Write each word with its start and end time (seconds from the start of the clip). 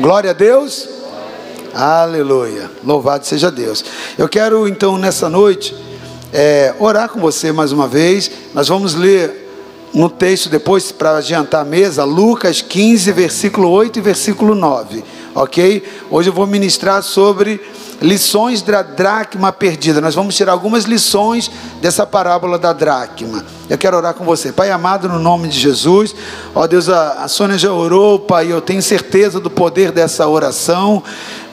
Glória 0.00 0.30
a 0.30 0.34
Deus. 0.34 0.88
Aleluia. 1.72 2.68
Louvado 2.82 3.24
seja 3.24 3.48
Deus. 3.48 3.84
Eu 4.18 4.28
quero 4.28 4.66
então 4.66 4.98
nessa 4.98 5.28
noite 5.28 5.74
é, 6.32 6.74
orar 6.80 7.08
com 7.08 7.20
você 7.20 7.52
mais 7.52 7.70
uma 7.70 7.86
vez. 7.86 8.28
Nós 8.52 8.66
vamos 8.66 8.94
ler 8.94 9.48
no 9.94 10.10
texto 10.10 10.48
depois 10.48 10.90
para 10.90 11.18
adiantar 11.18 11.62
a 11.62 11.64
mesa, 11.64 12.02
Lucas 12.02 12.60
15, 12.60 13.12
versículo 13.12 13.70
8 13.70 14.00
e 14.00 14.02
versículo 14.02 14.52
9. 14.56 15.04
Ok? 15.32 15.84
Hoje 16.10 16.28
eu 16.28 16.32
vou 16.32 16.46
ministrar 16.46 17.00
sobre 17.00 17.60
lições 18.04 18.60
da 18.60 18.82
dracma 18.82 19.50
perdida. 19.50 20.00
Nós 20.00 20.14
vamos 20.14 20.36
tirar 20.36 20.52
algumas 20.52 20.84
lições 20.84 21.50
dessa 21.80 22.06
parábola 22.06 22.58
da 22.58 22.72
dracma. 22.72 23.44
Eu 23.68 23.78
quero 23.78 23.96
orar 23.96 24.12
com 24.12 24.24
você. 24.24 24.52
Pai 24.52 24.70
amado, 24.70 25.08
no 25.08 25.18
nome 25.18 25.48
de 25.48 25.58
Jesus. 25.58 26.14
Ó 26.54 26.66
Deus, 26.66 26.90
a, 26.90 27.24
a 27.24 27.28
Sônia 27.28 27.56
já 27.56 27.72
orou, 27.72 28.18
Pai. 28.18 28.52
Eu 28.52 28.60
tenho 28.60 28.82
certeza 28.82 29.40
do 29.40 29.48
poder 29.48 29.90
dessa 29.90 30.28
oração. 30.28 31.02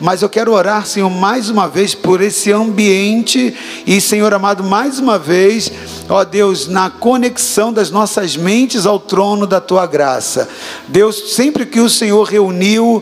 Mas 0.02 0.22
eu 0.22 0.28
quero 0.28 0.52
orar, 0.52 0.86
Senhor, 0.86 1.10
mais 1.10 1.50
uma 1.50 1.70
vez 1.70 1.96
por 1.96 2.22
esse 2.22 2.52
ambiente. 2.52 3.56
E, 3.88 4.02
Senhor 4.02 4.34
amado, 4.34 4.62
mais 4.62 5.00
uma 5.00 5.18
vez, 5.18 5.72
ó 6.10 6.26
Deus, 6.26 6.68
na 6.68 6.90
conexão 6.90 7.72
das 7.72 7.90
nossas 7.90 8.36
mentes 8.36 8.86
ao 8.86 9.00
trono 9.00 9.48
da 9.48 9.62
tua 9.62 9.86
graça. 9.86 10.50
Deus, 10.90 11.34
sempre 11.34 11.66
que 11.66 11.80
o 11.80 11.90
Senhor 11.90 12.24
reuniu 12.28 13.02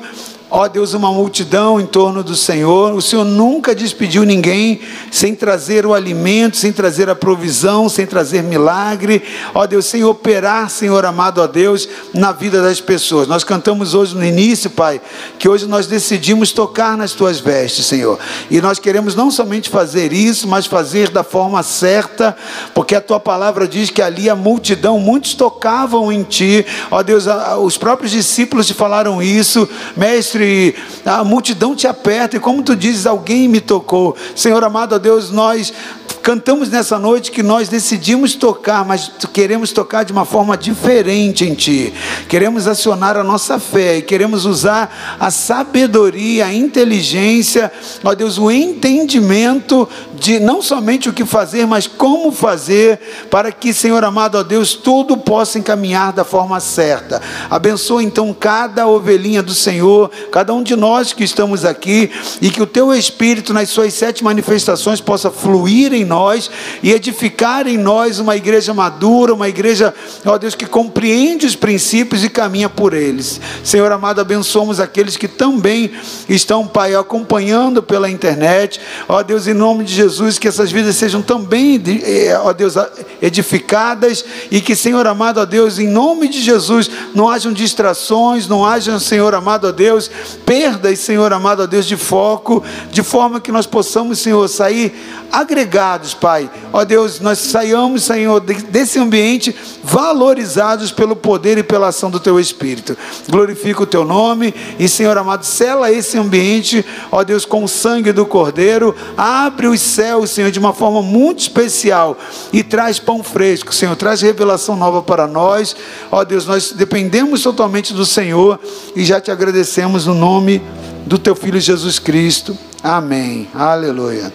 Ó 0.52 0.68
Deus, 0.68 0.96
uma 0.96 1.12
multidão 1.12 1.80
em 1.80 1.86
torno 1.86 2.24
do 2.24 2.36
Senhor. 2.36 2.96
O 2.96 3.02
Senhor 3.02 3.24
nunca 3.24 3.76
despediu 3.76 4.24
ninguém 4.24 4.80
sem 5.12 5.36
trazer 5.36 5.86
o 5.86 5.94
alimento, 5.94 6.58
sem 6.58 6.72
trazer 6.72 7.08
a 7.08 7.16
provisão, 7.16 7.88
sem 7.88 8.08
trazer 8.08 8.42
milagre. 8.42 9.22
Ó 9.54 9.68
Deus, 9.68 9.86
sem 9.86 10.04
operar, 10.04 10.68
Senhor 10.72 11.06
amado, 11.06 11.40
ó 11.40 11.46
Deus, 11.46 11.88
na 12.16 12.32
vida 12.32 12.64
das 12.64 12.82
pessoas. 12.82 13.28
Nós 13.28 13.44
cantamos 13.44 13.94
hoje 13.94 14.16
no 14.16 14.26
início, 14.26 14.72
Pai, 14.72 15.00
que 15.38 15.48
hoje 15.48 15.68
nós 15.68 15.86
decidimos 15.86 16.52
tocar 16.52 16.98
nas 16.98 17.12
tuas 17.12 17.40
vestes, 17.40 17.86
Senhor. 17.86 18.18
E 18.50 18.60
nós 18.60 18.80
queremos 18.80 19.14
não 19.14 19.30
somente 19.30 19.70
fazer 19.70 20.12
isso, 20.12 20.48
mas 20.48 20.66
fazer 20.66 21.10
da 21.10 21.24
forma 21.24 21.62
certa, 21.62 22.36
porque 22.74 22.96
a 22.96 23.02
tua 23.02 23.20
palavra 23.20 23.68
diz 23.68 23.92
que 23.92 24.02
ali 24.02 24.28
a 24.28 24.36
multidão, 24.36 25.00
muitos 25.00 25.36
tocavam 25.36 26.12
em 26.12 26.24
ti. 26.24 26.66
Ó 26.90 27.04
Deus, 27.04 27.26
os 27.62 27.78
próprios 27.78 28.12
discípulos 28.12 28.66
te 28.66 28.74
falaram 28.74 29.22
isso, 29.22 29.70
mestre 29.96 30.39
mestre, 30.40 30.76
a 31.06 31.24
multidão 31.24 31.76
te 31.76 31.88
aperta, 31.88 32.38
e 32.38 32.40
como 32.40 32.64
tu 32.64 32.76
dizes, 32.76 33.06
alguém 33.06 33.48
me 33.48 33.60
tocou. 33.60 34.16
Senhor 34.36 34.64
amado, 34.64 34.96
a 34.96 34.98
Deus, 34.98 35.30
nós 35.30 35.74
cantamos 36.22 36.70
nessa 36.70 37.00
noite 37.00 37.32
que 37.32 37.42
nós 37.42 37.70
decidimos 37.70 38.36
tocar, 38.36 38.86
mas 38.86 39.12
queremos 39.34 39.72
tocar 39.72 40.04
de 40.04 40.12
uma 40.12 40.26
forma 40.26 40.58
diferente 40.58 41.46
em 41.46 41.54
Ti. 41.54 41.94
Queremos 42.28 42.68
acionar 42.68 43.18
a 43.18 43.24
nossa 43.24 43.58
fé 43.58 43.98
e 43.98 44.02
queremos 44.02 44.46
usar 44.46 45.18
a 45.20 45.32
sabedoria, 45.32 46.46
a 46.46 46.54
inteligência, 46.54 47.72
ó 48.04 48.14
Deus, 48.14 48.38
o 48.38 48.52
entendimento 48.52 49.88
de 50.14 50.40
não 50.40 50.62
somente 50.62 51.10
o 51.10 51.14
que 51.14 51.26
fazer, 51.26 51.66
mas 51.66 51.88
como 51.88 52.32
fazer, 52.32 53.00
para 53.32 53.52
que, 53.52 53.74
Senhor 53.74 54.04
amado, 54.04 54.38
ó 54.38 54.44
Deus, 54.44 54.74
tudo 54.74 55.18
possa 55.18 55.58
encaminhar 55.58 56.12
da 56.12 56.24
forma 56.24 56.60
certa. 56.60 57.22
Abençoa 57.50 58.04
então 58.04 58.36
cada 58.38 58.88
ovelhinha 58.88 59.42
do 59.42 59.54
Senhor, 59.54 60.12
cada 60.30 60.54
um 60.54 60.64
de 60.64 60.76
nós 60.76 61.14
que 61.14 61.24
estamos 61.24 61.66
aqui, 61.66 62.10
e 62.42 62.50
que 62.50 62.62
o 62.62 62.66
Teu 62.66 62.94
Espírito, 62.94 63.54
nas 63.54 63.70
suas 63.70 63.94
sete 63.94 64.24
manifestações, 64.24 65.02
possa 65.02 65.30
fluir 65.30 65.94
em 65.94 66.06
nós 66.06 66.50
e 66.82 66.92
edificar 66.92 67.68
em 67.68 67.78
nós 67.78 68.20
uma 68.20 68.36
igreja 68.36 68.74
madura, 68.74 69.34
uma 69.34 69.50
igreja, 69.50 69.94
ó 70.26 70.38
Deus, 70.38 70.56
que 70.56 70.66
compreende 70.66 71.46
os 71.46 71.56
princípios 71.56 72.24
e 72.24 72.30
caminha 72.30 72.70
por 72.70 72.94
eles. 72.94 73.40
Senhor 73.64 73.92
amado, 73.92 74.22
abençoamos 74.22 74.80
aqueles 74.80 75.18
que 75.18 75.28
também 75.28 75.92
estão, 76.28 76.68
Pai, 76.68 76.96
acompanhando 76.96 77.82
pela 77.82 78.10
internet. 78.10 78.80
Ó 79.08 79.22
Deus, 79.24 79.48
em 79.48 79.54
nome 79.54 79.84
de 79.84 79.94
Jesus, 79.94 80.38
que 80.38 80.48
essas 80.48 80.72
vidas 80.72 80.96
sejam 80.96 81.22
também, 81.22 81.82
eh, 82.04 82.40
ó 82.44 82.54
Deus, 82.54 82.76
edificadas 83.22 84.24
e 84.52 84.62
que, 84.62 84.76
Senhor 84.76 85.06
amado, 85.08 85.40
ó 85.40 85.46
Deus, 85.46 85.80
em 85.80 85.88
nome 85.88 86.28
de 86.28 86.42
Jesus, 86.42 86.90
não 87.14 87.30
hajam 87.30 87.52
distrações, 87.52 88.48
não 88.48 88.66
hajam, 88.66 89.00
Senhor 89.00 89.34
amado, 89.34 89.68
ó 89.68 89.72
Deus, 89.72 90.10
perdas, 90.46 91.00
Senhor 91.00 91.32
amado, 91.32 91.64
ó 91.64 91.68
Deus, 91.68 91.86
de 91.86 91.98
foco, 91.98 92.64
de 92.92 93.04
forma 93.04 93.40
que 93.40 93.52
nós 93.52 93.66
possamos, 93.66 94.20
Senhor, 94.20 94.48
sair 94.48 94.94
agregados, 95.32 96.14
Pai. 96.14 96.50
Ó 96.74 96.84
Deus, 96.84 97.20
nós 97.20 97.40
saiamos, 97.40 98.04
Senhor, 98.04 98.40
desse 98.40 99.00
ambiente 99.00 99.56
valorizados 99.84 100.92
pelo 100.92 101.16
poder 101.16 101.58
e 101.58 101.64
pela 101.64 101.88
ação 101.88 102.10
do 102.10 102.20
Teu 102.20 102.40
Espírito. 102.40 102.98
Glorifica 103.30 103.84
o 103.84 103.88
Teu 103.88 104.06
nome 104.06 104.54
e, 104.78 104.88
Senhor 104.88 105.18
amado, 105.18 105.46
sela 105.46 105.92
esse 105.92 106.18
ambiente, 106.18 106.86
ó 107.12 107.24
Deus, 107.24 107.46
com 107.46 107.64
o 107.64 107.68
sangue 107.68 108.12
do 108.12 108.26
Cordeiro. 108.26 108.96
Abre 109.18 109.68
os 109.68 109.82
céus, 109.82 110.32
Senhor, 110.32 110.52
de 110.52 110.60
uma 110.60 110.74
forma 110.74 111.02
muito 111.02 111.40
especial 111.40 112.18
e 112.52 112.64
traz 112.64 113.00
pão 113.00 113.24
fresco, 113.24 113.74
Senhor. 113.74 113.96
Traz 113.96 114.22
revelação 114.22 114.76
nova 114.76 115.02
para 115.02 115.28
nós. 115.28 115.76
Ó 116.12 116.24
Deus, 116.24 116.46
nós 116.46 116.72
dependemos 116.72 117.42
totalmente 117.42 117.94
do 117.94 118.06
Senhor 118.06 118.60
e 118.96 119.04
já 119.04 119.20
te 119.20 119.32
agradecemos 119.32 120.06
no 120.10 120.16
nome 120.16 120.60
do 121.06 121.20
Teu 121.20 121.36
Filho 121.36 121.60
Jesus 121.60 122.00
Cristo. 122.00 122.58
Amém. 122.82 123.48
Aleluia. 123.54 124.34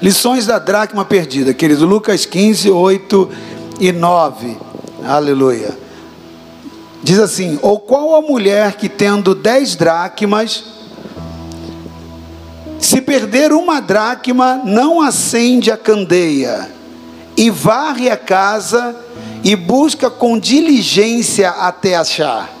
Lições 0.00 0.46
da 0.46 0.60
dracma 0.60 1.04
perdida, 1.04 1.52
querido. 1.52 1.84
Lucas 1.84 2.24
15, 2.24 2.70
8 2.70 3.30
e 3.80 3.90
9. 3.90 4.56
Aleluia. 5.04 5.76
Diz 7.02 7.18
assim: 7.18 7.58
Ou 7.62 7.80
qual 7.80 8.14
a 8.14 8.22
mulher 8.22 8.76
que 8.76 8.88
tendo 8.88 9.34
dez 9.34 9.74
dracmas, 9.74 10.62
se 12.78 13.00
perder 13.00 13.52
uma 13.52 13.80
dracma, 13.80 14.62
não 14.64 15.02
acende 15.02 15.72
a 15.72 15.76
candeia, 15.76 16.70
e 17.36 17.50
varre 17.50 18.08
a 18.08 18.16
casa, 18.16 18.94
e 19.42 19.56
busca 19.56 20.08
com 20.08 20.38
diligência 20.38 21.50
até 21.50 21.96
achar. 21.96 22.59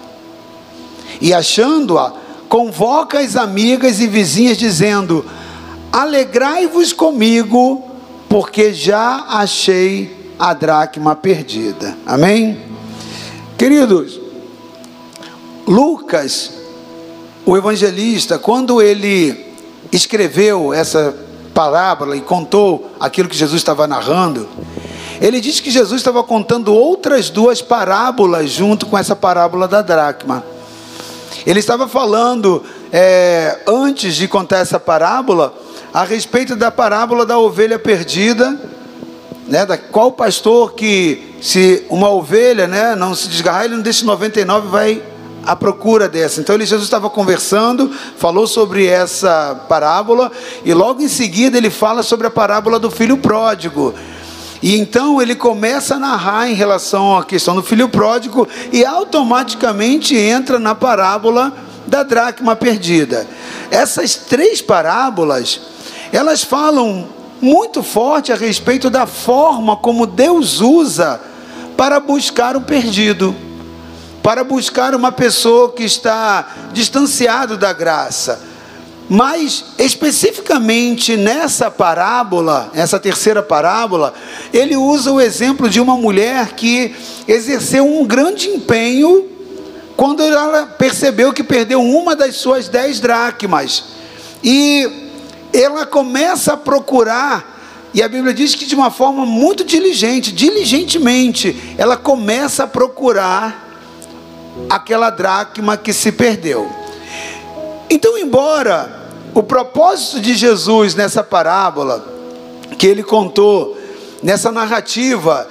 E 1.20 1.34
achando-a, 1.34 2.12
convoca 2.48 3.20
as 3.20 3.36
amigas 3.36 4.00
e 4.00 4.06
vizinhas, 4.06 4.56
dizendo: 4.56 5.24
Alegrai-vos 5.92 6.92
comigo, 6.92 7.82
porque 8.28 8.72
já 8.72 9.26
achei 9.28 10.32
a 10.38 10.54
dracma 10.54 11.14
perdida. 11.14 11.96
Amém? 12.06 12.58
Queridos, 13.58 14.18
Lucas, 15.66 16.50
o 17.44 17.56
evangelista, 17.56 18.38
quando 18.38 18.80
ele 18.80 19.52
escreveu 19.92 20.72
essa 20.72 21.14
parábola 21.52 22.16
e 22.16 22.20
contou 22.20 22.90
aquilo 22.98 23.28
que 23.28 23.36
Jesus 23.36 23.60
estava 23.60 23.86
narrando, 23.86 24.48
ele 25.20 25.40
diz 25.40 25.60
que 25.60 25.70
Jesus 25.70 26.00
estava 26.00 26.22
contando 26.22 26.72
outras 26.72 27.28
duas 27.28 27.60
parábolas 27.60 28.50
junto 28.50 28.86
com 28.86 28.96
essa 28.96 29.14
parábola 29.14 29.68
da 29.68 29.82
dracma. 29.82 30.42
Ele 31.46 31.60
estava 31.60 31.88
falando, 31.88 32.62
é, 32.92 33.60
antes 33.66 34.14
de 34.14 34.28
contar 34.28 34.58
essa 34.58 34.78
parábola, 34.78 35.54
a 35.92 36.04
respeito 36.04 36.54
da 36.54 36.70
parábola 36.70 37.26
da 37.26 37.38
ovelha 37.38 37.78
perdida, 37.78 38.58
né, 39.48 39.66
da 39.66 39.76
qual 39.76 40.12
pastor 40.12 40.74
que 40.74 41.34
se 41.42 41.84
uma 41.90 42.08
ovelha, 42.10 42.66
né, 42.66 42.94
não 42.94 43.14
se 43.14 43.28
desgarrar, 43.28 43.64
ele 43.64 43.74
não 43.74 43.82
deixa 43.82 44.04
99 44.04 44.68
vai 44.68 45.02
à 45.44 45.56
procura 45.56 46.08
dessa. 46.08 46.40
Então 46.40 46.54
ele 46.54 46.66
Jesus 46.66 46.84
estava 46.84 47.10
conversando, 47.10 47.90
falou 48.16 48.46
sobre 48.46 48.86
essa 48.86 49.64
parábola 49.68 50.30
e 50.64 50.72
logo 50.72 51.02
em 51.02 51.08
seguida 51.08 51.56
ele 51.56 51.70
fala 51.70 52.02
sobre 52.02 52.26
a 52.26 52.30
parábola 52.30 52.78
do 52.78 52.90
filho 52.90 53.16
pródigo. 53.18 53.94
E 54.62 54.78
então 54.78 55.20
ele 55.22 55.34
começa 55.34 55.94
a 55.94 55.98
narrar 55.98 56.50
em 56.50 56.54
relação 56.54 57.16
à 57.16 57.24
questão 57.24 57.54
do 57.54 57.62
filho 57.62 57.88
pródigo 57.88 58.46
e 58.72 58.84
automaticamente 58.84 60.14
entra 60.16 60.58
na 60.58 60.74
parábola 60.74 61.52
da 61.86 62.02
dracma 62.02 62.54
perdida. 62.54 63.26
Essas 63.70 64.14
três 64.14 64.60
parábolas 64.60 65.60
elas 66.12 66.42
falam 66.42 67.08
muito 67.40 67.82
forte 67.82 68.32
a 68.32 68.36
respeito 68.36 68.90
da 68.90 69.06
forma 69.06 69.76
como 69.76 70.06
Deus 70.06 70.60
usa 70.60 71.20
para 71.76 71.98
buscar 71.98 72.56
o 72.56 72.60
perdido, 72.60 73.34
para 74.22 74.44
buscar 74.44 74.94
uma 74.94 75.10
pessoa 75.10 75.72
que 75.72 75.84
está 75.84 76.46
distanciado 76.72 77.56
da 77.56 77.72
graça. 77.72 78.49
Mas 79.12 79.64
especificamente 79.76 81.16
nessa 81.16 81.68
parábola, 81.68 82.70
essa 82.72 82.96
terceira 82.96 83.42
parábola, 83.42 84.14
ele 84.52 84.76
usa 84.76 85.10
o 85.10 85.20
exemplo 85.20 85.68
de 85.68 85.80
uma 85.80 85.96
mulher 85.96 86.52
que 86.52 86.94
exerceu 87.26 87.84
um 87.84 88.06
grande 88.06 88.48
empenho 88.48 89.28
quando 89.96 90.22
ela 90.22 90.64
percebeu 90.64 91.32
que 91.32 91.42
perdeu 91.42 91.82
uma 91.82 92.14
das 92.14 92.36
suas 92.36 92.68
dez 92.68 93.00
dracmas. 93.00 93.82
E 94.44 94.88
ela 95.52 95.84
começa 95.84 96.52
a 96.52 96.56
procurar, 96.56 97.90
e 97.92 98.04
a 98.04 98.08
Bíblia 98.08 98.32
diz 98.32 98.54
que 98.54 98.64
de 98.64 98.76
uma 98.76 98.92
forma 98.92 99.26
muito 99.26 99.64
diligente, 99.64 100.30
diligentemente, 100.30 101.74
ela 101.76 101.96
começa 101.96 102.62
a 102.62 102.68
procurar 102.68 103.76
aquela 104.70 105.10
dracma 105.10 105.76
que 105.76 105.92
se 105.92 106.12
perdeu. 106.12 106.70
Então, 107.90 108.16
embora 108.16 108.99
o 109.34 109.42
propósito 109.42 110.20
de 110.20 110.34
Jesus 110.34 110.94
nessa 110.94 111.22
parábola 111.22 112.04
que 112.78 112.86
ele 112.86 113.02
contou, 113.02 113.76
nessa 114.22 114.50
narrativa, 114.50 115.48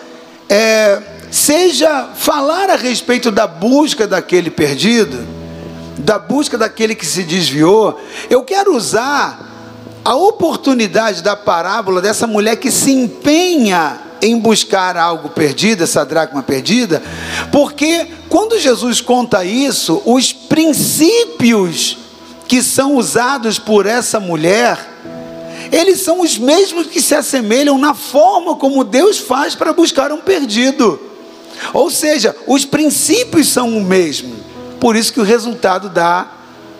é, 0.49 1.01
seja 1.31 2.09
falar 2.15 2.69
a 2.69 2.75
respeito 2.75 3.31
da 3.31 3.47
busca 3.47 4.07
daquele 4.07 4.49
perdido, 4.49 5.25
da 5.97 6.17
busca 6.17 6.57
daquele 6.57 6.95
que 6.95 7.05
se 7.05 7.23
desviou, 7.23 7.99
eu 8.29 8.43
quero 8.43 8.75
usar 8.75 9.47
a 10.03 10.15
oportunidade 10.15 11.21
da 11.21 11.35
parábola 11.35 12.01
dessa 12.01 12.25
mulher 12.25 12.55
que 12.55 12.71
se 12.71 12.91
empenha 12.91 13.99
em 14.21 14.37
buscar 14.37 14.97
algo 14.97 15.29
perdido, 15.29 15.83
essa 15.83 16.03
dracma 16.05 16.41
perdida, 16.41 17.01
porque 17.51 18.07
quando 18.27 18.59
Jesus 18.59 18.99
conta 19.01 19.45
isso, 19.45 20.01
os 20.05 20.33
princípios 20.33 21.98
que 22.49 22.63
são 22.63 22.95
usados 22.95 23.59
por 23.59 23.85
essa 23.85 24.19
mulher, 24.19 24.75
eles 25.71 26.01
são 26.01 26.21
os 26.21 26.35
mesmos 26.35 26.87
que 26.87 26.99
se 26.99 27.13
assemelham 27.13 27.77
na 27.77 27.93
forma 27.93 28.55
como 28.55 28.83
Deus 28.83 29.19
faz 29.19 29.53
para 29.53 29.71
buscar 29.71 30.11
um 30.11 30.19
perdido. 30.19 30.99
Ou 31.71 31.91
seja, 31.91 32.35
os 32.47 32.65
princípios 32.65 33.49
são 33.49 33.77
o 33.77 33.83
mesmo. 33.83 34.35
Por 34.79 34.95
isso 34.95 35.13
que 35.13 35.19
o 35.19 35.23
resultado 35.23 35.89
dá 35.89 36.27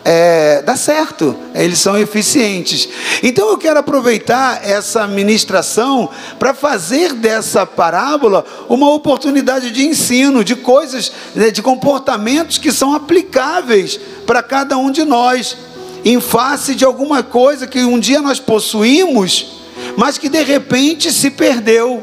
é, 0.04 0.62
dá 0.62 0.76
certo, 0.76 1.36
eles 1.54 1.78
são 1.78 1.98
eficientes. 1.98 2.88
Então 3.22 3.50
eu 3.50 3.58
quero 3.58 3.78
aproveitar 3.78 4.66
essa 4.66 5.06
ministração 5.06 6.08
para 6.38 6.54
fazer 6.54 7.12
dessa 7.12 7.66
parábola 7.66 8.44
uma 8.68 8.90
oportunidade 8.90 9.70
de 9.70 9.86
ensino, 9.86 10.42
de 10.42 10.56
coisas, 10.56 11.12
né, 11.34 11.50
de 11.50 11.60
comportamentos 11.60 12.56
que 12.56 12.72
são 12.72 12.94
aplicáveis 12.94 14.00
para 14.26 14.42
cada 14.42 14.78
um 14.78 14.90
de 14.90 15.04
nós, 15.04 15.56
em 16.02 16.18
face 16.18 16.74
de 16.74 16.84
alguma 16.84 17.22
coisa 17.22 17.66
que 17.66 17.80
um 17.80 17.98
dia 17.98 18.22
nós 18.22 18.40
possuímos, 18.40 19.60
mas 19.96 20.16
que 20.16 20.30
de 20.30 20.42
repente 20.42 21.12
se 21.12 21.30
perdeu. 21.30 22.02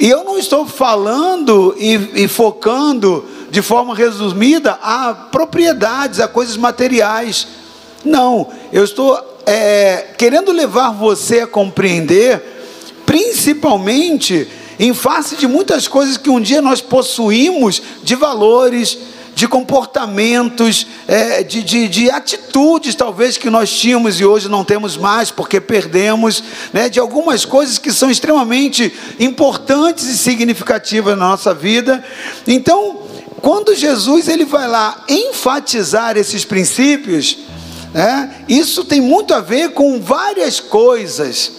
E 0.00 0.08
eu 0.08 0.24
não 0.24 0.36
estou 0.36 0.66
falando 0.66 1.76
e, 1.78 2.24
e 2.24 2.28
focando 2.28 3.24
de 3.52 3.60
forma 3.60 3.94
resumida, 3.94 4.78
a 4.82 5.12
propriedades, 5.12 6.20
a 6.20 6.26
coisas 6.26 6.56
materiais. 6.56 7.46
Não, 8.02 8.48
eu 8.72 8.82
estou 8.82 9.14
é, 9.44 10.06
querendo 10.16 10.50
levar 10.52 10.92
você 10.92 11.40
a 11.40 11.46
compreender, 11.46 12.42
principalmente 13.04 14.48
em 14.80 14.94
face 14.94 15.36
de 15.36 15.46
muitas 15.46 15.86
coisas 15.86 16.16
que 16.16 16.30
um 16.30 16.40
dia 16.40 16.62
nós 16.62 16.80
possuímos 16.80 17.82
de 18.02 18.14
valores, 18.14 18.96
de 19.34 19.46
comportamentos, 19.46 20.86
é, 21.06 21.42
de, 21.42 21.62
de, 21.62 21.88
de, 21.88 22.10
atitudes 22.10 22.94
talvez 22.94 23.36
que 23.36 23.50
nós 23.50 23.70
tínhamos 23.70 24.18
e 24.18 24.24
hoje 24.24 24.48
não 24.48 24.64
temos 24.64 24.96
mais 24.96 25.30
porque 25.30 25.60
perdemos, 25.60 26.42
né, 26.72 26.88
de 26.88 26.98
algumas 26.98 27.44
coisas 27.44 27.76
que 27.76 27.92
são 27.92 28.10
extremamente 28.10 28.90
importantes 29.20 30.06
e 30.06 30.16
significativas 30.16 31.18
na 31.18 31.28
nossa 31.28 31.52
vida. 31.52 32.02
Então, 32.46 33.12
quando 33.42 33.74
Jesus 33.74 34.28
ele 34.28 34.44
vai 34.44 34.68
lá 34.68 35.04
enfatizar 35.08 36.16
esses 36.16 36.44
princípios, 36.44 37.38
né, 37.92 38.44
isso 38.48 38.84
tem 38.84 39.00
muito 39.00 39.34
a 39.34 39.40
ver 39.40 39.72
com 39.72 40.00
várias 40.00 40.60
coisas 40.60 41.50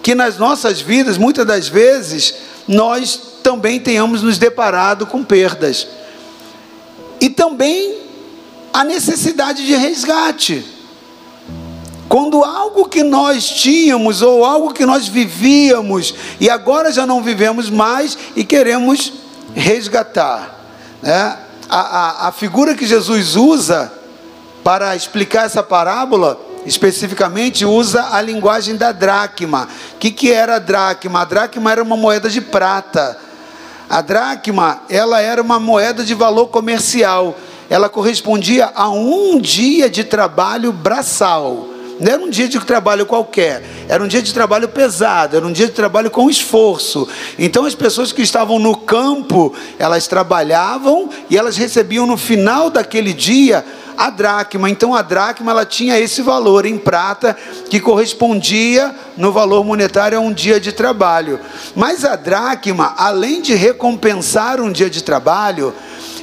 que 0.00 0.14
nas 0.14 0.38
nossas 0.38 0.80
vidas, 0.80 1.18
muitas 1.18 1.44
das 1.44 1.66
vezes, 1.66 2.34
nós 2.68 3.20
também 3.42 3.80
tenhamos 3.80 4.22
nos 4.22 4.38
deparado 4.38 5.04
com 5.04 5.24
perdas. 5.24 5.88
E 7.20 7.28
também 7.28 7.98
a 8.72 8.84
necessidade 8.84 9.66
de 9.66 9.74
resgate. 9.74 10.64
Quando 12.08 12.44
algo 12.44 12.88
que 12.88 13.02
nós 13.02 13.48
tínhamos 13.48 14.22
ou 14.22 14.44
algo 14.44 14.72
que 14.72 14.86
nós 14.86 15.08
vivíamos 15.08 16.14
e 16.38 16.48
agora 16.48 16.92
já 16.92 17.04
não 17.04 17.20
vivemos 17.20 17.68
mais 17.68 18.16
e 18.36 18.44
queremos 18.44 19.12
resgatar. 19.54 20.61
Né? 21.02 21.36
A, 21.68 21.80
a, 21.80 22.28
a 22.28 22.32
figura 22.32 22.74
que 22.74 22.86
Jesus 22.86 23.34
usa 23.34 23.92
para 24.62 24.94
explicar 24.94 25.46
essa 25.46 25.62
parábola, 25.62 26.38
especificamente, 26.64 27.64
usa 27.64 28.08
a 28.12 28.20
linguagem 28.20 28.76
da 28.76 28.92
dracma. 28.92 29.68
O 29.94 29.98
que, 29.98 30.10
que 30.10 30.32
era 30.32 30.56
a 30.56 30.58
dracma? 30.58 31.22
A 31.22 31.24
dracma 31.24 31.72
era 31.72 31.82
uma 31.82 31.96
moeda 31.96 32.30
de 32.30 32.40
prata. 32.40 33.18
A 33.90 34.00
dracma, 34.00 34.82
ela 34.88 35.20
era 35.20 35.42
uma 35.42 35.58
moeda 35.58 36.04
de 36.04 36.14
valor 36.14 36.46
comercial. 36.46 37.36
Ela 37.68 37.88
correspondia 37.88 38.70
a 38.74 38.88
um 38.88 39.40
dia 39.40 39.90
de 39.90 40.04
trabalho 40.04 40.72
braçal. 40.72 41.71
Não 42.02 42.10
era 42.10 42.20
um 42.20 42.28
dia 42.28 42.48
de 42.48 42.58
trabalho 42.58 43.06
qualquer, 43.06 43.62
era 43.88 44.02
um 44.02 44.08
dia 44.08 44.20
de 44.20 44.34
trabalho 44.34 44.68
pesado, 44.68 45.36
era 45.36 45.46
um 45.46 45.52
dia 45.52 45.66
de 45.66 45.72
trabalho 45.72 46.10
com 46.10 46.28
esforço. 46.28 47.08
Então 47.38 47.64
as 47.64 47.76
pessoas 47.76 48.10
que 48.10 48.22
estavam 48.22 48.58
no 48.58 48.76
campo, 48.76 49.54
elas 49.78 50.08
trabalhavam 50.08 51.08
e 51.30 51.38
elas 51.38 51.56
recebiam 51.56 52.04
no 52.04 52.16
final 52.16 52.70
daquele 52.70 53.12
dia 53.12 53.64
a 54.02 54.10
dracma. 54.10 54.68
Então 54.68 54.96
a 54.96 55.00
dracma 55.00 55.52
ela 55.52 55.64
tinha 55.64 55.96
esse 55.96 56.22
valor 56.22 56.66
em 56.66 56.76
prata 56.76 57.36
que 57.70 57.78
correspondia 57.78 58.92
no 59.16 59.30
valor 59.30 59.64
monetário 59.64 60.18
a 60.18 60.20
um 60.20 60.32
dia 60.32 60.58
de 60.58 60.72
trabalho. 60.72 61.38
Mas 61.76 62.04
a 62.04 62.16
dracma, 62.16 62.94
além 62.98 63.40
de 63.40 63.54
recompensar 63.54 64.60
um 64.60 64.72
dia 64.72 64.90
de 64.90 65.04
trabalho, 65.04 65.72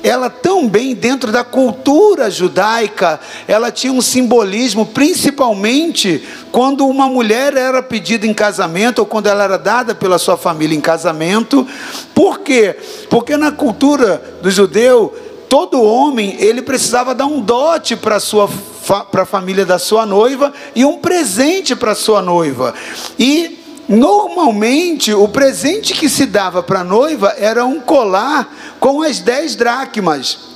ela 0.04 0.30
também 0.30 0.94
dentro 0.94 1.32
da 1.32 1.42
cultura 1.42 2.30
judaica, 2.30 3.18
ela 3.48 3.72
tinha 3.72 3.94
um 3.94 4.02
simbolismo, 4.02 4.86
principalmente 4.86 6.28
quando 6.52 6.86
uma 6.86 7.08
mulher 7.08 7.56
era 7.56 7.82
pedida 7.82 8.28
em 8.28 8.34
casamento 8.34 9.00
ou 9.00 9.06
quando 9.06 9.28
ela 9.28 9.46
era 9.46 9.58
dada 9.58 9.96
pela 9.96 10.18
sua 10.18 10.36
família 10.36 10.76
em 10.76 10.82
casamento. 10.82 11.66
Por 12.14 12.40
quê? 12.40 12.76
Porque 13.10 13.38
na 13.38 13.52
cultura 13.52 14.22
do 14.42 14.52
judeu, 14.52 15.29
todo 15.50 15.82
homem, 15.82 16.38
ele 16.40 16.62
precisava 16.62 17.16
dar 17.16 17.26
um 17.26 17.42
dote 17.42 17.96
para 17.96 18.20
sua 18.20 18.48
para 19.12 19.22
a 19.22 19.26
família 19.26 19.66
da 19.66 19.78
sua 19.78 20.04
noiva 20.04 20.52
e 20.76 20.84
um 20.84 20.98
presente 20.98 21.76
para 21.76 21.94
sua 21.94 22.22
noiva. 22.22 22.74
E 23.18 23.58
Normalmente, 23.90 25.12
o 25.16 25.28
presente 25.28 25.96
que 25.96 26.08
se 26.08 26.28
dava 26.28 26.62
para 26.62 26.82
a 26.82 26.84
noiva 26.84 27.34
era 27.40 27.66
um 27.66 27.80
colar 27.80 28.56
com 28.80 29.02
as 29.02 29.20
dez 29.20 29.56
dracmas. 29.56 30.49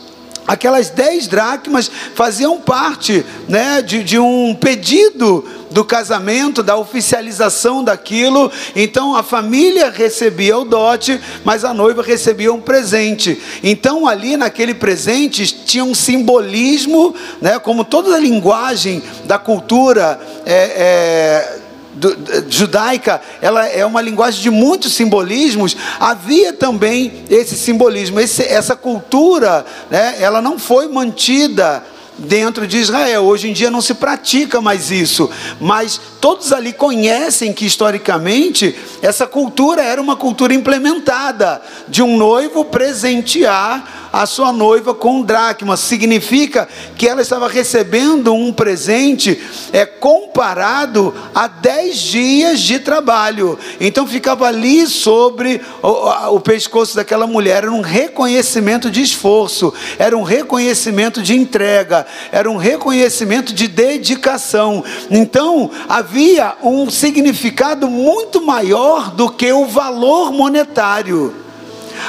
Aquelas 0.48 0.90
dez 0.90 1.28
dracmas 1.28 1.90
faziam 2.16 2.60
parte 2.60 3.26
né, 3.48 3.82
de, 3.82 4.04
de 4.04 4.20
um 4.20 4.54
pedido 4.54 5.44
do 5.72 5.84
casamento, 5.84 6.62
da 6.62 6.78
oficialização 6.78 7.84
daquilo. 7.84 8.52
Então 8.76 9.16
a 9.16 9.24
família 9.24 9.90
recebia 9.90 10.58
o 10.58 10.64
dote, 10.64 11.20
mas 11.44 11.66
a 11.66 11.74
noiva 11.74 12.04
recebia 12.04 12.54
um 12.54 12.62
presente. 12.62 13.42
Então 13.64 14.08
ali 14.08 14.38
naquele 14.38 14.74
presente 14.74 15.46
tinha 15.66 15.84
um 15.84 15.96
simbolismo, 15.96 17.16
né, 17.42 17.58
como 17.58 17.84
toda 17.84 18.16
a 18.16 18.20
linguagem 18.20 19.02
da 19.26 19.40
cultura 19.40 20.20
é, 20.46 20.54
é, 20.54 21.60
do, 21.94 22.16
judaica, 22.50 23.22
ela 23.42 23.68
é 23.68 23.86
uma 23.86 24.02
linguagem 24.02 24.42
de 24.42 24.50
muitos 24.50 24.94
simbolismos, 24.94 25.76
havia 26.00 26.54
também 26.54 27.24
esse 27.30 27.56
simbolismo, 27.56 28.20
esse, 28.20 28.44
essa 28.44 28.76
cultura, 28.76 29.66
né, 29.90 30.16
ela 30.20 30.42
não 30.42 30.58
foi 30.58 30.88
mantida 30.88 31.84
dentro 32.18 32.68
de 32.68 32.78
Israel. 32.78 33.24
Hoje 33.24 33.50
em 33.50 33.54
dia 33.54 33.70
não 33.70 33.82
se 33.82 33.94
pratica 33.94 34.62
mais 34.62 34.92
isso, 34.92 35.30
mas 35.60 36.00
todos 36.22 36.52
ali 36.52 36.74
conhecem 36.74 37.54
que 37.54 37.66
historicamente 37.66 38.76
essa 39.04 39.28
cultura 39.28 39.84
era 39.84 40.02
uma 40.02 40.16
cultura 40.16 40.54
implementada 40.54 41.62
de 41.90 42.02
um 42.02 42.16
noivo 42.16 42.64
presentear 42.64 44.10
a 44.14 44.26
sua 44.26 44.54
noiva 44.54 44.94
com 44.94 45.24
dracma. 45.24 45.76
Significa 45.76 46.70
que 46.96 47.06
ela 47.06 47.22
estava 47.22 47.50
recebendo 47.50 48.34
um 48.34 48.54
presente 48.54 49.42
é 49.74 49.86
comparado 49.86 51.14
a 51.36 51.48
dez 51.48 51.98
dias 51.98 52.62
de 52.62 52.80
trabalho. 52.80 53.60
Então 53.82 54.08
ficava 54.08 54.48
ali 54.48 54.88
sobre 54.88 55.60
o, 55.82 56.36
o 56.36 56.40
pescoço 56.40 56.96
daquela 56.96 57.28
mulher. 57.28 57.64
Era 57.64 57.72
um 57.72 57.82
reconhecimento 57.82 58.90
de 58.90 59.02
esforço, 59.02 59.74
era 60.00 60.18
um 60.18 60.24
reconhecimento 60.24 61.22
de 61.22 61.36
entrega, 61.36 62.08
era 62.32 62.50
um 62.50 62.56
reconhecimento 62.56 63.54
de 63.54 63.68
dedicação. 63.68 64.82
Então 65.12 65.70
havia 65.90 66.56
um 66.64 66.90
significado 66.90 67.90
muito 67.90 68.42
maior 68.42 68.93
do 69.02 69.30
que 69.30 69.52
o 69.52 69.66
valor 69.66 70.32
monetário. 70.32 71.34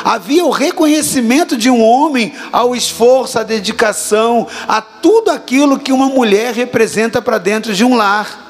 Havia 0.02 0.44
o 0.44 0.50
reconhecimento 0.50 1.56
de 1.56 1.70
um 1.70 1.82
homem 1.82 2.32
ao 2.52 2.74
esforço, 2.74 3.38
à 3.38 3.42
dedicação, 3.42 4.46
a 4.66 4.80
tudo 4.80 5.30
aquilo 5.30 5.78
que 5.78 5.92
uma 5.92 6.06
mulher 6.06 6.54
representa 6.54 7.20
para 7.20 7.38
dentro 7.38 7.74
de 7.74 7.84
um 7.84 7.94
lar. 7.94 8.42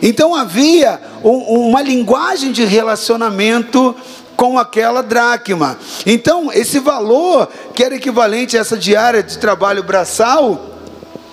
Então 0.00 0.34
havia 0.34 1.00
um, 1.22 1.68
uma 1.68 1.82
linguagem 1.82 2.50
de 2.50 2.64
relacionamento 2.64 3.94
com 4.36 4.58
aquela 4.58 5.02
dracma. 5.02 5.78
Então, 6.04 6.50
esse 6.52 6.80
valor, 6.80 7.48
que 7.74 7.84
era 7.84 7.94
equivalente 7.94 8.56
a 8.56 8.60
essa 8.60 8.76
diária 8.76 9.22
de 9.22 9.38
trabalho 9.38 9.84
braçal, 9.84 10.70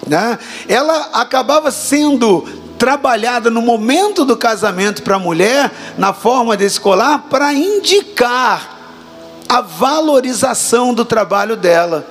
né? 0.06 0.38
ela 0.68 1.10
acabava 1.14 1.72
sendo 1.72 2.46
trabalhada 2.80 3.52
no 3.52 3.62
momento 3.62 4.24
do 4.24 4.38
casamento 4.38 5.04
para 5.04 5.18
a 5.18 5.20
mulher, 5.20 5.70
na 5.98 6.14
forma 6.14 6.56
desse 6.56 6.80
colar, 6.80 7.26
para 7.30 7.54
indicar 7.54 8.80
a 9.48 9.60
valorização 9.60 10.94
do 10.94 11.04
trabalho 11.04 11.58
dela. 11.58 12.08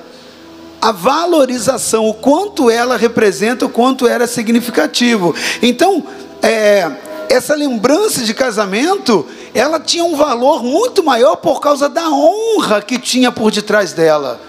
A 0.79 0.91
valorização, 0.91 2.07
o 2.07 2.13
quanto 2.13 2.69
ela 2.69 2.95
representa, 2.95 3.65
o 3.65 3.69
quanto 3.69 4.07
era 4.07 4.27
significativo. 4.27 5.35
Então, 5.61 6.03
é, 6.41 6.89
essa 7.27 7.55
lembrança 7.55 8.23
de 8.23 8.33
casamento, 8.33 9.25
ela 9.53 9.79
tinha 9.79 10.05
um 10.05 10.15
valor 10.15 10.63
muito 10.63 11.03
maior 11.03 11.35
por 11.37 11.59
causa 11.59 11.89
da 11.89 12.09
honra 12.09 12.81
que 12.81 12.97
tinha 12.99 13.31
por 13.31 13.51
detrás 13.51 13.91
dela. 13.91 14.39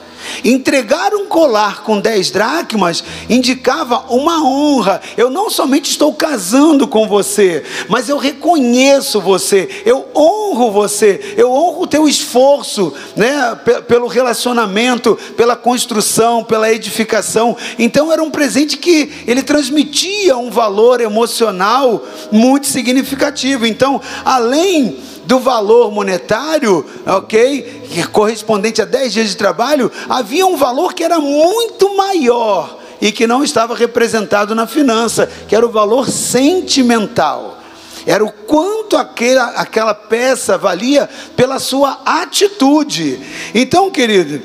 Entregar 0.45 1.15
um 1.15 1.27
colar 1.27 1.83
com 1.83 2.00
dez 2.00 2.31
dracmas 2.31 3.03
indicava 3.29 4.05
uma 4.09 4.43
honra. 4.45 5.00
Eu 5.17 5.31
não 5.31 5.50
somente 5.50 5.91
estou 5.91 6.12
casando 6.15 6.87
com 6.87 7.07
você, 7.07 7.65
mas 7.89 8.09
eu 8.09 8.17
reconheço 8.17 9.21
você, 9.21 9.83
eu 9.85 10.07
honro 10.15 10.71
você, 10.71 11.35
eu 11.37 11.50
honro 11.53 11.83
o 11.83 11.87
teu 11.87 12.09
esforço, 12.09 12.93
né, 13.17 13.59
pelo 13.87 14.07
relacionamento, 14.07 15.19
pela 15.37 15.57
construção, 15.57 16.45
pela 16.45 16.73
edificação. 16.73 17.57
Então 17.79 18.12
era 18.12 18.23
um 18.23 18.31
presente 18.31 18.77
que 18.77 19.11
ele 19.27 19.43
transmitia 19.43 20.37
um 20.37 20.50
valor 20.50 21.00
emocional 21.00 22.05
muito 22.31 22.67
significativo. 22.67 23.67
Então, 23.67 24.00
além 24.25 24.97
do 25.31 25.39
valor 25.39 25.93
monetário, 25.93 26.85
ok? 27.07 28.05
Correspondente 28.11 28.83
a 28.83 28.85
10 28.85 29.13
dias 29.13 29.29
de 29.29 29.37
trabalho, 29.37 29.89
havia 30.09 30.45
um 30.45 30.57
valor 30.57 30.93
que 30.93 31.05
era 31.05 31.21
muito 31.21 31.97
maior 31.97 32.77
e 33.01 33.13
que 33.13 33.29
não 33.29 33.45
estava 33.45 33.77
representado 33.77 34.57
na 34.57 34.67
finança, 34.67 35.31
que 35.47 35.55
era 35.55 35.65
o 35.65 35.71
valor 35.71 36.11
sentimental. 36.11 37.61
Era 38.05 38.25
o 38.25 38.33
quanto 38.33 38.97
aquela, 38.97 39.51
aquela 39.51 39.95
peça 39.95 40.59
valia 40.59 41.09
pela 41.37 41.61
sua 41.61 42.01
atitude. 42.05 43.21
Então, 43.55 43.89
querido, 43.89 44.43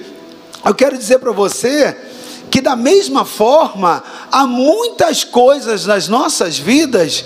eu 0.63 0.75
quero 0.75 0.95
dizer 0.95 1.17
para 1.17 1.31
você 1.31 1.97
que, 2.51 2.61
da 2.61 2.75
mesma 2.75 3.25
forma, 3.25 4.03
há 4.31 4.45
muitas 4.45 5.23
coisas 5.23 5.87
nas 5.87 6.07
nossas 6.07 6.59
vidas 6.59 7.25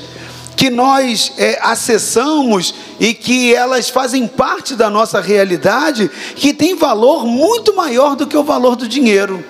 que 0.60 0.70
nós 0.70 1.32
é, 1.38 1.58
acessamos 1.62 2.75
e 3.00 3.13
que 3.13 3.56
elas 3.56 3.89
fazem 3.89 4.28
parte 4.28 4.75
da 4.75 4.89
nossa 4.89 5.22
realidade, 5.22 6.12
que 6.36 6.54
tem 6.54 6.75
valor 6.75 7.25
muito 7.25 7.74
maior 7.74 8.13
do 8.13 8.28
que 8.28 8.36
o 8.36 8.44
valor 8.44 8.75
do 8.75 8.86
dinheiro, 8.86 9.42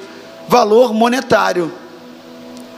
valor 0.48 0.94
monetário. 0.94 1.74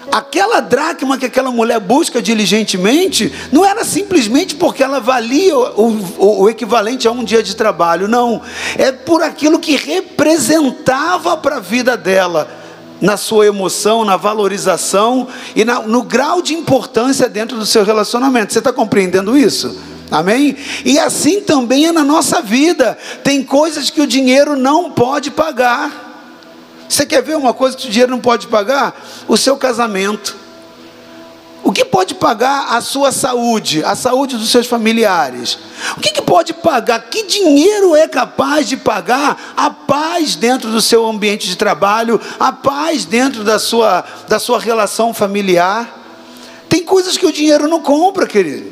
Aquela 0.10 0.62
dracma 0.62 1.18
que 1.18 1.26
aquela 1.26 1.52
mulher 1.52 1.82
busca 1.82 2.22
diligentemente, 2.22 3.34
não 3.52 3.66
era 3.66 3.84
simplesmente 3.84 4.56
porque 4.56 4.82
ela 4.82 5.02
valia 5.02 5.58
o, 5.58 5.90
o, 6.18 6.42
o 6.44 6.50
equivalente 6.50 7.10
a 7.10 7.12
um 7.12 7.26
dia 7.26 7.44
de 7.44 7.54
trabalho, 7.54 8.08
não. 8.08 8.42
É 8.78 8.94
por 8.94 9.22
aquilo 9.22 9.60
que 9.60 9.76
representava 9.76 11.36
para 11.36 11.58
a 11.58 11.60
vida 11.60 11.98
dela 11.98 12.61
na 13.02 13.18
sua 13.18 13.48
emoção, 13.48 14.06
na 14.06 14.16
valorização 14.16 15.28
e 15.56 15.66
na, 15.66 15.82
no 15.82 16.04
grau 16.04 16.42
de 16.42 16.54
importância 16.54 17.28
dentro 17.28 17.58
do 17.58 17.66
seu 17.66 17.84
relacionamento. 17.84 18.54
Você 18.54 18.60
está 18.60 18.72
compreendendo 18.72 19.38
isso? 19.38 19.76
Amém? 20.12 20.56
E 20.86 21.00
assim 21.00 21.42
também 21.42 21.88
é 21.88 21.92
na 21.92 22.04
nossa 22.04 22.42
vida. 22.42 22.98
Tem 23.24 23.44
coisas 23.44 23.90
que 23.90 24.02
o 24.02 24.08
dinheiro 24.08 24.56
não 24.56 24.92
pode 24.92 25.32
pagar. 25.32 26.10
Você 26.88 27.06
quer 27.06 27.24
ver 27.24 27.38
uma 27.38 27.54
coisa 27.54 27.76
que 27.78 27.88
o 27.88 27.90
dinheiro 27.90 28.12
não 28.12 28.20
pode 28.20 28.48
pagar? 28.48 28.94
O 29.28 29.38
seu 29.38 29.56
casamento. 29.56 30.41
O 31.64 31.72
que 31.72 31.86
pode 31.86 32.16
pagar 32.16 32.76
a 32.76 32.82
sua 32.82 33.12
saúde, 33.12 33.84
a 33.84 33.96
saúde 33.96 34.36
dos 34.36 34.50
seus 34.50 34.66
familiares? 34.66 35.60
O 35.96 36.00
que, 36.00 36.12
que, 36.12 36.22
pode 36.22 36.54
pagar? 36.54 37.00
Que 37.10 37.24
dinheiro 37.24 37.96
é 37.96 38.08
capaz 38.08 38.68
de 38.68 38.78
pagar 38.78 39.54
a 39.56 39.70
paz 39.70 40.36
dentro 40.36 40.72
do 40.72 40.82
seu 40.82 41.06
ambiente 41.06 41.48
de 41.48 41.56
trabalho, 41.56 42.20
a 42.40 42.52
paz 42.52 43.06
dentro 43.06 43.44
da 43.44 43.60
sua, 43.60 44.04
da 44.28 44.40
sua 44.40 44.60
relação 44.60 45.14
familiar? 45.14 46.00
Tem 46.68 46.84
coisas 46.84 47.16
que 47.16 47.26
o 47.28 47.32
dinheiro 47.32 47.68
não 47.68 47.82
compra, 47.82 48.26
querido, 48.26 48.72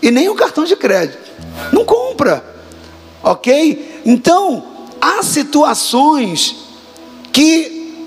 e 0.00 0.10
nem 0.10 0.28
o 0.30 0.34
cartão 0.34 0.64
de 0.64 0.76
crédito. 0.76 1.30
Não 1.72 1.84
compra, 1.84 2.42
ok? 3.22 4.00
Então, 4.06 4.64
há 4.98 5.22
situações 5.22 6.56
que, 7.32 8.06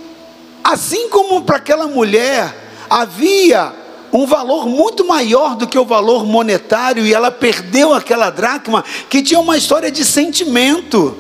assim 0.64 1.08
como 1.10 1.44
para 1.44 1.58
aquela 1.58 1.88
mulher, 1.88 2.65
havia 2.96 3.74
um 4.14 4.26
valor 4.26 4.66
muito 4.70 5.06
maior 5.06 5.58
do 5.58 5.68
que 5.68 5.78
o 5.78 5.84
valor 5.84 6.26
monetário 6.26 7.06
e 7.06 7.14
ela 7.14 7.30
perdeu 7.30 7.94
aquela 7.94 8.30
dracma 8.30 8.86
que 9.10 9.22
tinha 9.22 9.38
uma 9.38 9.58
história 9.58 9.92
de 9.92 10.06
sentimento, 10.06 11.14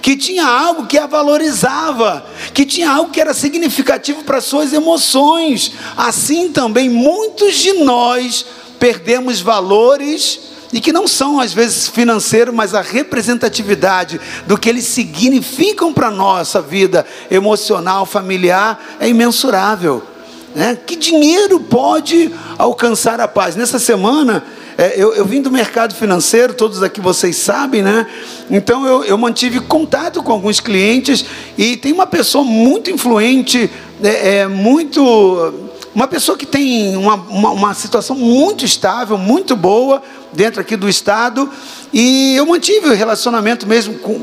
que 0.00 0.16
tinha 0.16 0.46
algo 0.46 0.86
que 0.86 0.96
a 0.96 1.06
valorizava, 1.06 2.24
que 2.54 2.64
tinha 2.64 2.90
algo 2.90 3.10
que 3.10 3.20
era 3.20 3.34
significativo 3.34 4.24
para 4.24 4.40
suas 4.40 4.72
emoções. 4.72 5.72
Assim 5.98 6.50
também 6.50 6.88
muitos 6.88 7.56
de 7.56 7.74
nós 7.74 8.46
perdemos 8.78 9.42
valores 9.42 10.40
e 10.72 10.80
que 10.80 10.94
não 10.94 11.06
são 11.06 11.38
às 11.38 11.52
vezes 11.52 11.88
financeiros, 11.88 12.54
mas 12.54 12.74
a 12.74 12.80
representatividade 12.80 14.18
do 14.46 14.56
que 14.56 14.70
eles 14.70 14.86
significam 14.86 15.92
para 15.92 16.08
a 16.08 16.10
nossa 16.10 16.62
vida 16.62 17.04
emocional, 17.30 18.06
familiar 18.06 18.96
é 18.98 19.06
imensurável. 19.06 20.11
Né? 20.54 20.76
Que 20.86 20.96
dinheiro 20.96 21.60
pode 21.60 22.30
alcançar 22.58 23.20
a 23.20 23.28
paz? 23.28 23.56
Nessa 23.56 23.78
semana, 23.78 24.44
é, 24.76 24.94
eu, 24.96 25.14
eu, 25.14 25.24
vim 25.24 25.40
do 25.40 25.50
mercado 25.50 25.94
financeiro, 25.94 26.54
todos 26.54 26.82
aqui 26.82 27.00
vocês 27.00 27.36
sabem, 27.36 27.82
né? 27.82 28.06
Então 28.50 28.86
eu, 28.86 29.04
eu, 29.04 29.18
mantive 29.18 29.60
contato 29.60 30.22
com 30.22 30.32
alguns 30.32 30.60
clientes 30.60 31.24
e 31.56 31.76
tem 31.76 31.92
uma 31.92 32.06
pessoa 32.06 32.44
muito 32.44 32.90
influente, 32.90 33.70
é, 34.02 34.38
é 34.38 34.48
muito. 34.48 35.70
Uma 35.94 36.08
pessoa 36.08 36.38
que 36.38 36.46
tem 36.46 36.96
uma, 36.96 37.14
uma, 37.14 37.50
uma, 37.50 37.74
situação 37.74 38.16
muito 38.16 38.64
estável, 38.64 39.18
muito 39.18 39.54
boa, 39.54 40.02
dentro 40.32 40.58
aqui 40.60 40.74
do 40.74 40.88
Estado, 40.88 41.50
e 41.92 42.34
eu 42.34 42.46
mantive 42.46 42.88
o 42.88 42.94
relacionamento 42.94 43.66
mesmo, 43.66 43.98
com, 43.98 44.22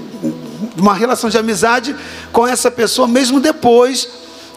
uma 0.75 0.95
relação 0.95 1.29
de 1.29 1.37
amizade 1.37 1.95
com 2.31 2.47
essa 2.47 2.71
pessoa, 2.71 3.07
mesmo 3.07 3.39
depois 3.39 4.07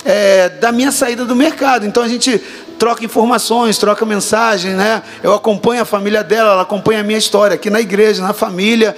é, 0.05 0.49
da 0.49 0.73
minha 0.73 0.91
saída 0.91 1.25
do 1.25 1.35
mercado. 1.35 1.87
Então 1.87 2.03
a 2.03 2.09
gente 2.09 2.41
troca 2.79 3.05
informações, 3.05 3.79
troca 3.79 4.05
mensagem, 4.05 4.73
né? 4.73 5.03
Eu 5.23 5.35
acompanho 5.35 5.83
a 5.83 5.85
família 5.85 6.25
dela, 6.25 6.53
ela 6.53 6.63
acompanha 6.63 7.01
a 7.01 7.05
minha 7.05 7.19
história 7.19 7.55
aqui 7.55 7.71
na 7.71 7.81
igreja, 7.81 8.23
na 8.23 8.33
família. 8.33 8.97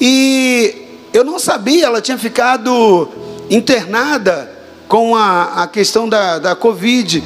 E 0.00 0.88
eu 1.12 1.24
não 1.24 1.38
sabia, 1.38 1.86
ela 1.86 2.00
tinha 2.00 2.18
ficado 2.18 3.08
internada 3.48 4.50
com 4.88 5.14
a, 5.14 5.62
a 5.62 5.66
questão 5.68 6.08
da, 6.08 6.38
da 6.38 6.56
Covid. 6.56 7.22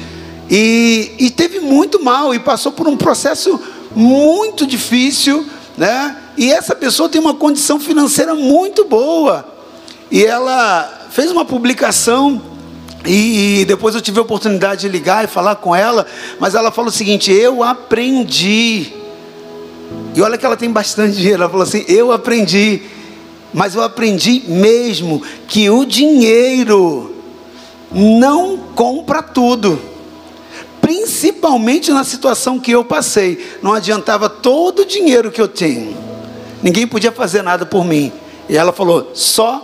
E, 0.49 1.11
e 1.17 1.31
teve 1.31 1.59
muito 1.59 2.03
mal 2.03 2.33
e 2.35 2.39
passou 2.39 2.71
por 2.71 2.87
um 2.87 2.95
processo 2.95 3.59
muito 3.95 4.67
difícil, 4.67 5.45
né? 5.75 6.17
E 6.37 6.51
essa 6.51 6.75
pessoa 6.75 7.09
tem 7.09 7.19
uma 7.19 7.33
condição 7.33 7.79
financeira 7.79 8.35
muito 8.35 8.85
boa. 8.85 9.43
E 10.11 10.23
ela 10.23 11.07
fez 11.09 11.31
uma 11.31 11.45
publicação 11.45 12.41
e, 13.07 13.65
depois 13.65 13.93
eu 13.93 14.01
tive 14.01 14.19
a 14.19 14.23
oportunidade 14.23 14.81
de 14.81 14.89
ligar 14.89 15.23
e 15.23 15.27
falar 15.27 15.55
com 15.55 15.75
ela, 15.75 16.05
mas 16.39 16.55
ela 16.55 16.71
falou 16.71 16.89
o 16.89 16.93
seguinte: 16.93 17.31
eu 17.31 17.61
aprendi. 17.63 18.93
E 20.15 20.21
olha 20.21 20.37
que 20.37 20.45
ela 20.45 20.57
tem 20.57 20.71
bastante 20.71 21.17
dinheiro. 21.17 21.43
Ela 21.43 21.49
falou 21.49 21.63
assim: 21.63 21.85
eu 21.87 22.11
aprendi, 22.11 22.81
mas 23.53 23.75
eu 23.75 23.83
aprendi 23.83 24.43
mesmo 24.47 25.21
que 25.47 25.69
o 25.69 25.85
dinheiro 25.85 27.13
não 27.91 28.57
compra 28.57 29.21
tudo. 29.21 29.79
Principalmente 30.81 31.91
na 31.91 32.03
situação 32.03 32.59
que 32.59 32.71
eu 32.71 32.83
passei, 32.83 33.57
não 33.61 33.73
adiantava 33.73 34.29
todo 34.29 34.79
o 34.79 34.85
dinheiro 34.85 35.31
que 35.31 35.41
eu 35.41 35.47
tenho, 35.47 35.95
ninguém 36.61 36.85
podia 36.87 37.11
fazer 37.11 37.41
nada 37.41 37.65
por 37.65 37.85
mim. 37.85 38.11
E 38.49 38.57
ela 38.57 38.71
falou: 38.71 39.11
só 39.13 39.63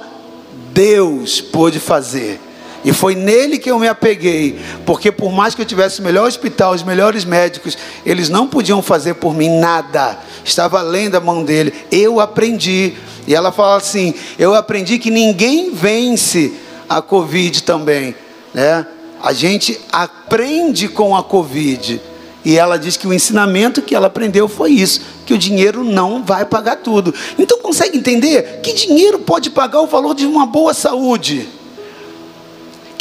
Deus 0.73 1.41
pôde 1.41 1.79
fazer. 1.79 2.39
E 2.83 2.91
foi 2.91 3.15
nele 3.15 3.59
que 3.59 3.69
eu 3.69 3.77
me 3.77 3.87
apeguei, 3.87 4.59
porque 4.85 5.11
por 5.11 5.31
mais 5.31 5.53
que 5.53 5.61
eu 5.61 5.65
tivesse 5.65 5.99
o 5.99 6.03
melhor 6.03 6.27
hospital, 6.27 6.73
os 6.73 6.83
melhores 6.83 7.23
médicos, 7.23 7.77
eles 8.05 8.27
não 8.27 8.47
podiam 8.47 8.81
fazer 8.81 9.15
por 9.15 9.35
mim 9.35 9.49
nada. 9.59 10.17
Estava 10.43 10.79
além 10.79 11.09
da 11.09 11.19
mão 11.19 11.43
dele. 11.43 11.73
Eu 11.91 12.19
aprendi. 12.19 12.93
E 13.27 13.35
ela 13.35 13.51
fala 13.51 13.77
assim: 13.77 14.15
"Eu 14.39 14.55
aprendi 14.55 14.97
que 14.97 15.11
ninguém 15.11 15.71
vence 15.71 16.53
a 16.89 17.01
Covid 17.01 17.63
também, 17.63 18.15
né? 18.53 18.85
A 19.21 19.31
gente 19.31 19.79
aprende 19.91 20.87
com 20.87 21.15
a 21.15 21.23
Covid. 21.23 22.01
E 22.43 22.57
ela 22.57 22.77
diz 22.77 22.97
que 22.97 23.07
o 23.07 23.13
ensinamento 23.13 23.83
que 23.83 23.93
ela 23.93 24.07
aprendeu 24.07 24.47
foi 24.47 24.71
isso: 24.71 25.01
que 25.25 25.33
o 25.33 25.37
dinheiro 25.37 25.83
não 25.83 26.23
vai 26.23 26.45
pagar 26.45 26.77
tudo. 26.77 27.13
Então 27.37 27.59
consegue 27.59 27.97
entender 27.97 28.59
que 28.63 28.73
dinheiro 28.73 29.19
pode 29.19 29.51
pagar 29.51 29.81
o 29.81 29.87
valor 29.87 30.15
de 30.15 30.25
uma 30.25 30.47
boa 30.47 30.73
saúde? 30.73 31.47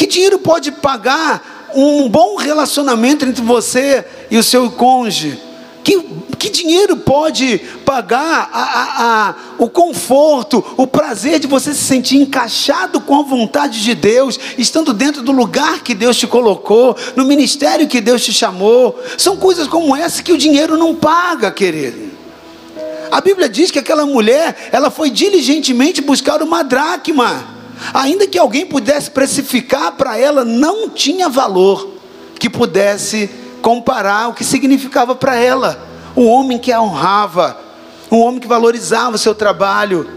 Que 0.00 0.06
dinheiro 0.06 0.38
pode 0.38 0.72
pagar 0.72 1.68
um 1.74 2.08
bom 2.08 2.36
relacionamento 2.36 3.26
entre 3.26 3.42
você 3.42 4.02
e 4.30 4.38
o 4.38 4.42
seu 4.42 4.70
cônjuge? 4.70 5.38
Que, 5.84 6.00
que 6.38 6.48
dinheiro 6.48 6.96
pode 6.96 7.58
pagar 7.84 8.48
a, 8.50 8.62
a, 8.62 9.28
a, 9.28 9.34
o 9.58 9.68
conforto, 9.68 10.64
o 10.78 10.86
prazer 10.86 11.38
de 11.38 11.46
você 11.46 11.74
se 11.74 11.84
sentir 11.84 12.16
encaixado 12.16 12.98
com 13.02 13.20
a 13.20 13.22
vontade 13.22 13.82
de 13.82 13.94
Deus, 13.94 14.40
estando 14.56 14.94
dentro 14.94 15.20
do 15.20 15.32
lugar 15.32 15.80
que 15.80 15.94
Deus 15.94 16.16
te 16.16 16.26
colocou, 16.26 16.96
no 17.14 17.26
ministério 17.26 17.86
que 17.86 18.00
Deus 18.00 18.24
te 18.24 18.32
chamou? 18.32 18.98
São 19.18 19.36
coisas 19.36 19.66
como 19.66 19.94
essa 19.94 20.22
que 20.22 20.32
o 20.32 20.38
dinheiro 20.38 20.78
não 20.78 20.94
paga, 20.94 21.50
querido. 21.50 22.10
A 23.10 23.20
Bíblia 23.20 23.50
diz 23.50 23.70
que 23.70 23.78
aquela 23.78 24.06
mulher, 24.06 24.70
ela 24.72 24.90
foi 24.90 25.10
diligentemente 25.10 26.00
buscar 26.00 26.42
uma 26.42 26.64
dracma, 26.64 27.59
ainda 27.94 28.26
que 28.26 28.38
alguém 28.38 28.66
pudesse 28.66 29.10
precificar 29.10 29.92
para 29.92 30.18
ela, 30.18 30.44
não 30.44 30.90
tinha 30.90 31.28
valor 31.28 31.94
que 32.38 32.48
pudesse 32.48 33.28
comparar 33.62 34.28
o 34.28 34.34
que 34.34 34.44
significava 34.44 35.14
para 35.14 35.36
ela. 35.36 35.86
Um 36.16 36.26
homem 36.26 36.58
que 36.58 36.72
a 36.72 36.82
honrava, 36.82 37.58
um 38.10 38.18
homem 38.18 38.40
que 38.40 38.48
valorizava 38.48 39.16
o 39.16 39.18
seu 39.18 39.34
trabalho. 39.34 40.08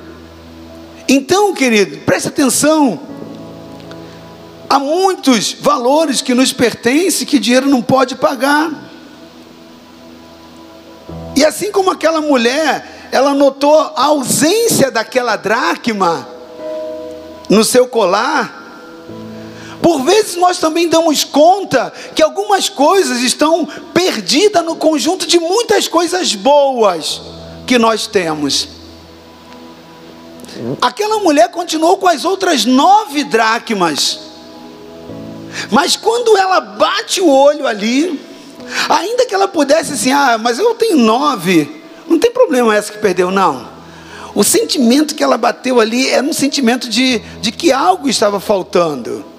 Então, 1.08 1.54
querido, 1.54 1.98
preste 2.00 2.30
atenção. 2.30 3.00
Há 4.70 4.80
muitos 4.80 5.54
valores 5.54 6.22
que 6.22 6.34
nos 6.34 6.52
pertencem 6.52 7.28
que 7.28 7.38
dinheiro 7.38 7.68
não 7.68 7.82
pode 7.82 8.16
pagar. 8.16 8.72
E 11.36 11.46
assim 11.46 11.72
como 11.72 11.92
aquela 11.92 12.22
mulher, 12.22 13.10
ela 13.12 13.34
notou 13.34 13.80
a 13.80 14.06
ausência 14.06 14.90
daquela 14.90 15.36
dracma 15.36 16.33
no 17.54 17.64
seu 17.64 17.88
colar, 17.88 18.62
por 19.82 20.02
vezes 20.04 20.36
nós 20.38 20.58
também 20.58 20.88
damos 20.88 21.24
conta 21.24 21.94
que 22.16 22.24
algumas 22.24 22.68
coisas 22.68 23.20
estão 23.20 23.68
perdidas 23.94 24.64
no 24.66 24.76
conjunto 24.76 25.28
de 25.28 25.40
muitas 25.40 25.88
coisas 25.88 26.34
boas 26.34 27.22
que 27.68 27.78
nós 27.78 28.08
temos. 28.08 28.70
Aquela 30.82 31.20
mulher 31.20 31.50
continuou 31.50 31.98
com 31.98 32.08
as 32.08 32.26
outras 32.26 32.66
nove 32.66 33.24
dracmas, 33.24 34.20
mas 35.70 35.96
quando 35.96 36.36
ela 36.38 36.60
bate 36.60 37.22
o 37.22 37.30
olho 37.30 37.68
ali, 37.68 38.20
ainda 38.90 39.26
que 39.26 39.36
ela 39.36 39.48
pudesse 39.48 39.94
assim, 39.94 40.12
ah, 40.12 40.38
mas 40.40 40.58
eu 40.58 40.74
tenho 40.76 40.98
nove, 40.98 41.84
não 42.08 42.18
tem 42.18 42.32
problema 42.32 42.76
essa 42.76 42.92
que 42.92 42.98
perdeu, 42.98 43.30
não. 43.30 43.73
O 44.36 44.44
sentimento 44.44 45.16
que 45.16 45.24
ela 45.24 45.38
bateu 45.38 45.80
ali 45.80 46.10
era 46.10 46.26
um 46.26 46.34
sentimento 46.34 46.90
de, 46.90 47.20
de 47.40 47.52
que 47.52 47.72
algo 47.72 48.10
estava 48.10 48.40
faltando 48.40 49.34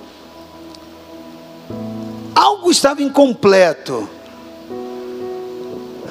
algo 2.34 2.70
estava 2.70 3.02
incompleto. 3.02 4.08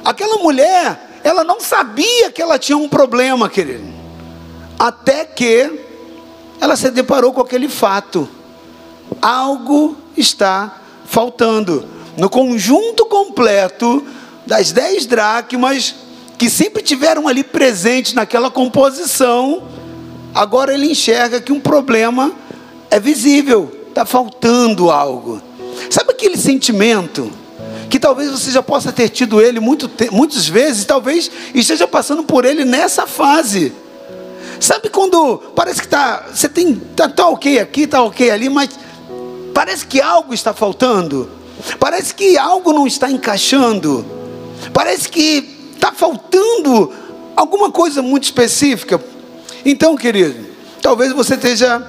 Aquela 0.06 0.38
mulher, 0.38 1.20
ela 1.24 1.44
não 1.44 1.60
sabia 1.60 2.32
que 2.32 2.42
ela 2.42 2.60
tinha 2.60 2.78
um 2.78 2.88
problema, 2.88 3.50
querido. 3.50 3.92
Até 4.78 5.26
que 5.26 5.80
ela 6.60 6.76
se 6.76 6.90
deparou 6.92 7.34
com 7.34 7.42
aquele 7.42 7.68
fato. 7.68 8.30
Algo 9.22 9.98
está 10.16 10.80
faltando. 11.06 11.88
No 12.18 12.30
conjunto 12.30 13.06
completo 13.06 14.06
das 14.46 14.72
dez 14.72 15.06
dracmas 15.06 15.96
que 16.44 16.50
sempre 16.50 16.84
tiveram 16.84 17.26
ali 17.26 17.42
presentes 17.42 18.12
naquela 18.14 18.52
composição, 18.52 19.64
agora 20.36 20.74
ele 20.74 20.92
enxerga 20.92 21.40
que 21.40 21.54
um 21.54 21.60
problema 21.62 22.34
é 22.92 23.00
visível, 23.00 23.72
está 23.88 24.06
faltando 24.06 24.92
algo. 24.92 25.42
Sabe 25.90 26.12
aquele 26.12 26.36
sentimento 26.36 27.32
que 27.90 27.98
talvez 27.98 28.30
você 28.30 28.52
já 28.52 28.62
possa 28.62 28.92
ter 28.92 29.08
tido 29.08 29.40
ele 29.40 29.62
muito, 29.62 29.90
muitas 30.12 30.46
vezes, 30.46 30.84
talvez 30.84 31.32
esteja 31.56 31.88
passando 31.88 32.24
por 32.24 32.44
ele 32.44 32.66
nessa 32.66 33.08
fase. 33.08 33.72
Sabe 34.60 34.90
quando 34.90 35.38
parece 35.56 35.82
que 35.82 35.88
tá, 35.88 36.26
você 36.34 36.50
tem 36.50 36.76
tá, 36.76 37.08
tá 37.08 37.26
ok 37.30 37.58
aqui, 37.58 37.88
tá 37.88 38.04
ok 38.04 38.30
ali, 38.30 38.50
mas 38.50 38.70
parece 39.54 39.88
que 39.88 40.02
algo 40.02 40.34
está 40.34 40.54
faltando. 40.54 41.30
Parece 41.80 42.14
que 42.14 42.38
algo 42.38 42.74
não 42.74 42.86
está 42.86 43.10
encaixando. 43.10 44.06
Parece 44.74 45.08
que 45.08 45.53
está 45.84 45.92
faltando 45.92 46.94
alguma 47.36 47.70
coisa 47.70 48.02
muito 48.02 48.24
específica. 48.24 49.04
Então, 49.66 49.98
querido, 49.98 50.46
talvez 50.82 51.12
você 51.12 51.36
esteja 51.36 51.86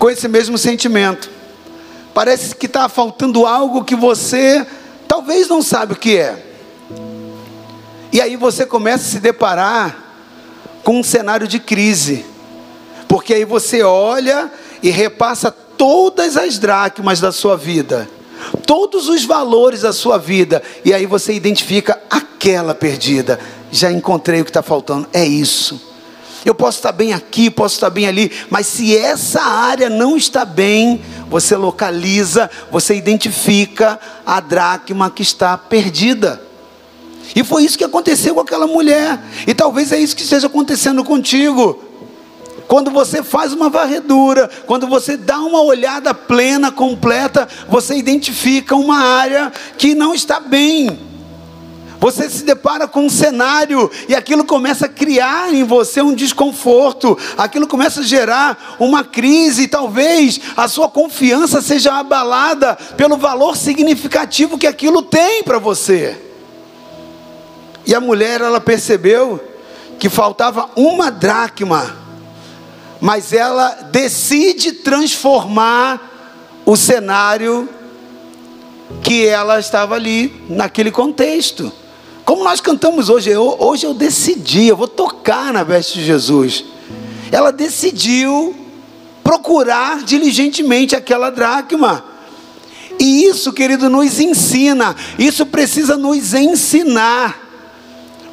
com 0.00 0.10
esse 0.10 0.26
mesmo 0.26 0.58
sentimento. 0.58 1.30
Parece 2.12 2.56
que 2.56 2.66
está 2.66 2.88
faltando 2.88 3.46
algo 3.46 3.84
que 3.84 3.94
você 3.94 4.66
talvez 5.06 5.46
não 5.48 5.62
sabe 5.62 5.92
o 5.92 5.96
que 5.96 6.16
é. 6.16 6.44
E 8.12 8.20
aí 8.20 8.34
você 8.34 8.66
começa 8.66 9.04
a 9.04 9.10
se 9.12 9.20
deparar 9.20 9.96
com 10.82 10.98
um 10.98 11.04
cenário 11.04 11.46
de 11.46 11.60
crise. 11.60 12.26
Porque 13.06 13.32
aí 13.32 13.44
você 13.44 13.84
olha 13.84 14.50
e 14.82 14.90
repassa 14.90 15.52
todas 15.52 16.36
as 16.36 16.58
dracmas 16.58 17.20
da 17.20 17.30
sua 17.30 17.56
vida, 17.56 18.08
todos 18.66 19.08
os 19.08 19.24
valores 19.24 19.82
da 19.82 19.92
sua 19.92 20.18
vida, 20.18 20.62
e 20.84 20.92
aí 20.92 21.06
você 21.06 21.32
identifica 21.32 22.00
aquela 22.10 22.74
perdida. 22.74 23.38
Já 23.70 23.90
encontrei 23.90 24.40
o 24.40 24.44
que 24.44 24.50
está 24.50 24.62
faltando, 24.62 25.08
é 25.12 25.24
isso. 25.24 25.80
Eu 26.44 26.54
posso 26.54 26.78
estar 26.78 26.92
bem 26.92 27.14
aqui, 27.14 27.50
posso 27.50 27.76
estar 27.76 27.88
bem 27.88 28.06
ali, 28.06 28.30
mas 28.50 28.66
se 28.66 28.96
essa 28.96 29.40
área 29.40 29.88
não 29.88 30.16
está 30.16 30.44
bem, 30.44 31.02
você 31.30 31.56
localiza, 31.56 32.50
você 32.70 32.94
identifica 32.94 33.98
a 34.26 34.40
dracma 34.40 35.10
que 35.10 35.22
está 35.22 35.56
perdida. 35.56 36.42
E 37.34 37.42
foi 37.42 37.64
isso 37.64 37.78
que 37.78 37.84
aconteceu 37.84 38.34
com 38.34 38.40
aquela 38.40 38.66
mulher. 38.66 39.18
E 39.46 39.54
talvez 39.54 39.90
é 39.90 39.98
isso 39.98 40.14
que 40.14 40.22
esteja 40.22 40.46
acontecendo 40.46 41.02
contigo. 41.02 41.82
Quando 42.66 42.90
você 42.90 43.22
faz 43.22 43.52
uma 43.52 43.68
varredura, 43.68 44.50
quando 44.66 44.86
você 44.86 45.16
dá 45.16 45.38
uma 45.38 45.62
olhada 45.62 46.14
plena, 46.14 46.72
completa, 46.72 47.46
você 47.68 47.96
identifica 47.96 48.74
uma 48.74 48.98
área 48.98 49.52
que 49.76 49.94
não 49.94 50.14
está 50.14 50.40
bem. 50.40 50.98
Você 52.00 52.28
se 52.28 52.44
depara 52.44 52.86
com 52.86 53.06
um 53.06 53.08
cenário 53.08 53.90
e 54.08 54.14
aquilo 54.14 54.44
começa 54.44 54.84
a 54.84 54.88
criar 54.90 55.54
em 55.54 55.64
você 55.64 56.02
um 56.02 56.14
desconforto, 56.14 57.16
aquilo 57.38 57.66
começa 57.66 58.00
a 58.00 58.04
gerar 58.04 58.76
uma 58.78 59.02
crise, 59.02 59.62
e 59.62 59.68
talvez 59.68 60.38
a 60.54 60.68
sua 60.68 60.88
confiança 60.88 61.62
seja 61.62 61.94
abalada 61.94 62.76
pelo 62.96 63.16
valor 63.16 63.56
significativo 63.56 64.58
que 64.58 64.66
aquilo 64.66 65.00
tem 65.00 65.42
para 65.42 65.58
você. 65.58 66.20
E 67.86 67.94
a 67.94 68.00
mulher, 68.00 68.40
ela 68.42 68.60
percebeu 68.60 69.42
que 69.98 70.10
faltava 70.10 70.68
uma 70.76 71.10
dracma, 71.10 72.03
mas 73.04 73.34
ela 73.34 73.90
decide 73.92 74.72
transformar 74.72 76.62
o 76.64 76.74
cenário 76.74 77.68
que 79.02 79.26
ela 79.26 79.60
estava 79.60 79.94
ali, 79.94 80.32
naquele 80.48 80.90
contexto. 80.90 81.70
Como 82.24 82.42
nós 82.42 82.62
cantamos 82.62 83.10
hoje, 83.10 83.28
eu, 83.28 83.56
hoje 83.60 83.84
eu 83.84 83.92
decidi, 83.92 84.68
eu 84.68 84.76
vou 84.78 84.88
tocar 84.88 85.52
na 85.52 85.62
veste 85.62 85.98
de 85.98 86.04
Jesus. 86.06 86.64
Ela 87.30 87.52
decidiu 87.52 88.56
procurar 89.22 90.02
diligentemente 90.02 90.96
aquela 90.96 91.28
dracma. 91.28 92.02
E 92.98 93.24
isso, 93.24 93.52
querido, 93.52 93.90
nos 93.90 94.18
ensina, 94.18 94.96
isso 95.18 95.44
precisa 95.44 95.98
nos 95.98 96.32
ensinar, 96.32 97.38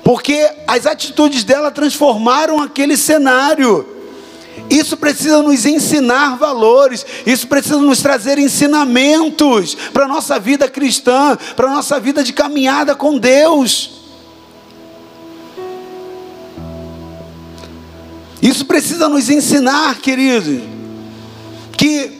porque 0.01 0.49
as 0.65 0.85
atitudes 0.85 1.43
dela 1.43 1.71
transformaram 1.71 2.61
aquele 2.61 2.95
cenário. 2.95 3.90
Isso 4.71 4.95
precisa 4.95 5.43
nos 5.43 5.65
ensinar 5.65 6.37
valores, 6.37 7.05
isso 7.25 7.45
precisa 7.45 7.75
nos 7.75 8.01
trazer 8.01 8.39
ensinamentos 8.39 9.75
para 9.91 10.05
a 10.05 10.07
nossa 10.07 10.39
vida 10.39 10.69
cristã, 10.69 11.37
para 11.57 11.67
a 11.67 11.73
nossa 11.73 11.99
vida 11.99 12.23
de 12.23 12.31
caminhada 12.31 12.95
com 12.95 13.17
Deus. 13.17 13.99
Isso 18.41 18.63
precisa 18.63 19.09
nos 19.09 19.29
ensinar, 19.29 19.99
querido, 19.99 20.61
que 21.73 22.17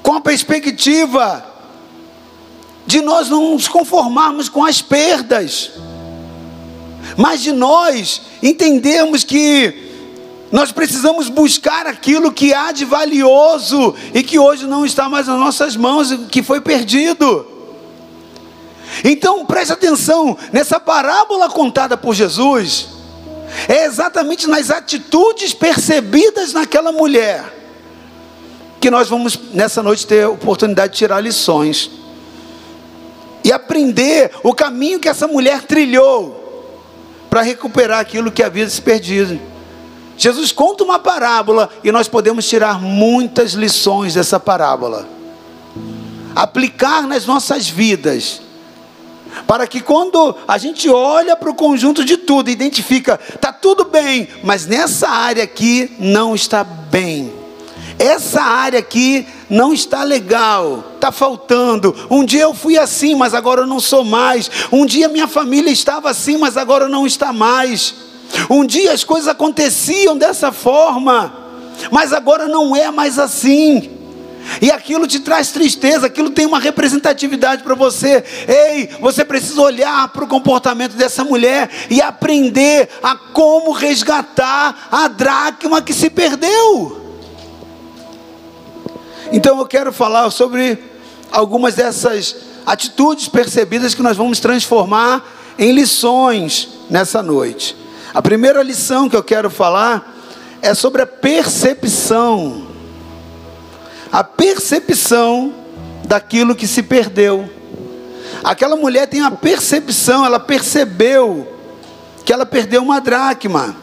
com 0.00 0.14
a 0.14 0.20
perspectiva 0.20 1.44
de 2.86 3.00
nós 3.00 3.28
não 3.28 3.54
nos 3.54 3.66
conformarmos 3.66 4.48
com 4.48 4.64
as 4.64 4.80
perdas, 4.80 5.72
mas 7.16 7.42
de 7.42 7.50
nós 7.50 8.22
entendermos 8.40 9.24
que 9.24 9.89
nós 10.50 10.72
precisamos 10.72 11.28
buscar 11.28 11.86
aquilo 11.86 12.32
que 12.32 12.52
há 12.52 12.72
de 12.72 12.84
valioso 12.84 13.94
e 14.12 14.22
que 14.22 14.38
hoje 14.38 14.66
não 14.66 14.84
está 14.84 15.08
mais 15.08 15.26
nas 15.28 15.38
nossas 15.38 15.76
mãos, 15.76 16.12
que 16.30 16.42
foi 16.42 16.60
perdido. 16.60 17.46
Então 19.04 19.46
preste 19.46 19.72
atenção 19.72 20.36
nessa 20.52 20.80
parábola 20.80 21.48
contada 21.48 21.96
por 21.96 22.14
Jesus, 22.14 22.88
é 23.68 23.84
exatamente 23.84 24.48
nas 24.48 24.70
atitudes 24.70 25.54
percebidas 25.54 26.52
naquela 26.52 26.90
mulher 26.90 27.58
que 28.80 28.90
nós 28.90 29.08
vamos 29.08 29.38
nessa 29.52 29.82
noite 29.82 30.06
ter 30.06 30.24
a 30.24 30.30
oportunidade 30.30 30.92
de 30.92 30.98
tirar 30.98 31.20
lições 31.20 31.90
e 33.44 33.52
aprender 33.52 34.30
o 34.42 34.54
caminho 34.54 34.98
que 34.98 35.08
essa 35.08 35.26
mulher 35.28 35.62
trilhou 35.62 36.40
para 37.28 37.42
recuperar 37.42 38.00
aquilo 38.00 38.32
que 38.32 38.42
havia 38.42 38.68
se 38.68 38.80
perdido. 38.80 39.49
Jesus 40.20 40.52
conta 40.52 40.84
uma 40.84 40.98
parábola 40.98 41.70
e 41.82 41.90
nós 41.90 42.06
podemos 42.06 42.46
tirar 42.46 42.78
muitas 42.78 43.52
lições 43.52 44.12
dessa 44.12 44.38
parábola, 44.38 45.08
aplicar 46.36 47.06
nas 47.06 47.24
nossas 47.24 47.66
vidas, 47.70 48.42
para 49.46 49.66
que 49.66 49.80
quando 49.80 50.36
a 50.46 50.58
gente 50.58 50.90
olha 50.90 51.34
para 51.34 51.48
o 51.48 51.54
conjunto 51.54 52.04
de 52.04 52.18
tudo, 52.18 52.50
identifica, 52.50 53.18
está 53.34 53.50
tudo 53.50 53.86
bem, 53.86 54.28
mas 54.44 54.66
nessa 54.66 55.08
área 55.08 55.42
aqui 55.42 55.96
não 55.98 56.34
está 56.34 56.62
bem 56.64 57.32
essa 57.98 58.40
área 58.40 58.78
aqui 58.78 59.26
não 59.50 59.74
está 59.74 60.04
legal, 60.04 60.92
está 60.94 61.12
faltando. 61.12 61.94
Um 62.10 62.24
dia 62.24 62.42
eu 62.42 62.54
fui 62.54 62.78
assim, 62.78 63.14
mas 63.14 63.34
agora 63.34 63.60
eu 63.60 63.66
não 63.66 63.78
sou 63.78 64.06
mais. 64.06 64.50
Um 64.72 64.86
dia 64.86 65.06
minha 65.06 65.28
família 65.28 65.70
estava 65.70 66.08
assim, 66.08 66.38
mas 66.38 66.56
agora 66.56 66.88
não 66.88 67.06
está 67.06 67.30
mais. 67.30 68.09
Um 68.48 68.64
dia 68.64 68.92
as 68.92 69.04
coisas 69.04 69.28
aconteciam 69.28 70.16
dessa 70.16 70.52
forma, 70.52 71.32
mas 71.90 72.12
agora 72.12 72.46
não 72.46 72.74
é 72.74 72.90
mais 72.90 73.18
assim. 73.18 73.98
E 74.60 74.70
aquilo 74.70 75.06
te 75.06 75.20
traz 75.20 75.50
tristeza, 75.50 76.06
aquilo 76.06 76.30
tem 76.30 76.46
uma 76.46 76.58
representatividade 76.58 77.62
para 77.62 77.74
você. 77.74 78.24
Ei, 78.48 78.88
você 79.00 79.24
precisa 79.24 79.60
olhar 79.60 80.08
para 80.08 80.24
o 80.24 80.28
comportamento 80.28 80.94
dessa 80.94 81.22
mulher 81.22 81.70
e 81.88 82.00
aprender 82.00 82.88
a 83.02 83.14
como 83.14 83.72
resgatar 83.72 84.88
a 84.90 85.08
dracma 85.08 85.82
que 85.82 85.92
se 85.92 86.10
perdeu. 86.10 87.00
Então 89.32 89.58
eu 89.58 89.66
quero 89.66 89.92
falar 89.92 90.30
sobre 90.30 90.78
algumas 91.30 91.74
dessas 91.74 92.34
atitudes 92.66 93.28
percebidas 93.28 93.94
que 93.94 94.02
nós 94.02 94.16
vamos 94.16 94.40
transformar 94.40 95.24
em 95.58 95.72
lições 95.72 96.68
nessa 96.88 97.22
noite. 97.22 97.76
A 98.12 98.20
primeira 98.20 98.62
lição 98.62 99.08
que 99.08 99.16
eu 99.16 99.22
quero 99.22 99.48
falar 99.48 100.16
é 100.60 100.74
sobre 100.74 101.02
a 101.02 101.06
percepção. 101.06 102.66
A 104.10 104.24
percepção 104.24 105.54
daquilo 106.04 106.56
que 106.56 106.66
se 106.66 106.82
perdeu. 106.82 107.48
Aquela 108.42 108.74
mulher 108.74 109.06
tem 109.06 109.22
a 109.22 109.30
percepção, 109.30 110.24
ela 110.24 110.40
percebeu 110.40 111.56
que 112.24 112.32
ela 112.32 112.44
perdeu 112.44 112.82
uma 112.82 113.00
dracma. 113.00 113.76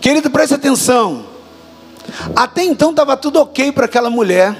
Querido, 0.00 0.30
preste 0.30 0.54
atenção. 0.54 1.26
Até 2.36 2.62
então 2.62 2.90
estava 2.90 3.16
tudo 3.16 3.40
ok 3.40 3.72
para 3.72 3.86
aquela 3.86 4.10
mulher. 4.10 4.56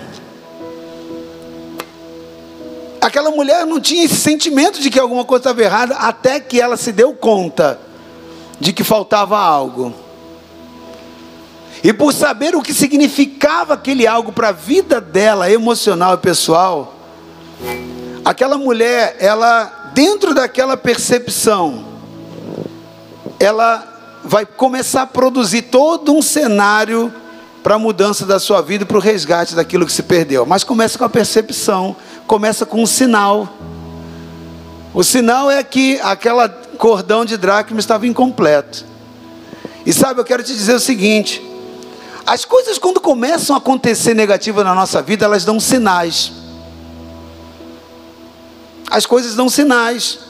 Aquela 3.05 3.31
mulher 3.31 3.67
não 3.67 3.79
tinha 3.79 4.03
esse 4.03 4.17
sentimento 4.17 4.81
de 4.81 4.89
que 4.89 4.99
alguma 4.99 5.27
coisa 5.27 5.43
estava 5.43 5.63
errada, 5.63 5.95
até 5.97 6.41
que 6.41 6.59
ela 6.59 6.75
se 6.75 6.91
deu 6.91 7.13
conta 7.13 7.79
de 8.59 8.73
que 8.73 8.83
faltava 8.83 9.39
algo. 9.39 9.93
E 11.83 11.93
por 11.93 12.15
saber 12.15 12.57
o 12.57 12.63
que 12.63 12.73
significava 12.73 13.75
aquele 13.75 14.07
algo 14.07 14.33
para 14.33 14.49
a 14.49 14.53
vida 14.53 15.03
dela, 15.03 15.51
emocional 15.51 16.15
e 16.15 16.17
pessoal, 16.17 16.95
aquela 18.25 18.57
mulher, 18.57 19.19
ela, 19.21 19.91
dentro 19.93 20.33
daquela 20.33 20.75
percepção, 20.75 21.85
ela 23.39 23.87
vai 24.25 24.47
começar 24.47 25.03
a 25.03 25.07
produzir 25.07 25.61
todo 25.61 26.11
um 26.11 26.23
cenário 26.23 27.13
para 27.65 27.77
a 27.77 27.79
mudança 27.79 28.27
da 28.27 28.39
sua 28.39 28.61
vida 28.61 28.85
para 28.85 28.99
o 28.99 29.01
resgate 29.01 29.55
daquilo 29.55 29.87
que 29.87 29.93
se 29.93 30.03
perdeu. 30.03 30.45
Mas 30.45 30.63
começa 30.63 30.99
com 30.99 31.05
a 31.05 31.09
percepção, 31.09 31.97
começa 32.27 32.65
com 32.65 32.83
um 32.83 32.87
sinal. 32.87 33.49
O 34.93 35.03
sinal 35.03 35.51
é 35.51 35.63
que 35.63 35.99
aquela 36.01 36.49
cordão 36.49 37.25
de 37.25 37.37
dracma 37.37 37.81
estava 37.81 38.07
incompleto. 38.07 38.85
E 39.85 39.93
sabe, 39.93 40.21
eu 40.21 40.25
quero 40.25 40.43
te 40.43 40.55
dizer 40.55 40.75
o 40.75 40.81
seguinte: 40.81 41.43
as 42.27 42.45
coisas 42.45 42.79
quando 42.79 43.01
começam 43.01 43.55
a 43.55 43.59
acontecer 43.59 44.15
negativas 44.15 44.65
na 44.65 44.75
nossa 44.75 45.03
vida, 45.03 45.25
elas 45.25 45.45
dão 45.45 45.61
sinais. 45.61 46.33
As 48.91 49.05
coisas 49.05 49.35
dão 49.35 49.49
sinais. 49.49 50.21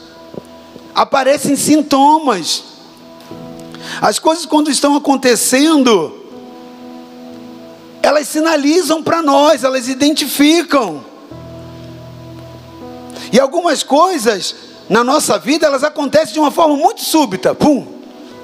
Aparecem 0.93 1.55
sintomas. 1.55 2.63
As 4.01 4.17
coisas 4.19 4.45
quando 4.45 4.71
estão 4.71 4.95
acontecendo, 4.95 6.23
elas 8.01 8.27
sinalizam 8.27 9.03
para 9.03 9.21
nós, 9.21 9.63
elas 9.63 9.87
identificam. 9.87 11.03
E 13.31 13.39
algumas 13.39 13.83
coisas 13.83 14.55
na 14.89 15.03
nossa 15.03 15.37
vida, 15.39 15.65
elas 15.65 15.83
acontecem 15.83 16.33
de 16.33 16.39
uma 16.39 16.51
forma 16.51 16.75
muito 16.77 17.01
súbita, 17.01 17.55
pum, 17.55 17.95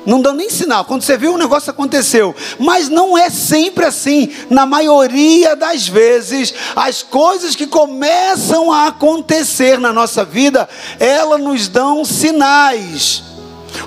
não 0.06 0.22
dão 0.22 0.34
nem 0.34 0.50
sinal. 0.50 0.84
Quando 0.86 1.04
você 1.04 1.16
viu, 1.16 1.34
o 1.34 1.38
negócio 1.38 1.70
aconteceu. 1.70 2.36
Mas 2.58 2.90
não 2.90 3.18
é 3.18 3.30
sempre 3.30 3.86
assim. 3.86 4.32
Na 4.50 4.66
maioria 4.66 5.56
das 5.56 5.88
vezes, 5.88 6.54
as 6.76 7.04
coisas 7.04 7.56
que 7.56 7.68
começam 7.68 8.72
a 8.72 8.88
acontecer 8.88 9.80
na 9.80 9.94
nossa 9.94 10.26
vida, 10.26 10.68
elas 11.00 11.40
nos 11.40 11.68
dão 11.68 12.04
sinais. 12.04 13.24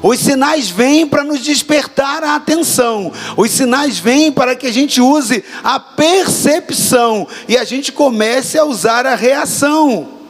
Os 0.03 0.21
sinais 0.21 0.71
vêm 0.71 1.07
para 1.07 1.25
nos 1.25 1.41
despertar 1.41 2.23
a 2.23 2.37
atenção. 2.37 3.13
Os 3.37 3.51
sinais 3.51 3.99
vêm 3.99 4.31
para 4.31 4.55
que 4.55 4.69
a 4.69 4.73
gente 4.73 5.01
use 5.01 5.45
a 5.63 5.81
percepção 5.81 7.27
e 7.49 7.57
a 7.57 7.65
gente 7.65 7.91
comece 7.91 8.57
a 8.57 8.65
usar 8.65 9.05
a 9.05 9.15
reação. 9.15 10.24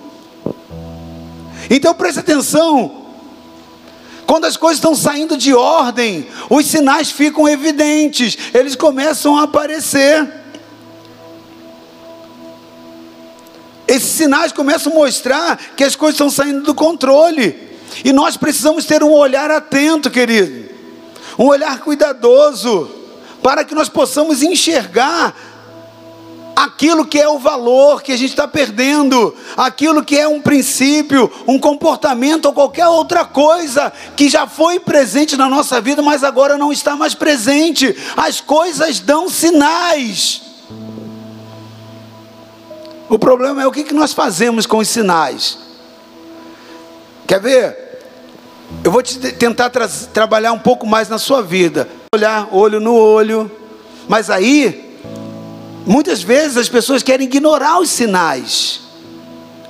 Então 1.71 1.95
preste 1.95 2.21
atenção. 2.21 3.05
Quando 4.27 4.47
as 4.47 4.57
coisas 4.57 4.79
estão 4.79 4.95
saindo 4.95 5.37
de 5.37 5.55
ordem, 5.55 6.27
os 6.49 6.67
sinais 6.67 7.11
ficam 7.11 7.49
evidentes, 7.49 8.37
eles 8.55 8.75
começam 8.75 9.39
a 9.39 9.43
aparecer. 9.43 10.27
Esses 13.87 14.09
sinais 14.09 14.51
começam 14.51 14.93
a 14.93 14.95
mostrar 14.95 15.59
que 15.77 15.85
as 15.85 15.95
coisas 15.95 16.15
estão 16.15 16.31
saindo 16.31 16.63
do 16.63 16.75
controle. 16.75 17.75
E 18.03 18.13
nós 18.13 18.37
precisamos 18.37 18.87
ter 18.87 19.03
um 19.03 19.13
olhar 19.13 19.51
atento, 19.51 20.11
querido, 20.11 20.71
um 21.39 21.45
olhar 21.47 21.79
cuidadoso, 21.81 22.91
para 23.43 23.63
que 23.63 23.75
nós 23.75 23.89
possamos 23.89 24.43
enxergar 24.43 25.35
aquilo 26.55 27.07
que 27.07 27.21
é 27.21 27.29
o 27.29 27.39
valor 27.39 28.03
que 28.03 28.13
a 28.13 28.17
gente 28.17 28.31
está 28.31 28.47
perdendo, 28.47 29.35
aquilo 29.57 30.05
que 30.05 30.19
é 30.19 30.29
um 30.29 30.41
princípio, 30.41 31.31
um 31.47 31.59
comportamento 31.59 32.47
ou 32.47 32.53
qualquer 32.53 32.87
outra 32.87 33.25
coisa 33.25 33.93
que 34.17 34.29
já 34.29 34.47
foi 34.47 34.79
presente 34.79 35.37
na 35.37 35.49
nossa 35.49 35.81
vida, 35.81 36.03
mas 36.03 36.23
agora 36.23 36.57
não 36.57 36.73
está 36.73 36.97
mais 36.97 37.15
presente. 37.15 37.97
As 38.17 38.41
coisas 38.41 39.01
dão 39.01 39.29
sinais. 39.29 40.43
O 43.09 43.19
problema 43.19 43.63
é 43.63 43.67
o 43.67 43.73
que 43.73 43.93
nós 43.93 44.13
fazemos 44.13 44.67
com 44.67 44.79
os 44.79 44.89
sinais. 44.89 45.59
Quer 47.27 47.41
ver? 47.41 47.85
Eu 48.83 48.91
vou 48.91 49.03
te 49.03 49.19
tentar 49.33 49.71
tra 49.71 49.89
trabalhar 50.13 50.53
um 50.53 50.59
pouco 50.59 50.87
mais 50.87 51.09
na 51.09 51.19
sua 51.19 51.43
vida. 51.43 51.89
Olhar 52.15 52.49
olho 52.51 52.81
no 52.81 52.95
olho. 52.95 53.51
Mas 54.09 54.31
aí, 54.31 54.84
muitas 55.87 56.23
vezes 56.23 56.57
as 56.57 56.69
pessoas 56.69 57.03
querem 57.03 57.27
ignorar 57.27 57.81
os 57.81 57.91
sinais. 57.91 58.81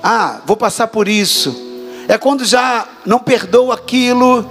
Ah, 0.01 0.41
vou 0.45 0.55
passar 0.55 0.87
por 0.87 1.07
isso. 1.07 1.55
É 2.07 2.17
quando 2.17 2.45
já 2.45 2.87
não 3.05 3.19
perdoa 3.19 3.73
aquilo, 3.73 4.49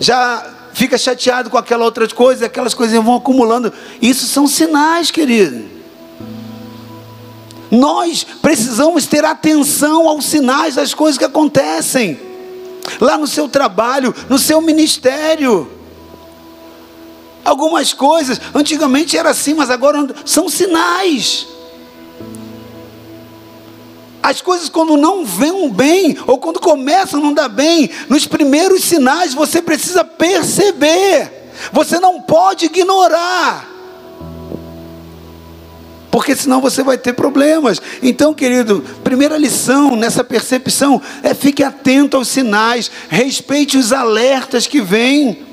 já 0.00 0.44
fica 0.72 0.98
chateado 0.98 1.50
com 1.50 1.58
aquela 1.58 1.84
outra 1.84 2.08
coisa, 2.08 2.46
aquelas 2.46 2.74
coisas 2.74 3.02
vão 3.02 3.16
acumulando. 3.16 3.72
Isso 4.00 4.26
são 4.26 4.46
sinais, 4.46 5.10
querido. 5.10 5.64
Nós 7.70 8.26
precisamos 8.42 9.06
ter 9.06 9.24
atenção 9.24 10.08
aos 10.08 10.24
sinais 10.24 10.74
das 10.74 10.92
coisas 10.92 11.16
que 11.16 11.24
acontecem 11.24 12.18
lá 13.00 13.16
no 13.16 13.26
seu 13.26 13.48
trabalho, 13.48 14.14
no 14.28 14.38
seu 14.38 14.60
ministério. 14.60 15.70
Algumas 17.44 17.92
coisas, 17.92 18.40
antigamente 18.54 19.16
era 19.16 19.30
assim, 19.30 19.54
mas 19.54 19.70
agora 19.70 20.06
são 20.24 20.48
sinais. 20.48 21.46
As 24.22 24.42
coisas 24.42 24.68
quando 24.68 24.96
não 24.96 25.24
vêm 25.24 25.68
bem, 25.70 26.18
ou 26.26 26.38
quando 26.38 26.60
começam 26.60 27.20
a 27.20 27.22
não 27.22 27.32
dar 27.32 27.48
bem, 27.48 27.90
nos 28.08 28.26
primeiros 28.26 28.84
sinais 28.84 29.32
você 29.32 29.62
precisa 29.62 30.04
perceber. 30.04 31.50
Você 31.72 31.98
não 31.98 32.20
pode 32.20 32.66
ignorar 32.66 33.70
porque 36.10 36.34
senão 36.34 36.60
você 36.60 36.82
vai 36.82 36.98
ter 36.98 37.12
problemas. 37.12 37.80
Então, 38.02 38.34
querido, 38.34 38.84
primeira 39.04 39.38
lição 39.38 39.94
nessa 39.94 40.24
percepção 40.24 41.00
é 41.22 41.32
fique 41.34 41.62
atento 41.62 42.16
aos 42.16 42.28
sinais, 42.28 42.90
respeite 43.08 43.78
os 43.78 43.92
alertas 43.92 44.66
que 44.66 44.80
vêm 44.80 45.49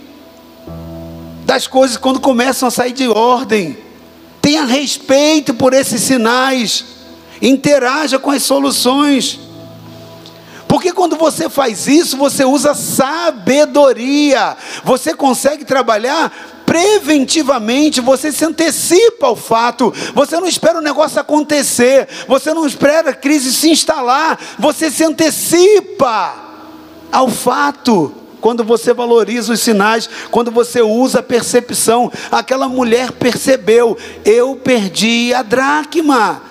das 1.47 1.65
coisas 1.65 1.95
quando 1.95 2.19
começam 2.19 2.67
a 2.67 2.71
sair 2.71 2.91
de 2.91 3.07
ordem. 3.07 3.77
Tenha 4.41 4.65
respeito 4.65 5.53
por 5.53 5.73
esses 5.73 6.01
sinais. 6.01 6.83
Interaja 7.41 8.19
com 8.19 8.31
as 8.31 8.43
soluções. 8.43 9.39
Porque 10.67 10.91
quando 10.91 11.15
você 11.15 11.49
faz 11.49 11.87
isso, 11.87 12.17
você 12.17 12.43
usa 12.43 12.73
sabedoria. 12.73 14.57
Você 14.83 15.13
consegue 15.13 15.63
trabalhar 15.63 16.33
preventivamente, 16.65 18.01
você 18.01 18.29
se 18.29 18.43
antecipa 18.43 19.27
ao 19.27 19.37
fato, 19.37 19.93
você 20.13 20.37
não 20.37 20.49
espera 20.49 20.79
o 20.79 20.81
negócio 20.81 21.17
acontecer, 21.17 22.09
você 22.27 22.53
não 22.53 22.67
espera 22.67 23.11
a 23.11 23.13
crise 23.13 23.53
se 23.53 23.69
instalar, 23.69 24.37
você 24.59 24.91
se 24.91 25.01
antecipa 25.01 26.35
ao 27.09 27.29
fato. 27.29 28.26
Quando 28.39 28.63
você 28.63 28.93
valoriza 28.93 29.53
os 29.53 29.59
sinais, 29.59 30.09
quando 30.29 30.51
você 30.51 30.81
usa 30.81 31.19
a 31.19 31.23
percepção, 31.23 32.11
aquela 32.31 32.67
mulher 32.69 33.11
percebeu: 33.11 33.97
eu 34.23 34.55
perdi 34.55 35.33
a 35.33 35.41
dracma. 35.41 36.41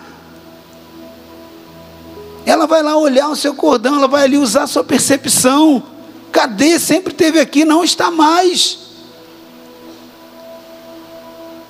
Ela 2.44 2.66
vai 2.66 2.82
lá 2.82 2.96
olhar 2.96 3.28
o 3.28 3.36
seu 3.36 3.54
cordão, 3.54 3.96
ela 3.96 4.08
vai 4.08 4.24
ali 4.24 4.38
usar 4.38 4.64
a 4.64 4.66
sua 4.66 4.84
percepção. 4.84 5.82
Cadê? 6.30 6.78
Sempre 6.78 7.12
teve 7.12 7.40
aqui, 7.40 7.64
não 7.64 7.82
está 7.82 8.10
mais. 8.10 8.78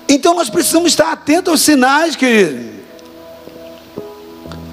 Então 0.08 0.34
nós 0.34 0.50
precisamos 0.50 0.88
estar 0.92 1.12
atentos 1.12 1.50
aos 1.50 1.60
sinais, 1.62 2.14
querido. 2.14 2.76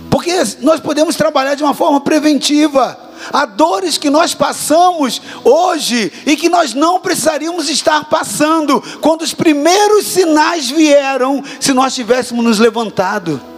Porque 0.10 0.32
nós 0.62 0.80
podemos 0.80 1.16
trabalhar 1.16 1.56
de 1.56 1.64
uma 1.64 1.74
forma 1.74 2.00
preventiva. 2.02 3.03
Há 3.32 3.46
dores 3.46 3.98
que 3.98 4.10
nós 4.10 4.34
passamos 4.34 5.22
hoje 5.44 6.12
e 6.26 6.36
que 6.36 6.50
nós 6.50 6.74
não 6.74 7.00
precisaríamos 7.00 7.70
estar 7.70 8.06
passando 8.06 8.82
quando 9.02 9.22
os 9.22 9.34
primeiros 9.34 10.06
sinais 10.08 10.70
vieram, 10.70 11.44
se 11.60 11.74
nós 11.74 11.96
tivéssemos 11.96 12.44
nos 12.44 12.60
levantado 12.60 13.54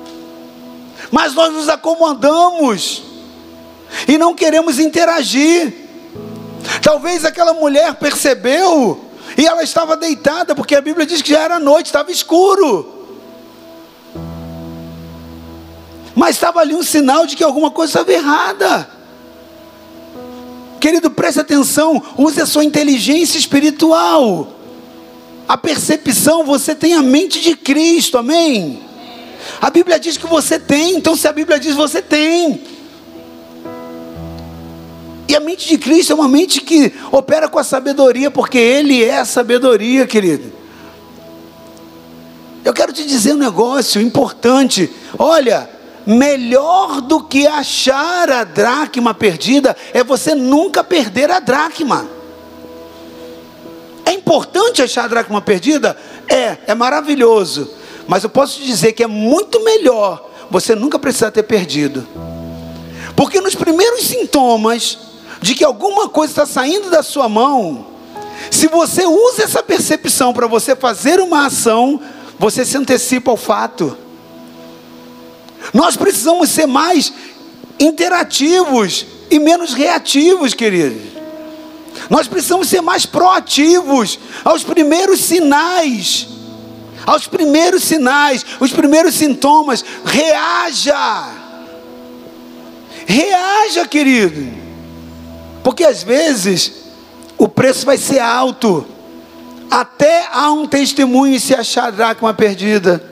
mas 1.11 1.33
nós 1.33 1.53
nos 1.53 1.69
acomodamos 1.69 3.03
e 4.07 4.17
não 4.17 4.33
queremos 4.33 4.79
interagir. 4.79 5.73
Talvez 6.81 7.23
aquela 7.23 7.53
mulher 7.53 7.95
percebeu 7.95 9.05
e 9.37 9.45
ela 9.45 9.63
estava 9.63 9.95
deitada, 9.95 10.55
porque 10.55 10.75
a 10.75 10.81
Bíblia 10.81 11.05
diz 11.05 11.21
que 11.21 11.29
já 11.29 11.39
era 11.39 11.59
noite, 11.59 11.87
estava 11.87 12.11
escuro. 12.11 12.93
Mas 16.15 16.35
estava 16.35 16.61
ali 16.61 16.73
um 16.73 16.83
sinal 16.83 17.25
de 17.25 17.35
que 17.35 17.43
alguma 17.43 17.69
coisa 17.69 17.91
estava 17.91 18.11
errada. 18.11 18.89
Querido, 20.79 21.09
preste 21.09 21.39
atenção, 21.39 22.01
use 22.17 22.39
a 22.41 22.45
sua 22.45 22.63
inteligência 22.63 23.37
espiritual. 23.37 24.53
A 25.47 25.57
percepção, 25.57 26.43
você 26.43 26.73
tem 26.73 26.93
a 26.93 27.01
mente 27.01 27.39
de 27.39 27.55
Cristo, 27.55 28.17
amém? 28.17 28.81
A 29.61 29.69
Bíblia 29.69 29.99
diz 29.99 30.17
que 30.17 30.27
você 30.27 30.59
tem, 30.59 30.95
então 30.95 31.15
se 31.15 31.27
a 31.27 31.31
Bíblia 31.31 31.59
diz 31.59 31.75
você 31.75 32.01
tem. 32.01 32.61
E 35.27 35.35
a 35.35 35.39
mente 35.39 35.67
de 35.67 35.77
Cristo 35.77 36.11
é 36.11 36.15
uma 36.15 36.27
mente 36.27 36.61
que 36.61 36.93
opera 37.11 37.47
com 37.47 37.57
a 37.57 37.63
sabedoria, 37.63 38.29
porque 38.29 38.57
Ele 38.57 39.03
é 39.03 39.19
a 39.19 39.25
sabedoria, 39.25 40.05
querido. 40.05 40.53
Eu 42.63 42.73
quero 42.73 42.91
te 42.91 43.05
dizer 43.05 43.33
um 43.33 43.37
negócio 43.37 44.01
importante. 44.01 44.91
Olha, 45.17 45.69
melhor 46.05 47.01
do 47.01 47.23
que 47.23 47.47
achar 47.47 48.29
a 48.29 48.43
dracma 48.43 49.13
perdida 49.13 49.75
é 49.93 50.03
você 50.03 50.35
nunca 50.35 50.83
perder 50.83 51.31
a 51.31 51.39
dracma. 51.39 52.07
É 54.05 54.11
importante 54.11 54.81
achar 54.81 55.05
a 55.05 55.07
dracma 55.07 55.41
perdida? 55.41 55.97
É, 56.27 56.57
é 56.67 56.75
maravilhoso. 56.75 57.69
Mas 58.07 58.23
eu 58.23 58.29
posso 58.29 58.59
te 58.59 58.65
dizer 58.65 58.93
que 58.93 59.03
é 59.03 59.07
muito 59.07 59.63
melhor 59.63 60.29
você 60.49 60.75
nunca 60.75 60.99
precisar 60.99 61.31
ter 61.31 61.43
perdido. 61.43 62.07
Porque 63.15 63.41
nos 63.41 63.55
primeiros 63.55 64.01
sintomas 64.01 64.99
de 65.41 65.55
que 65.55 65.63
alguma 65.63 66.07
coisa 66.09 66.31
está 66.31 66.45
saindo 66.45 66.89
da 66.89 67.01
sua 67.01 67.27
mão, 67.27 67.87
se 68.51 68.67
você 68.67 69.05
usa 69.05 69.43
essa 69.43 69.63
percepção 69.63 70.33
para 70.33 70.47
você 70.47 70.75
fazer 70.75 71.19
uma 71.19 71.47
ação, 71.47 71.99
você 72.37 72.63
se 72.63 72.77
antecipa 72.77 73.31
ao 73.31 73.37
fato. 73.37 73.97
Nós 75.73 75.95
precisamos 75.95 76.49
ser 76.49 76.65
mais 76.65 77.11
interativos 77.79 79.05
e 79.29 79.39
menos 79.39 79.73
reativos, 79.73 80.53
queridos. 80.53 81.15
Nós 82.09 82.27
precisamos 82.27 82.69
ser 82.69 82.81
mais 82.81 83.05
proativos 83.05 84.19
aos 84.43 84.63
primeiros 84.63 85.21
sinais 85.21 86.27
aos 87.05 87.27
primeiros 87.27 87.83
sinais, 87.83 88.45
os 88.59 88.71
primeiros 88.71 89.15
sintomas, 89.15 89.85
reaja. 90.03 91.29
Reaja, 93.05 93.87
querido. 93.87 94.51
Porque 95.63 95.83
às 95.83 96.01
vezes 96.01 96.73
o 97.37 97.47
preço 97.47 97.85
vai 97.85 97.97
ser 97.97 98.19
alto. 98.19 98.85
Até 99.69 100.27
há 100.31 100.51
um 100.51 100.67
testemunho 100.67 101.39
se 101.39 101.53
achar 101.53 101.91
dracma 101.91 102.33
perdida. 102.33 103.03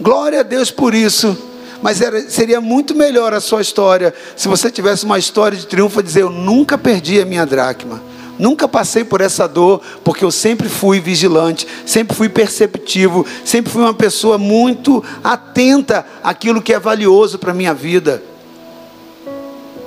Glória 0.00 0.40
a 0.40 0.42
Deus 0.42 0.70
por 0.70 0.94
isso. 0.94 1.36
Mas 1.82 2.00
era, 2.00 2.28
seria 2.28 2.60
muito 2.60 2.94
melhor 2.94 3.32
a 3.34 3.40
sua 3.40 3.60
história 3.60 4.14
se 4.34 4.48
você 4.48 4.70
tivesse 4.70 5.04
uma 5.04 5.18
história 5.18 5.56
de 5.56 5.66
triunfo 5.66 6.02
dizer: 6.02 6.22
Eu 6.22 6.30
nunca 6.30 6.78
perdi 6.78 7.20
a 7.20 7.26
minha 7.26 7.44
dracma. 7.44 8.02
Nunca 8.38 8.68
passei 8.68 9.02
por 9.02 9.20
essa 9.22 9.48
dor, 9.48 9.80
porque 10.04 10.24
eu 10.24 10.30
sempre 10.30 10.68
fui 10.68 11.00
vigilante, 11.00 11.66
sempre 11.86 12.14
fui 12.14 12.28
perceptivo, 12.28 13.24
sempre 13.44 13.72
fui 13.72 13.80
uma 13.80 13.94
pessoa 13.94 14.36
muito 14.36 15.02
atenta 15.24 16.04
àquilo 16.22 16.60
que 16.60 16.74
é 16.74 16.78
valioso 16.78 17.38
para 17.38 17.52
a 17.52 17.54
minha 17.54 17.72
vida. 17.72 18.22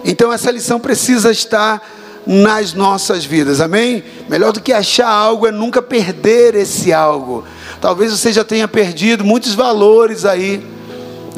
Então 0.03 0.33
essa 0.33 0.49
lição 0.49 0.79
precisa 0.79 1.31
estar 1.31 1.79
nas 2.25 2.73
nossas 2.73 3.23
vidas, 3.23 3.61
amém? 3.61 4.03
Melhor 4.27 4.51
do 4.51 4.61
que 4.61 4.73
achar 4.73 5.07
algo 5.07 5.45
é 5.45 5.51
nunca 5.51 5.81
perder 5.81 6.55
esse 6.55 6.91
algo. 6.91 7.43
Talvez 7.79 8.11
você 8.11 8.33
já 8.33 8.43
tenha 8.43 8.67
perdido 8.67 9.23
muitos 9.23 9.53
valores 9.53 10.25
aí 10.25 10.63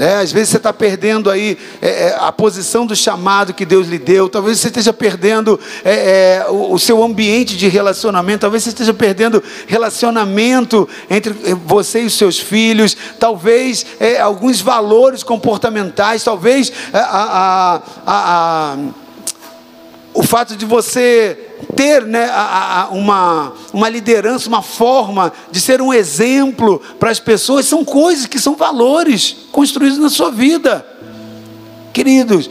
é, 0.02 0.16
às 0.16 0.32
vezes 0.32 0.50
você 0.50 0.58
está 0.58 0.74
perdendo 0.74 1.30
aí 1.30 1.56
é, 1.80 2.08
é, 2.08 2.18
a 2.20 2.32
posição 2.32 2.88
do 2.88 2.96
chamado 2.96 3.54
que 3.54 3.64
Deus 3.64 3.88
lhe 3.88 4.00
deu. 4.00 4.28
Talvez 4.28 4.60
você 4.60 4.70
esteja 4.70 4.92
perdendo 4.92 5.60
é, 5.86 6.40
é 6.42 6.46
o, 6.50 6.74
o, 6.74 6.80
seu 6.80 7.04
ambiente 7.04 7.56
de 7.56 7.68
relacionamento. 7.68 8.40
Talvez 8.40 8.64
você 8.64 8.70
esteja 8.70 8.96
perdendo 8.96 9.44
relacionamento 9.68 10.90
entre 11.08 11.34
você 11.68 12.02
e 12.02 12.06
os 12.08 12.16
seus 12.16 12.40
filhos. 12.40 12.98
Talvez 13.20 13.86
é, 14.00 14.20
alguns 14.20 14.60
valores 14.60 15.22
comportamentais. 15.22 16.24
Talvez 16.24 16.74
a, 16.92 17.00
a, 17.00 17.82
a, 18.08 18.78
o 20.14 20.24
fato 20.24 20.56
de 20.56 20.66
você 20.66 21.38
ter 21.76 22.06
né, 22.06 22.26
a, 22.26 22.84
a, 22.84 22.90
uma, 22.90 23.54
uma 23.72 23.88
liderança, 23.88 24.50
uma 24.50 24.62
forma 24.62 25.32
de 25.50 25.60
ser 25.60 25.82
um 25.82 25.94
exemplo 25.94 26.82
para 27.00 27.10
as 27.10 27.20
pessoas, 27.20 27.66
são 27.66 27.86
coisas 27.86 28.26
que 28.26 28.40
são 28.40 28.56
valores 28.56 29.36
construídos 29.52 29.98
na 29.98 30.10
sua 30.10 30.30
vida. 30.30 30.86
Queridos, 31.94 32.50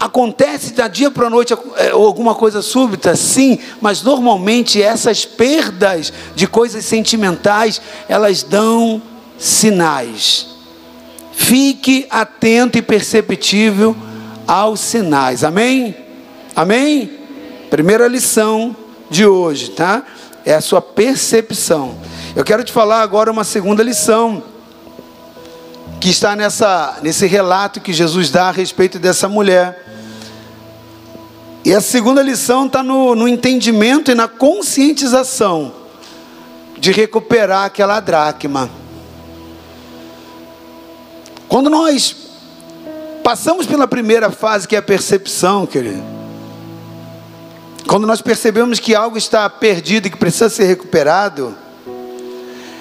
acontece 0.00 0.72
da 0.72 0.88
dia 0.88 1.10
para 1.10 1.26
a 1.26 1.30
noite 1.30 1.54
é, 1.76 1.90
alguma 1.90 2.34
coisa 2.34 2.62
súbita, 2.62 3.14
sim, 3.14 3.58
mas 3.80 4.02
normalmente 4.02 4.80
essas 4.80 5.24
perdas 5.24 6.12
de 6.34 6.46
coisas 6.46 6.84
sentimentais, 6.84 7.80
elas 8.08 8.42
dão 8.42 9.02
sinais. 9.38 10.48
Fique 11.32 12.06
atento 12.08 12.78
e 12.78 12.82
perceptível 12.82 13.94
aos 14.46 14.80
sinais. 14.80 15.44
Amém? 15.44 16.05
Amém? 16.56 17.10
Primeira 17.68 18.08
lição 18.08 18.74
de 19.10 19.26
hoje, 19.26 19.72
tá? 19.72 20.02
É 20.42 20.54
a 20.54 20.60
sua 20.62 20.80
percepção. 20.80 21.98
Eu 22.34 22.42
quero 22.42 22.64
te 22.64 22.72
falar 22.72 23.02
agora 23.02 23.30
uma 23.30 23.44
segunda 23.44 23.82
lição 23.82 24.42
que 26.00 26.08
está 26.08 26.34
nessa, 26.34 26.96
nesse 27.02 27.26
relato 27.26 27.78
que 27.78 27.92
Jesus 27.92 28.30
dá 28.30 28.48
a 28.48 28.52
respeito 28.52 28.98
dessa 28.98 29.28
mulher. 29.28 29.84
E 31.62 31.74
a 31.74 31.80
segunda 31.82 32.22
lição 32.22 32.64
está 32.64 32.82
no, 32.82 33.14
no 33.14 33.28
entendimento 33.28 34.10
e 34.10 34.14
na 34.14 34.26
conscientização 34.26 35.74
de 36.78 36.90
recuperar 36.90 37.66
aquela 37.66 38.00
dracma. 38.00 38.70
Quando 41.48 41.68
nós 41.68 42.16
passamos 43.22 43.66
pela 43.66 43.86
primeira 43.86 44.30
fase, 44.30 44.66
que 44.66 44.74
é 44.74 44.78
a 44.78 44.82
percepção, 44.82 45.66
querido, 45.66 46.15
quando 47.86 48.06
nós 48.06 48.20
percebemos 48.20 48.80
que 48.80 48.94
algo 48.94 49.16
está 49.16 49.48
perdido 49.48 50.06
e 50.06 50.10
que 50.10 50.16
precisa 50.16 50.48
ser 50.50 50.64
recuperado, 50.64 51.56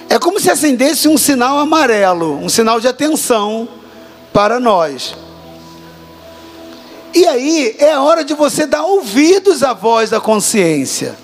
é 0.10 0.18
como 0.18 0.40
se 0.40 0.50
acendesse 0.50 1.08
um 1.08 1.18
sinal 1.18 1.60
amarelo, 1.60 2.38
um 2.38 2.50
sinal 2.50 2.80
de 2.80 2.88
atenção 2.88 3.68
para 4.34 4.60
nós. 4.60 5.16
E 7.14 7.26
aí 7.26 7.76
é 7.80 7.98
hora 7.98 8.26
de 8.26 8.34
você 8.34 8.66
dar 8.66 8.84
ouvidos 8.84 9.64
à 9.64 9.74
voz 9.74 10.10
da 10.10 10.20
consciência. 10.20 11.16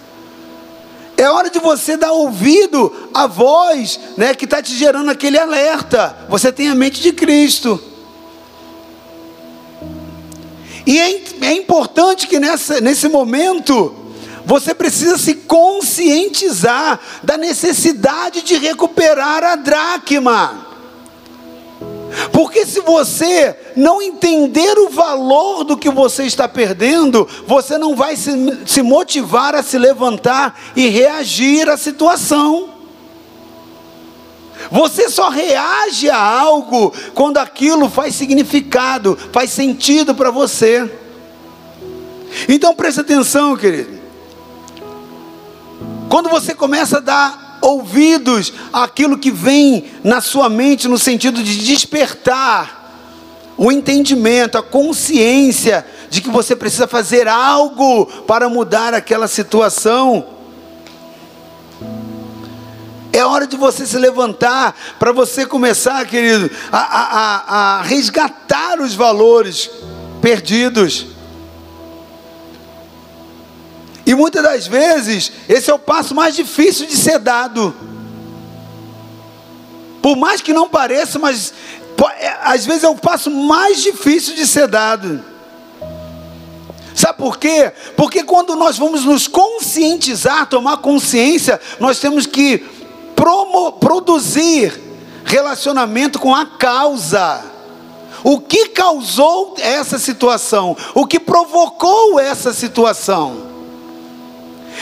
É 1.17 1.29
hora 1.29 1.49
de 1.49 1.59
você 1.59 1.97
dar 1.97 2.13
ouvido 2.13 3.09
à 3.13 3.27
voz 3.27 3.99
né, 4.17 4.33
que 4.33 4.45
está 4.45 4.61
te 4.61 4.73
gerando 4.75 5.11
aquele 5.11 5.37
alerta. 5.37 6.17
Você 6.29 6.51
tem 6.51 6.69
a 6.69 6.75
mente 6.75 7.01
de 7.01 7.11
Cristo. 7.11 7.79
E 10.85 10.99
é, 10.99 11.23
é 11.41 11.53
importante 11.53 12.27
que 12.27 12.39
nessa, 12.39 12.81
nesse 12.81 13.07
momento 13.07 13.95
você 14.45 14.73
precisa 14.73 15.17
se 15.17 15.35
conscientizar 15.35 16.99
da 17.23 17.37
necessidade 17.37 18.41
de 18.41 18.55
recuperar 18.57 19.43
a 19.43 19.55
dracma. 19.55 20.67
Porque 22.31 22.65
se 22.65 22.81
você 22.81 23.55
não 23.75 24.01
entender 24.01 24.77
o 24.77 24.89
valor 24.89 25.63
do 25.63 25.77
que 25.77 25.89
você 25.89 26.23
está 26.23 26.47
perdendo, 26.47 27.27
você 27.47 27.77
não 27.77 27.95
vai 27.95 28.15
se, 28.15 28.31
se 28.65 28.81
motivar 28.81 29.55
a 29.55 29.63
se 29.63 29.77
levantar 29.77 30.59
e 30.75 30.87
reagir 30.89 31.69
à 31.69 31.77
situação. 31.77 32.80
Você 34.71 35.09
só 35.09 35.27
reage 35.29 36.09
a 36.09 36.17
algo 36.17 36.93
quando 37.13 37.37
aquilo 37.37 37.89
faz 37.89 38.15
significado, 38.15 39.17
faz 39.33 39.51
sentido 39.51 40.15
para 40.15 40.31
você. 40.31 40.89
Então 42.47 42.73
preste 42.73 43.01
atenção, 43.01 43.57
querido. 43.57 43.99
Quando 46.07 46.29
você 46.29 46.55
começa 46.55 46.97
a 46.97 47.01
dar 47.01 47.59
ouvidos 47.61 48.53
àquilo 48.71 49.17
que 49.17 49.29
vem 49.29 49.91
na 50.03 50.21
sua 50.21 50.49
mente, 50.49 50.87
no 50.87 50.97
sentido 50.97 51.43
de 51.43 51.65
despertar 51.65 52.79
o 53.57 53.71
entendimento, 53.71 54.57
a 54.57 54.63
consciência 54.63 55.85
de 56.09 56.21
que 56.21 56.29
você 56.29 56.55
precisa 56.55 56.87
fazer 56.87 57.27
algo 57.27 58.05
para 58.25 58.49
mudar 58.49 58.93
aquela 58.93 59.27
situação, 59.27 60.25
é 63.13 63.25
hora 63.25 63.45
de 63.45 63.57
você 63.57 63.85
se 63.85 63.97
levantar, 63.97 64.75
para 64.97 65.11
você 65.11 65.45
começar, 65.45 66.05
querido, 66.05 66.49
a, 66.71 66.79
a, 66.79 67.79
a, 67.79 67.81
resgatar 67.81 68.79
os 68.79 68.93
valores 68.93 69.69
perdidos. 70.21 71.07
E 74.05 74.15
muitas 74.15 74.41
das 74.43 74.67
vezes, 74.67 75.31
esse 75.47 75.69
é 75.69 75.73
o 75.73 75.79
passo 75.79 76.15
mais 76.15 76.35
difícil 76.35 76.87
de 76.87 76.95
ser 76.95 77.19
dado. 77.19 77.75
Por 80.01 80.15
mais 80.15 80.41
que 80.41 80.53
não 80.53 80.67
pareça, 80.67 81.19
mas 81.19 81.53
é, 82.17 82.37
às 82.43 82.65
vezes 82.65 82.83
é 82.83 82.89
o 82.89 82.95
passo 82.95 83.29
mais 83.29 83.81
difícil 83.81 84.35
de 84.35 84.47
ser 84.47 84.67
dado. 84.67 85.23
Sabe 86.95 87.17
por 87.17 87.37
quê? 87.37 87.71
Porque 87.95 88.23
quando 88.23 88.55
nós 88.55 88.77
vamos 88.77 89.05
nos 89.05 89.27
conscientizar, 89.27 90.47
tomar 90.47 90.77
consciência, 90.77 91.59
nós 91.79 91.99
temos 91.99 92.25
que 92.25 92.65
promo, 93.21 93.73
produzir 93.73 94.81
relacionamento 95.23 96.17
com 96.17 96.33
a 96.33 96.43
causa. 96.43 97.45
O 98.23 98.39
que 98.39 98.69
causou 98.69 99.53
essa 99.59 99.99
situação? 99.99 100.75
O 100.95 101.05
que 101.05 101.19
provocou 101.19 102.19
essa 102.19 102.51
situação? 102.51 103.43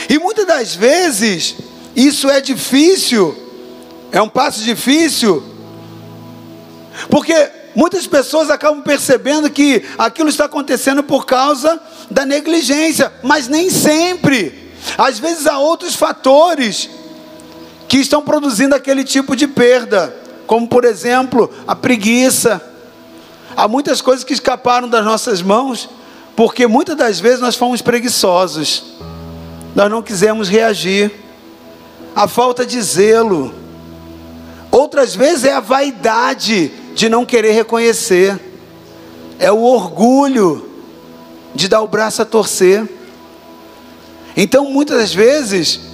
E 0.08 0.18
muitas 0.18 0.46
das 0.46 0.74
vezes, 0.74 1.56
isso 1.94 2.30
é 2.30 2.40
difícil, 2.40 3.36
é 4.10 4.22
um 4.22 4.28
passo 4.28 4.62
difícil, 4.62 5.44
porque 7.10 7.34
muitas 7.74 8.06
pessoas 8.06 8.48
acabam 8.48 8.82
percebendo 8.82 9.50
que 9.50 9.84
aquilo 9.98 10.30
está 10.30 10.46
acontecendo 10.46 11.02
por 11.02 11.26
causa 11.26 11.78
da 12.10 12.24
negligência, 12.24 13.12
mas 13.22 13.48
nem 13.48 13.68
sempre. 13.68 14.72
Às 14.96 15.18
vezes 15.18 15.46
há 15.46 15.58
outros 15.58 15.94
fatores 15.94 16.88
que 17.90 17.98
estão 17.98 18.22
produzindo 18.22 18.72
aquele 18.72 19.02
tipo 19.02 19.34
de 19.34 19.48
perda, 19.48 20.14
como 20.46 20.68
por 20.68 20.84
exemplo 20.84 21.50
a 21.66 21.74
preguiça. 21.74 22.62
Há 23.56 23.66
muitas 23.66 24.00
coisas 24.00 24.22
que 24.22 24.32
escaparam 24.32 24.88
das 24.88 25.04
nossas 25.04 25.42
mãos, 25.42 25.90
porque 26.36 26.68
muitas 26.68 26.96
das 26.96 27.18
vezes 27.18 27.40
nós 27.40 27.56
fomos 27.56 27.82
preguiçosos, 27.82 28.94
nós 29.74 29.90
não 29.90 30.02
quisemos 30.02 30.48
reagir. 30.48 31.10
A 32.14 32.28
falta 32.28 32.64
de 32.64 32.80
zelo, 32.80 33.52
outras 34.70 35.16
vezes 35.16 35.42
é 35.42 35.52
a 35.52 35.58
vaidade 35.58 36.68
de 36.94 37.08
não 37.08 37.26
querer 37.26 37.50
reconhecer, 37.50 38.38
é 39.36 39.50
o 39.50 39.62
orgulho 39.62 40.70
de 41.56 41.66
dar 41.66 41.82
o 41.82 41.88
braço 41.88 42.22
a 42.22 42.24
torcer. 42.24 42.88
Então, 44.36 44.70
muitas 44.70 44.96
das 44.96 45.12
vezes, 45.12 45.89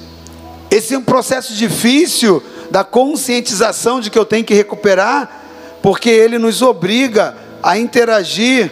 esse 0.76 0.94
é 0.94 0.98
um 0.98 1.02
processo 1.02 1.54
difícil 1.54 2.42
da 2.70 2.84
conscientização 2.84 4.00
de 4.00 4.10
que 4.10 4.18
eu 4.18 4.24
tenho 4.24 4.44
que 4.44 4.52
recuperar, 4.52 5.44
porque 5.82 6.10
ele 6.10 6.38
nos 6.38 6.60
obriga 6.60 7.36
a 7.62 7.78
interagir 7.78 8.70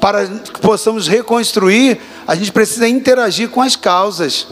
para 0.00 0.26
que 0.26 0.60
possamos 0.60 1.08
reconstruir, 1.08 2.00
a 2.26 2.34
gente 2.34 2.52
precisa 2.52 2.88
interagir 2.88 3.48
com 3.48 3.60
as 3.60 3.76
causas. 3.76 4.46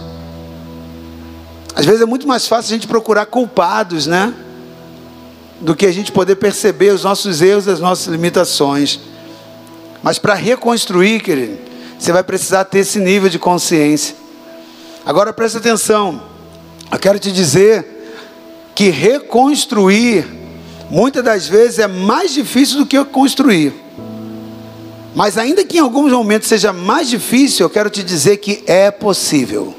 Às 1.75 1.85
vezes 1.85 2.01
é 2.01 2.07
muito 2.07 2.27
mais 2.27 2.47
fácil 2.47 2.75
a 2.75 2.77
gente 2.77 2.87
procurar 2.87 3.27
culpados, 3.27 4.07
né? 4.07 4.35
Do 5.61 5.75
que 5.75 5.87
a 5.87 5.93
gente 5.93 6.13
poder 6.13 6.37
perceber 6.37 6.93
os 6.93 7.05
nossos 7.05 7.41
erros, 7.41 7.67
as 7.67 7.81
nossas 7.81 8.07
limitações. 8.07 9.01
Mas 10.03 10.19
para 10.19 10.35
reconstruir, 10.35 11.21
querido, 11.21 11.59
você 11.99 12.13
vai 12.13 12.23
precisar 12.23 12.65
ter 12.65 12.81
esse 12.81 12.99
nível 12.99 13.29
de 13.29 13.39
consciência. 13.39 14.28
Agora 15.09 15.33
presta 15.33 15.57
atenção, 15.57 16.21
eu 16.93 16.99
quero 16.99 17.19
te 17.19 17.33
dizer 17.33 17.83
que 18.75 18.91
reconstruir, 18.91 20.27
muitas 20.91 21.25
das 21.25 21.49
vezes, 21.49 21.79
é 21.79 21.87
mais 21.87 22.35
difícil 22.35 22.77
do 22.77 22.85
que 22.85 23.03
construir. 23.07 23.73
Mas 25.15 25.39
ainda 25.39 25.65
que 25.65 25.79
em 25.79 25.81
alguns 25.81 26.13
momentos 26.13 26.47
seja 26.47 26.75
mais 26.75 27.09
difícil, 27.09 27.65
eu 27.65 27.71
quero 27.71 27.89
te 27.89 28.03
dizer 28.03 28.37
que 28.37 28.63
é 28.67 28.91
possível. 28.91 29.75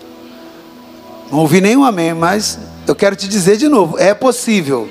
Não 1.32 1.42
ouvi 1.42 1.62
nenhum 1.62 1.84
amém, 1.84 2.12
mas 2.16 2.58
eu 2.88 2.96
quero 2.96 3.16
te 3.16 3.28
dizer 3.28 3.56
de 3.56 3.70
novo: 3.70 4.00
é 4.00 4.16
possível. 4.16 4.90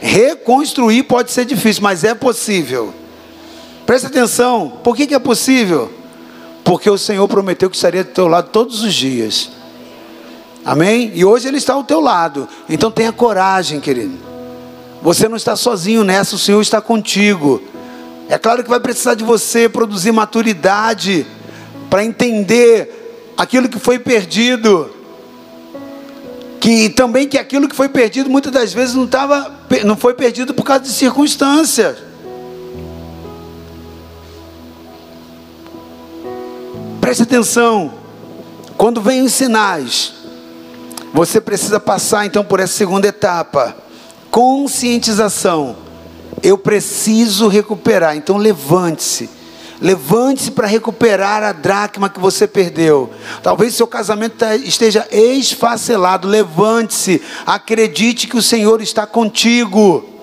Reconstruir 0.00 1.02
pode 1.02 1.30
ser 1.30 1.44
difícil, 1.44 1.82
mas 1.82 2.04
é 2.04 2.14
possível. 2.14 2.94
Presta 3.84 4.08
atenção, 4.08 4.78
por 4.82 4.96
que, 4.96 5.06
que 5.06 5.14
é 5.14 5.18
possível? 5.18 5.92
Porque 6.64 6.88
o 6.88 6.96
Senhor 6.96 7.28
prometeu 7.28 7.68
que 7.68 7.76
estaria 7.76 8.02
do 8.02 8.12
teu 8.12 8.26
lado 8.26 8.48
todos 8.48 8.82
os 8.82 8.94
dias. 8.94 9.50
Amém? 10.64 11.12
E 11.14 11.24
hoje 11.24 11.46
Ele 11.46 11.58
está 11.58 11.74
ao 11.74 11.84
teu 11.84 12.00
lado. 12.00 12.48
Então 12.68 12.90
tenha 12.90 13.12
coragem, 13.12 13.80
querido. 13.80 14.18
Você 15.02 15.28
não 15.28 15.36
está 15.36 15.54
sozinho 15.54 16.02
nessa, 16.02 16.34
o 16.34 16.38
Senhor 16.38 16.60
está 16.62 16.80
contigo. 16.80 17.62
É 18.28 18.38
claro 18.38 18.64
que 18.64 18.70
vai 18.70 18.80
precisar 18.80 19.14
de 19.14 19.22
você 19.22 19.68
produzir 19.68 20.12
maturidade 20.12 21.26
para 21.90 22.02
entender 22.02 23.32
aquilo 23.36 23.68
que 23.68 23.78
foi 23.78 23.98
perdido. 23.98 24.90
Que 26.58 26.88
também 26.88 27.28
que 27.28 27.36
aquilo 27.36 27.68
que 27.68 27.76
foi 27.76 27.90
perdido 27.90 28.30
muitas 28.30 28.50
das 28.50 28.72
vezes 28.72 28.94
não, 28.94 29.06
tava, 29.06 29.54
não 29.84 29.94
foi 29.94 30.14
perdido 30.14 30.54
por 30.54 30.64
causa 30.64 30.84
de 30.84 30.90
circunstâncias. 30.90 31.98
Preste 36.98 37.24
atenção. 37.24 37.92
Quando 38.78 39.02
vem 39.02 39.20
os 39.20 39.34
sinais, 39.34 40.14
você 41.14 41.40
precisa 41.40 41.78
passar 41.78 42.26
então 42.26 42.44
por 42.44 42.58
essa 42.58 42.72
segunda 42.72 43.06
etapa, 43.06 43.76
conscientização. 44.32 45.76
Eu 46.42 46.58
preciso 46.58 47.46
recuperar. 47.46 48.16
Então 48.16 48.36
levante-se. 48.36 49.30
Levante-se 49.80 50.50
para 50.50 50.66
recuperar 50.66 51.44
a 51.44 51.52
dracma 51.52 52.08
que 52.08 52.18
você 52.18 52.48
perdeu. 52.48 53.12
Talvez 53.44 53.76
seu 53.76 53.86
casamento 53.86 54.44
esteja 54.64 55.06
esfacelado. 55.12 56.26
Levante-se. 56.26 57.22
Acredite 57.46 58.26
que 58.26 58.36
o 58.36 58.42
Senhor 58.42 58.82
está 58.82 59.06
contigo. 59.06 60.13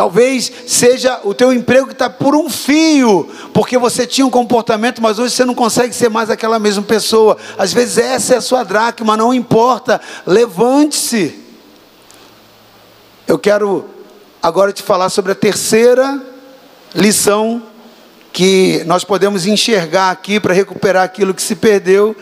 Talvez 0.00 0.50
seja 0.66 1.20
o 1.24 1.34
teu 1.34 1.52
emprego 1.52 1.88
que 1.88 1.92
está 1.92 2.08
por 2.08 2.34
um 2.34 2.48
fio, 2.48 3.28
porque 3.52 3.76
você 3.76 4.06
tinha 4.06 4.26
um 4.26 4.30
comportamento, 4.30 5.02
mas 5.02 5.18
hoje 5.18 5.34
você 5.34 5.44
não 5.44 5.54
consegue 5.54 5.94
ser 5.94 6.08
mais 6.08 6.30
aquela 6.30 6.58
mesma 6.58 6.82
pessoa. 6.82 7.36
Às 7.58 7.74
vezes 7.74 7.98
essa 7.98 8.32
é 8.32 8.36
a 8.38 8.40
sua 8.40 8.64
dracma, 8.64 9.14
não 9.14 9.34
importa. 9.34 10.00
Levante-se. 10.26 11.38
Eu 13.28 13.38
quero 13.38 13.90
agora 14.42 14.72
te 14.72 14.82
falar 14.82 15.10
sobre 15.10 15.32
a 15.32 15.34
terceira 15.34 16.18
lição 16.94 17.62
que 18.32 18.82
nós 18.86 19.04
podemos 19.04 19.44
enxergar 19.44 20.12
aqui 20.12 20.40
para 20.40 20.54
recuperar 20.54 21.04
aquilo 21.04 21.34
que 21.34 21.42
se 21.42 21.54
perdeu 21.54 22.16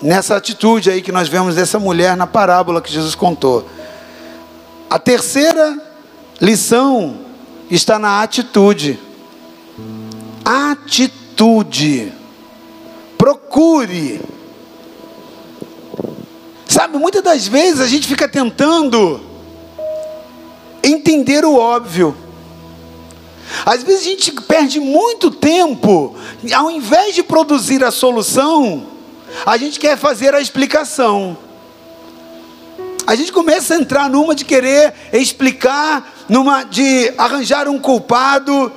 nessa 0.00 0.36
atitude 0.36 0.90
aí 0.90 1.02
que 1.02 1.12
nós 1.12 1.28
vemos 1.28 1.54
dessa 1.54 1.78
mulher 1.78 2.16
na 2.16 2.26
parábola 2.26 2.80
que 2.80 2.90
Jesus 2.90 3.14
contou. 3.14 3.68
A 4.88 4.98
terceira 4.98 5.86
Lição 6.40 7.18
está 7.70 7.98
na 7.98 8.22
atitude. 8.22 8.98
Atitude. 10.44 12.12
Procure. 13.16 14.20
Sabe, 16.66 16.96
muitas 16.98 17.22
das 17.22 17.48
vezes 17.48 17.80
a 17.80 17.86
gente 17.86 18.06
fica 18.06 18.28
tentando 18.28 19.20
entender 20.82 21.44
o 21.44 21.56
óbvio. 21.56 22.16
Às 23.64 23.82
vezes 23.82 24.02
a 24.02 24.04
gente 24.04 24.32
perde 24.42 24.78
muito 24.78 25.30
tempo, 25.30 26.14
ao 26.54 26.70
invés 26.70 27.14
de 27.14 27.22
produzir 27.22 27.82
a 27.82 27.90
solução, 27.90 28.86
a 29.44 29.56
gente 29.56 29.80
quer 29.80 29.96
fazer 29.96 30.34
a 30.34 30.40
explicação. 30.40 31.36
A 33.08 33.14
gente 33.14 33.32
começa 33.32 33.72
a 33.72 33.78
entrar 33.78 34.10
numa 34.10 34.34
de 34.34 34.44
querer 34.44 34.92
explicar, 35.14 36.26
numa 36.28 36.62
de 36.62 37.10
arranjar 37.16 37.66
um 37.66 37.78
culpado, 37.78 38.70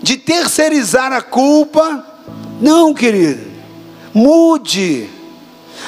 de 0.00 0.16
terceirizar 0.16 1.12
a 1.12 1.20
culpa. 1.20 2.06
Não, 2.60 2.94
querido. 2.94 3.50
Mude. 4.14 5.10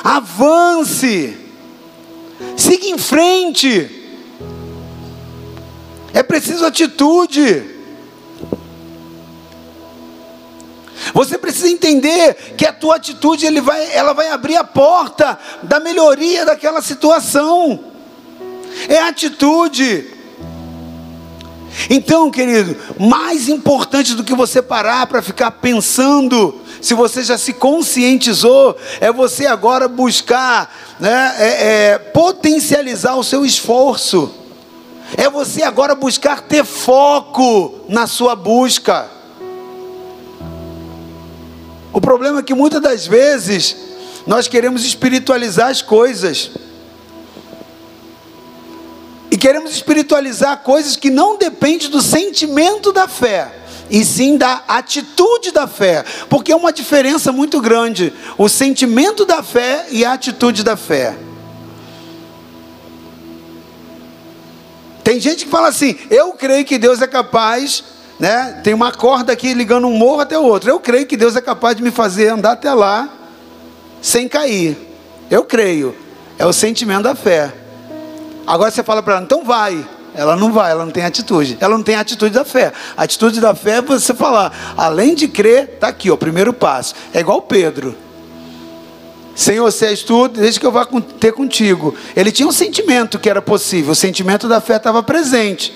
Avance. 0.03 1.37
Siga 2.57 2.87
em 2.87 2.99
frente. 2.99 3.89
É 6.13 6.25
preciso 6.25 6.67
atitude. 6.67 7.70
Você 11.15 11.39
precisa 11.39 11.69
entender 11.69 12.55
que 12.57 12.67
a 12.67 12.73
tua 12.73 12.97
atitude 12.97 13.47
ele 13.47 13.61
vai, 13.61 13.93
ela 13.93 14.13
vai 14.13 14.31
abrir 14.31 14.57
a 14.57 14.65
porta 14.65 15.39
da 15.63 15.81
melhoria 15.81 16.45
daquela 16.45 16.83
situação. 16.83 17.81
É 18.89 18.99
atitude. 18.99 20.07
Então, 21.89 22.31
querido, 22.31 22.77
mais 22.99 23.49
importante 23.49 24.15
do 24.15 24.25
que 24.25 24.35
você 24.35 24.61
parar 24.61 25.07
para 25.07 25.23
ficar 25.23 25.51
pensando, 25.53 26.61
se 26.81 26.95
você 26.95 27.23
já 27.23 27.39
se 27.39 27.53
conscientizou, 27.53 28.77
é 29.01 29.13
você 29.13 29.47
agora 29.47 29.89
buscar 29.89 30.75
né, 30.99 31.35
é, 31.39 31.93
é, 31.93 31.99
potencializar 31.99 33.15
o 33.15 33.25
seu 33.25 33.45
esforço. 33.45 34.35
É 35.17 35.29
você 35.29 35.63
agora 35.63 35.95
buscar 35.95 36.43
ter 36.43 36.65
foco 36.65 37.81
na 37.89 38.07
sua 38.07 38.37
busca. 38.37 39.20
O 41.93 42.01
problema 42.01 42.41
é 42.41 42.43
que 42.43 42.55
muitas 42.55 42.81
das 42.81 43.07
vezes 43.07 43.77
nós 44.27 44.47
queremos 44.47 44.85
espiritualizar 44.85 45.69
as 45.69 45.83
coisas. 45.83 46.51
E 49.31 49.37
queremos 49.37 49.73
espiritualizar 49.73 50.59
coisas 50.59 50.97
que 50.97 51.11
não 51.11 51.37
dependem 51.37 51.89
do 51.89 52.03
sentimento 52.03 52.93
da 52.93 53.07
fé, 53.09 53.53
e 53.91 54.05
sim 54.05 54.37
da 54.37 54.63
atitude 54.69 55.51
da 55.51 55.67
fé, 55.67 56.05
porque 56.29 56.53
é 56.53 56.57
uma 56.57 56.73
diferença 56.73 57.33
muito 57.33 57.61
grande 57.61 58.13
o 58.39 58.49
sentimento 58.49 59.25
da 59.25 59.43
fé 59.43 59.87
e 59.91 60.05
a 60.05 60.13
atitude 60.13 60.63
da 60.63 60.77
fé. 60.77 61.17
Tem 65.03 65.19
gente 65.19 65.45
que 65.45 65.51
fala 65.51 65.69
assim: 65.69 65.97
eu 66.09 66.33
creio 66.35 66.65
que 66.65 66.79
Deus 66.79 67.03
é 67.03 67.07
capaz, 67.07 67.83
né? 68.21 68.61
Tem 68.63 68.75
uma 68.75 68.93
corda 68.93 69.33
aqui 69.33 69.55
ligando 69.55 69.87
um 69.87 69.97
morro 69.97 70.21
até 70.21 70.39
o 70.39 70.43
outro. 70.43 70.69
Eu 70.69 70.79
creio 70.79 71.07
que 71.07 71.17
Deus 71.17 71.35
é 71.35 71.41
capaz 71.41 71.75
de 71.75 71.83
me 71.83 71.91
fazer 71.91 72.29
andar 72.29 72.53
até 72.53 72.73
lá 72.73 73.09
sem 74.03 74.29
cair. 74.29 74.77
Eu 75.31 75.43
creio. 75.43 75.97
É 76.39 76.45
o 76.45 76.53
sentimento 76.53 77.05
da 77.05 77.15
fé. 77.15 77.53
Agora 78.47 78.71
você 78.71 78.83
fala 78.83 79.03
para 79.03 79.15
ela, 79.15 79.23
então 79.23 79.43
vai. 79.43 79.87
Ela 80.15 80.37
não 80.37 80.53
vai, 80.53 80.71
ela 80.71 80.85
não 80.85 80.93
tem 80.93 81.05
atitude. 81.05 81.57
Ela 81.61 81.77
não 81.77 81.83
tem 81.83 81.95
atitude 81.95 82.35
da 82.35 82.45
fé. 82.45 82.73
A 82.95 83.05
atitude 83.05 83.41
da 83.41 83.55
fé 83.55 83.79
é 83.79 83.83
você 83.83 84.13
falar, 84.13 84.75
além 84.77 85.15
de 85.15 85.27
crer, 85.27 85.71
está 85.75 85.89
aqui, 85.89 86.11
o 86.11 86.17
primeiro 86.17 86.53
passo. 86.53 86.95
É 87.15 87.21
igual 87.21 87.41
Pedro. 87.41 87.97
Senhor, 89.35 89.71
se 89.71 89.87
és 89.87 90.03
tu, 90.03 90.29
deixa 90.29 90.61
que 90.61 90.67
eu 90.67 90.73
vá 90.73 90.87
ter 91.19 91.33
contigo. 91.33 91.95
Ele 92.15 92.31
tinha 92.31 92.47
um 92.47 92.53
sentimento 92.53 93.19
que 93.19 93.31
era 93.31 93.41
possível, 93.41 93.93
o 93.93 93.95
sentimento 93.95 94.47
da 94.47 94.61
fé 94.61 94.77
estava 94.77 95.03
presente. 95.03 95.73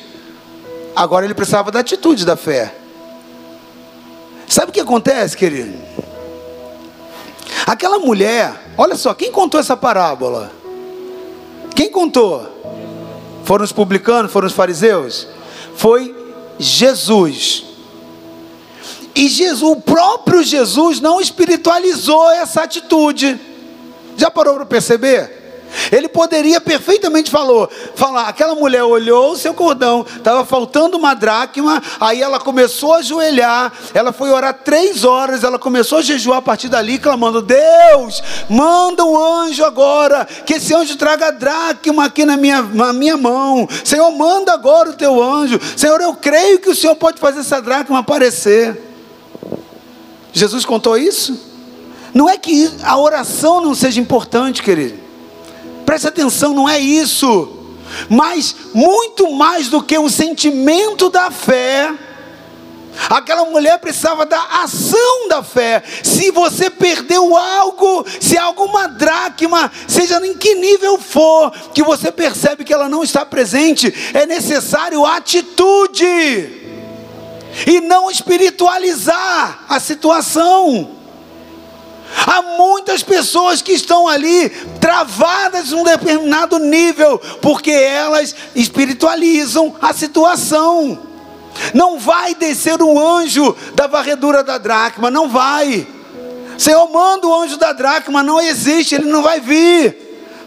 Agora 0.94 1.24
ele 1.24 1.34
precisava 1.34 1.70
da 1.70 1.80
atitude 1.80 2.24
da 2.24 2.36
fé. 2.36 2.74
Sabe 4.46 4.70
o 4.70 4.72
que 4.72 4.80
acontece, 4.80 5.36
querido? 5.36 5.76
Aquela 7.66 7.98
mulher, 7.98 8.54
olha 8.76 8.94
só, 8.94 9.14
quem 9.14 9.32
contou 9.32 9.58
essa 9.58 9.76
parábola? 9.76 10.52
Quem 11.74 11.90
contou? 11.90 12.46
Foram 13.44 13.64
os 13.64 13.72
publicanos, 13.72 14.30
foram 14.30 14.46
os 14.46 14.52
fariseus? 14.52 15.26
Foi 15.74 16.14
Jesus. 16.58 17.64
E 19.14 19.28
Jesus, 19.28 19.62
o 19.62 19.76
próprio 19.76 20.42
Jesus 20.42 21.00
não 21.00 21.20
espiritualizou 21.20 22.30
essa 22.30 22.62
atitude. 22.62 23.40
Já 24.16 24.30
parou 24.30 24.54
para 24.56 24.66
perceber? 24.66 25.43
Ele 25.90 26.08
poderia 26.08 26.60
perfeitamente 26.60 27.30
falou, 27.30 27.68
falar, 27.94 28.28
aquela 28.28 28.54
mulher 28.54 28.82
olhou 28.84 29.32
o 29.32 29.36
seu 29.36 29.54
cordão, 29.54 30.04
estava 30.16 30.44
faltando 30.44 30.96
uma 30.96 31.14
dracma, 31.14 31.82
aí 32.00 32.22
ela 32.22 32.38
começou 32.38 32.94
a 32.94 32.98
ajoelhar, 32.98 33.72
ela 33.92 34.12
foi 34.12 34.30
orar 34.30 34.54
três 34.64 35.04
horas, 35.04 35.44
ela 35.44 35.58
começou 35.58 35.98
a 35.98 36.02
jejuar 36.02 36.38
a 36.38 36.42
partir 36.42 36.68
dali, 36.68 36.98
clamando: 36.98 37.42
Deus, 37.42 38.22
manda 38.48 39.04
um 39.04 39.16
anjo 39.16 39.64
agora, 39.64 40.26
que 40.46 40.54
esse 40.54 40.74
anjo 40.74 40.96
traga 40.96 41.28
a 41.28 41.30
dracma 41.30 42.04
aqui 42.06 42.24
na 42.24 42.36
minha, 42.36 42.62
na 42.62 42.92
minha 42.92 43.16
mão. 43.16 43.68
Senhor, 43.84 44.10
manda 44.12 44.52
agora 44.52 44.90
o 44.90 44.94
teu 44.94 45.22
anjo. 45.22 45.60
Senhor, 45.76 46.00
eu 46.00 46.14
creio 46.14 46.58
que 46.58 46.70
o 46.70 46.74
Senhor 46.74 46.94
pode 46.96 47.20
fazer 47.20 47.40
essa 47.40 47.60
dracma 47.60 47.98
aparecer. 47.98 48.80
Jesus 50.32 50.64
contou 50.64 50.96
isso? 50.96 51.38
Não 52.12 52.28
é 52.28 52.36
que 52.36 52.70
a 52.82 52.98
oração 52.98 53.60
não 53.60 53.74
seja 53.74 54.00
importante, 54.00 54.62
querido. 54.62 55.03
Preste 55.84 56.08
atenção, 56.08 56.54
não 56.54 56.68
é 56.68 56.78
isso. 56.78 57.60
Mas 58.08 58.54
muito 58.72 59.30
mais 59.32 59.68
do 59.68 59.82
que 59.82 59.98
o 59.98 60.08
sentimento 60.08 61.08
da 61.08 61.30
fé, 61.30 61.92
Aquela 63.10 63.44
mulher 63.44 63.78
precisava 63.78 64.24
da 64.24 64.40
ação 64.62 65.28
da 65.28 65.42
fé. 65.42 65.82
Se 66.02 66.30
você 66.30 66.70
perdeu 66.70 67.36
algo, 67.36 68.06
se 68.20 68.38
alguma 68.38 68.86
dracma, 68.86 69.70
seja 69.88 70.24
em 70.24 70.34
que 70.34 70.54
nível 70.54 70.98
for, 70.98 71.50
que 71.74 71.82
você 71.82 72.12
percebe 72.12 72.64
que 72.64 72.72
ela 72.72 72.88
não 72.88 73.02
está 73.02 73.26
presente, 73.26 73.92
é 74.14 74.24
necessário 74.26 75.04
atitude 75.04 76.04
e 77.66 77.80
não 77.80 78.10
espiritualizar 78.10 79.64
a 79.68 79.78
situação. 79.80 80.93
Há 82.26 82.42
muitas 82.42 83.02
pessoas 83.02 83.60
que 83.60 83.72
estão 83.72 84.06
ali 84.06 84.48
travadas 84.80 85.70
num 85.70 85.82
determinado 85.82 86.58
nível, 86.58 87.18
porque 87.42 87.70
elas 87.70 88.34
espiritualizam 88.54 89.74
a 89.80 89.92
situação. 89.92 90.98
Não 91.72 91.98
vai 91.98 92.34
descer 92.34 92.80
o 92.80 92.98
anjo 92.98 93.56
da 93.74 93.86
varredura 93.86 94.42
da 94.42 94.58
dracma, 94.58 95.10
não 95.10 95.28
vai. 95.28 95.86
Senhor, 96.56 96.88
manda 96.90 97.26
o 97.26 97.34
anjo 97.34 97.56
da 97.56 97.72
dracma, 97.72 98.22
não 98.22 98.40
existe, 98.40 98.94
ele 98.94 99.10
não 99.10 99.22
vai 99.22 99.40
vir. 99.40 99.96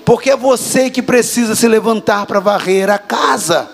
Porque 0.05 0.29
é 0.29 0.37
você 0.37 0.89
que 0.89 1.01
precisa 1.01 1.53
se 1.55 1.67
levantar 1.67 2.25
para 2.25 2.39
varrer 2.39 2.89
a 2.89 2.97
casa. 2.97 3.69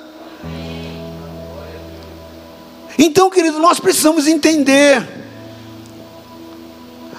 Então, 2.97 3.29
querido, 3.29 3.59
nós 3.59 3.79
precisamos 3.79 4.27
entender 4.27 5.22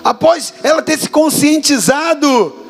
após 0.05 0.53
ela 0.63 0.83
ter 0.83 0.99
se 0.99 1.09
conscientizado, 1.09 2.65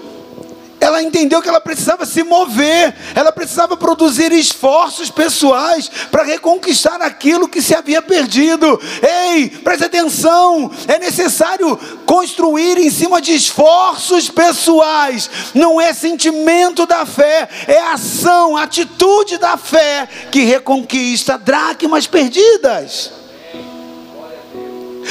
ela 0.84 1.02
entendeu 1.02 1.40
que 1.40 1.48
ela 1.48 1.60
precisava 1.60 2.04
se 2.04 2.22
mover, 2.22 2.94
ela 3.14 3.32
precisava 3.32 3.74
produzir 3.74 4.30
esforços 4.32 5.10
pessoais 5.10 5.90
para 6.10 6.24
reconquistar 6.24 7.00
aquilo 7.00 7.48
que 7.48 7.62
se 7.62 7.74
havia 7.74 8.02
perdido. 8.02 8.78
Ei, 9.02 9.48
preste 9.48 9.84
atenção, 9.84 10.70
é 10.86 10.98
necessário 10.98 11.78
construir 12.04 12.76
em 12.78 12.90
cima 12.90 13.20
de 13.20 13.32
esforços 13.34 14.28
pessoais, 14.28 15.30
não 15.54 15.80
é 15.80 15.94
sentimento 15.94 16.84
da 16.84 17.06
fé, 17.06 17.48
é 17.66 17.78
ação, 17.92 18.54
atitude 18.56 19.38
da 19.38 19.56
fé 19.56 20.06
que 20.30 20.40
reconquista 20.40 21.38
dracmas 21.38 22.06
perdidas. 22.06 23.23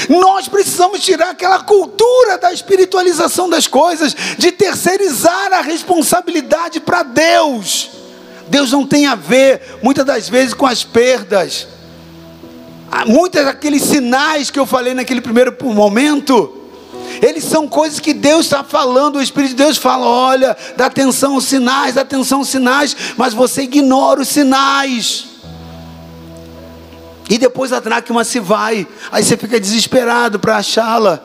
Nós 0.09 0.47
precisamos 0.47 0.99
tirar 1.01 1.31
aquela 1.31 1.59
cultura 1.59 2.37
da 2.37 2.51
espiritualização 2.51 3.49
das 3.49 3.67
coisas, 3.67 4.15
de 4.37 4.51
terceirizar 4.51 5.53
a 5.53 5.61
responsabilidade 5.61 6.79
para 6.79 7.03
Deus. 7.03 7.89
Deus 8.47 8.71
não 8.71 8.85
tem 8.85 9.05
a 9.05 9.15
ver, 9.15 9.79
muitas 9.81 10.05
das 10.05 10.29
vezes, 10.29 10.53
com 10.53 10.65
as 10.65 10.83
perdas. 10.83 11.67
Muitos 13.07 13.43
daqueles 13.43 13.81
sinais 13.83 14.49
que 14.49 14.59
eu 14.59 14.65
falei 14.65 14.93
naquele 14.93 15.21
primeiro 15.21 15.55
momento, 15.63 16.61
eles 17.21 17.43
são 17.43 17.67
coisas 17.67 17.99
que 17.99 18.13
Deus 18.13 18.45
está 18.45 18.63
falando, 18.63 19.15
o 19.15 19.21
Espírito 19.21 19.51
de 19.51 19.63
Deus 19.63 19.77
fala: 19.77 20.05
olha, 20.05 20.55
dá 20.77 20.85
atenção 20.85 21.35
aos 21.35 21.45
sinais, 21.45 21.95
dá 21.95 22.01
atenção 22.01 22.39
aos 22.39 22.49
sinais, 22.49 22.95
mas 23.17 23.33
você 23.33 23.63
ignora 23.63 24.21
os 24.21 24.27
sinais. 24.27 25.32
E 27.29 27.37
depois 27.37 27.71
a 27.71 27.79
dracma 27.79 28.23
se 28.23 28.39
vai. 28.39 28.87
Aí 29.11 29.23
você 29.23 29.37
fica 29.37 29.59
desesperado 29.59 30.39
para 30.39 30.57
achá-la. 30.57 31.23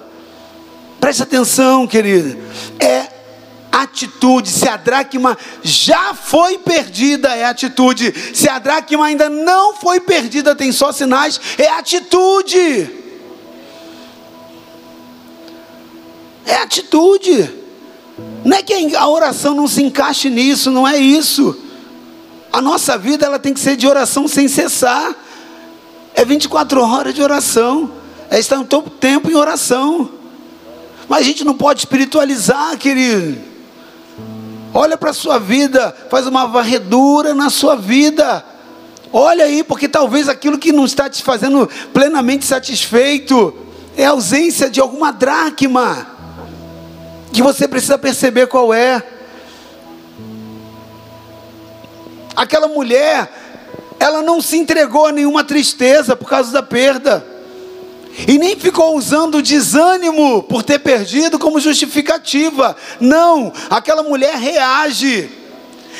Preste 1.00 1.22
atenção, 1.22 1.86
querido. 1.86 2.38
É 2.78 3.08
atitude. 3.70 4.50
Se 4.50 4.68
a 4.68 4.76
dracma 4.76 5.36
já 5.62 6.14
foi 6.14 6.58
perdida, 6.58 7.28
é 7.34 7.44
atitude. 7.44 8.14
Se 8.34 8.48
a 8.48 8.58
dracma 8.58 9.06
ainda 9.06 9.28
não 9.28 9.74
foi 9.74 10.00
perdida, 10.00 10.54
tem 10.54 10.72
só 10.72 10.92
sinais, 10.92 11.40
é 11.56 11.68
atitude. 11.70 12.90
É 16.46 16.56
atitude. 16.56 17.54
Não 18.44 18.56
é 18.56 18.62
que 18.62 18.96
a 18.96 19.08
oração 19.08 19.54
não 19.54 19.68
se 19.68 19.82
encaixe 19.82 20.30
nisso, 20.30 20.70
não 20.70 20.86
é 20.86 20.96
isso. 20.96 21.56
A 22.52 22.62
nossa 22.62 22.96
vida 22.96 23.26
ela 23.26 23.38
tem 23.38 23.52
que 23.52 23.60
ser 23.60 23.76
de 23.76 23.86
oração 23.86 24.26
sem 24.26 24.48
cessar. 24.48 25.14
É 26.18 26.24
24 26.24 26.82
horas 26.82 27.14
de 27.14 27.22
oração. 27.22 27.92
É 28.28 28.40
estar 28.40 28.58
um 28.58 28.64
tempo 28.64 29.30
em 29.30 29.36
oração. 29.36 30.10
Mas 31.08 31.20
a 31.20 31.22
gente 31.22 31.44
não 31.44 31.54
pode 31.54 31.78
espiritualizar, 31.78 32.76
querido. 32.76 33.38
Olha 34.74 34.98
para 34.98 35.10
a 35.10 35.14
sua 35.14 35.38
vida, 35.38 35.96
faz 36.10 36.26
uma 36.26 36.44
varredura 36.44 37.34
na 37.34 37.48
sua 37.50 37.76
vida. 37.76 38.44
Olha 39.12 39.44
aí, 39.44 39.62
porque 39.62 39.88
talvez 39.88 40.28
aquilo 40.28 40.58
que 40.58 40.72
não 40.72 40.84
está 40.84 41.08
te 41.08 41.22
fazendo 41.22 41.70
plenamente 41.94 42.44
satisfeito 42.44 43.56
é 43.96 44.04
a 44.04 44.10
ausência 44.10 44.68
de 44.68 44.80
alguma 44.80 45.12
dracma 45.12 46.04
que 47.32 47.40
você 47.40 47.68
precisa 47.68 47.96
perceber 47.96 48.48
qual 48.48 48.74
é. 48.74 49.00
Aquela 52.34 52.66
mulher, 52.66 53.30
ela 53.98 54.22
não 54.22 54.40
se 54.40 54.56
entregou 54.56 55.06
a 55.06 55.12
nenhuma 55.12 55.44
tristeza 55.44 56.14
por 56.14 56.28
causa 56.28 56.52
da 56.52 56.62
perda. 56.62 57.24
E 58.26 58.38
nem 58.38 58.58
ficou 58.58 58.96
usando 58.96 59.36
o 59.36 59.42
desânimo 59.42 60.42
por 60.42 60.62
ter 60.62 60.80
perdido 60.80 61.38
como 61.38 61.60
justificativa. 61.60 62.76
Não, 63.00 63.52
aquela 63.70 64.02
mulher 64.02 64.36
reage. 64.36 65.30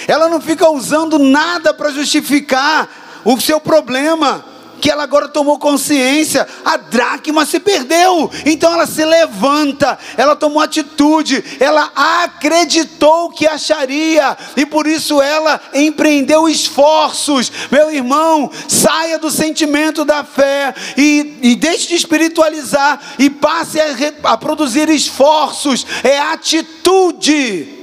Ela 0.06 0.28
não 0.28 0.40
fica 0.40 0.68
usando 0.70 1.18
nada 1.18 1.72
para 1.72 1.90
justificar 1.90 3.20
o 3.24 3.40
seu 3.40 3.60
problema 3.60 4.44
que 4.80 4.90
ela 4.90 5.02
agora 5.02 5.28
tomou 5.28 5.58
consciência, 5.58 6.46
a 6.64 6.76
dracma 6.76 7.44
se 7.44 7.60
perdeu, 7.60 8.30
então 8.46 8.72
ela 8.72 8.86
se 8.86 9.04
levanta, 9.04 9.98
ela 10.16 10.36
tomou 10.36 10.62
atitude, 10.62 11.44
ela 11.60 11.90
acreditou 11.94 13.30
que 13.30 13.46
acharia, 13.46 14.36
e 14.56 14.64
por 14.64 14.86
isso 14.86 15.20
ela 15.20 15.60
empreendeu 15.74 16.48
esforços. 16.48 17.50
Meu 17.70 17.90
irmão, 17.90 18.50
saia 18.66 19.18
do 19.18 19.30
sentimento 19.30 20.04
da 20.04 20.24
fé 20.24 20.74
e, 20.96 21.38
e 21.42 21.56
deixe 21.56 21.88
de 21.88 21.94
espiritualizar 21.94 23.00
e 23.18 23.28
passe 23.30 23.80
a, 23.80 24.32
a 24.32 24.36
produzir 24.36 24.88
esforços, 24.88 25.86
é 26.02 26.18
atitude 26.18 27.77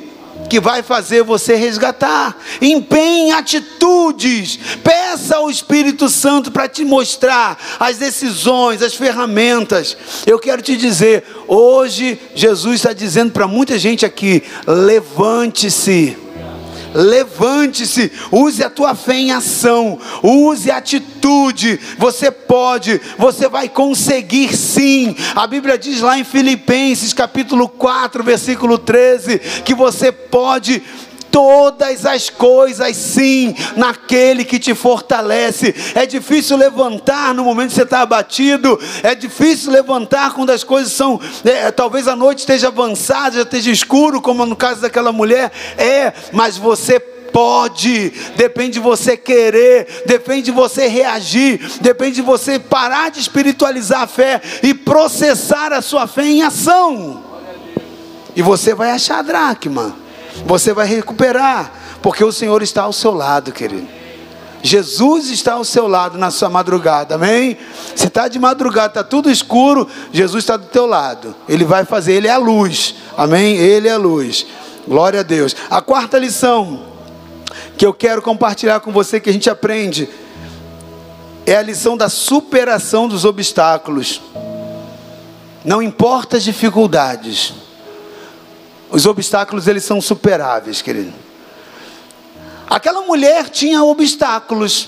que 0.49 0.59
vai 0.59 0.83
fazer 0.83 1.23
você 1.23 1.55
resgatar. 1.55 2.37
Empenhe 2.61 3.31
atitudes. 3.31 4.59
Peça 4.83 5.37
ao 5.37 5.49
Espírito 5.49 6.09
Santo 6.09 6.51
para 6.51 6.67
te 6.67 6.83
mostrar 6.83 7.57
as 7.79 7.97
decisões, 7.97 8.81
as 8.81 8.95
ferramentas. 8.95 9.97
Eu 10.25 10.39
quero 10.39 10.61
te 10.61 10.75
dizer, 10.75 11.23
hoje 11.47 12.19
Jesus 12.33 12.75
está 12.75 12.93
dizendo 12.93 13.31
para 13.31 13.47
muita 13.47 13.77
gente 13.77 14.05
aqui: 14.05 14.43
levante-se 14.67 16.24
levante-se, 16.95 18.11
use 18.31 18.63
a 18.63 18.69
tua 18.69 18.95
fé 18.95 19.15
em 19.15 19.31
ação, 19.31 19.99
use 20.23 20.71
atitude. 20.71 21.79
Você 21.97 22.31
pode, 22.31 23.01
você 23.17 23.47
vai 23.49 23.67
conseguir 23.67 24.55
sim. 24.55 25.15
A 25.35 25.45
Bíblia 25.45 25.77
diz 25.77 25.99
lá 25.99 26.17
em 26.17 26.23
Filipenses, 26.23 27.13
capítulo 27.13 27.67
4, 27.67 28.23
versículo 28.23 28.77
13, 28.77 29.39
que 29.63 29.75
você 29.75 30.11
pode 30.11 30.81
todas 31.36 32.05
as 32.05 32.29
coisas, 32.29 32.95
sim, 32.95 33.53
naquele 33.75 34.45
que 34.45 34.57
te 34.57 34.73
fortalece. 34.73 35.75
É 35.93 36.05
difícil 36.05 36.55
levantar 36.55 37.33
no 37.33 37.43
momento 37.43 37.71
que 37.71 37.75
você 37.75 37.81
está 37.81 37.99
abatido, 37.99 38.79
é 39.03 39.13
difícil 39.13 39.69
levantar 39.69 40.33
quando 40.33 40.51
as 40.51 40.63
coisas 40.63 40.93
são, 40.93 41.19
é, 41.43 41.69
talvez 41.71 42.07
a 42.07 42.15
noite 42.15 42.39
esteja 42.39 42.69
avançada, 42.69 43.36
já 43.36 43.41
esteja 43.41 43.69
escuro, 43.69 44.21
como 44.21 44.45
no 44.45 44.55
caso 44.55 44.79
daquela 44.79 45.11
mulher, 45.11 45.51
é, 45.77 46.13
mas 46.31 46.57
você 46.57 47.01
pode, 47.01 48.13
depende 48.38 48.75
de 48.75 48.79
você 48.79 49.17
querer, 49.17 50.05
depende 50.05 50.43
de 50.43 50.51
você 50.51 50.88
reagir, 50.88 51.59
depende 51.81 52.15
de 52.15 52.21
você 52.21 52.57
parar 52.57 53.11
de 53.11 53.19
espiritualizar 53.19 54.03
a 54.03 54.07
fé 54.07 54.41
e 54.63 54.73
processar 54.73 55.73
a 55.73 55.81
sua 55.81 56.07
fé 56.07 56.23
em 56.23 56.43
ação. 56.43 57.21
E 58.33 58.41
você 58.41 58.73
vai 58.73 58.91
achar 58.91 59.21
dracma. 59.21 60.04
Você 60.45 60.73
vai 60.73 60.88
recuperar, 60.88 61.71
porque 62.01 62.23
o 62.23 62.31
Senhor 62.31 62.61
está 62.61 62.83
ao 62.83 62.93
seu 62.93 63.13
lado, 63.13 63.51
querido. 63.51 63.88
Jesus 64.65 65.29
está 65.29 65.53
ao 65.53 65.63
seu 65.63 65.88
lado 65.88 66.17
na 66.17 66.31
sua 66.31 66.49
madrugada, 66.49 67.15
amém? 67.15 67.55
Se 67.95 68.07
está 68.07 68.27
de 68.27 68.39
madrugada, 68.39 68.88
está 68.88 69.03
tudo 69.03 69.29
escuro, 69.29 69.88
Jesus 70.11 70.43
está 70.43 70.57
do 70.57 70.65
teu 70.65 70.88
lado. 70.88 71.36
Ele 71.47 71.63
vai 71.63 71.86
fazer, 71.86 72.13
Ele 72.13 72.27
é 72.27 72.31
a 72.31 72.38
luz, 72.38 72.95
amém? 73.15 73.55
Ele 73.57 73.88
é 73.88 73.91
a 73.91 73.97
luz. 73.97 74.47
Glória 74.88 75.19
a 75.19 75.23
Deus. 75.23 75.55
A 75.69 75.81
quarta 75.81 76.17
lição 76.17 76.83
que 77.77 77.86
eu 77.86 77.93
quero 77.93 78.21
compartilhar 78.23 78.79
com 78.79 78.91
você, 78.91 79.19
que 79.19 79.29
a 79.29 79.33
gente 79.33 79.49
aprende, 79.49 80.09
é 81.45 81.55
a 81.55 81.61
lição 81.61 81.95
da 81.95 82.09
superação 82.09 83.07
dos 83.07 83.23
obstáculos. 83.23 84.19
Não 85.63 85.81
importa 85.81 86.38
as 86.38 86.43
dificuldades. 86.43 87.53
Os 88.95 89.05
obstáculos 89.05 89.67
eles 89.67 89.83
são 89.83 89.99
superáveis, 89.99 90.81
querido. 90.81 91.13
Aquela 92.65 93.01
mulher 93.01 93.49
tinha 93.49 93.83
obstáculos. 93.83 94.87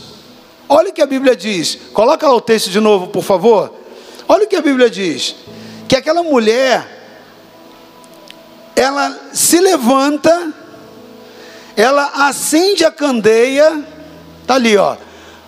Olha 0.70 0.92
o 0.92 0.94
que 0.94 1.02
a 1.02 1.06
Bíblia 1.06 1.36
diz. 1.36 1.78
Coloca 1.92 2.26
lá 2.26 2.34
o 2.34 2.40
texto 2.40 2.70
de 2.70 2.80
novo, 2.80 3.08
por 3.08 3.22
favor. 3.22 3.74
Olha 4.26 4.46
o 4.46 4.48
que 4.48 4.56
a 4.56 4.62
Bíblia 4.62 4.90
diz. 4.90 5.36
Que 5.90 5.98
aquela 5.98 6.24
mulher 6.24 6.88
ela 8.78 9.14
se 9.34 9.60
levanta, 9.60 10.54
ela 11.76 12.30
acende 12.30 12.86
a 12.86 12.92
candeia, 12.92 13.86
tá 14.46 14.54
ali, 14.54 14.78
ó. 14.78 14.96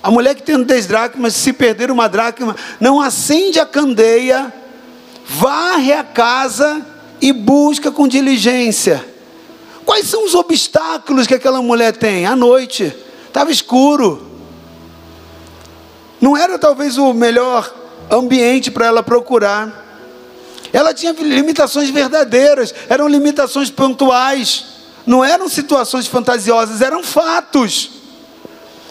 A 0.04 0.12
mulher 0.12 0.36
que 0.36 0.44
tem 0.44 0.62
10 0.62 0.86
dracmas, 0.86 1.34
se 1.34 1.54
perder 1.54 1.92
uma 1.92 2.10
dracma, 2.10 2.58
não 2.78 3.00
acende 3.00 3.58
a 3.58 3.66
candeia, 3.66 4.54
varre 5.24 5.94
a 5.94 6.04
casa 6.04 6.86
e 7.22 7.32
busca 7.32 7.92
com 7.92 8.08
diligência. 8.08 9.06
Quais 9.86 10.08
são 10.08 10.26
os 10.26 10.36
obstáculos 10.36 11.26
que 11.26 11.34
aquela 11.34 11.62
mulher 11.62 11.96
tem? 11.98 12.26
À 12.26 12.36
noite, 12.36 12.96
estava 13.28 13.52
escuro. 13.52 14.28
Não 16.22 16.38
era 16.38 16.60
talvez 16.60 16.98
o 16.98 17.14
melhor 17.14 17.74
ambiente 18.12 18.70
para 18.70 18.86
ela 18.86 19.02
procurar. 19.02 19.88
Ela 20.72 20.94
tinha 20.94 21.12
limitações 21.14 21.90
verdadeiras, 21.90 22.74
eram 22.88 23.08
limitações 23.08 23.72
pontuais, 23.72 24.66
não 25.06 25.24
eram 25.26 25.50
situações 25.50 26.06
fantasiosas, 26.06 26.82
eram 26.82 27.04
fatos. 27.04 27.90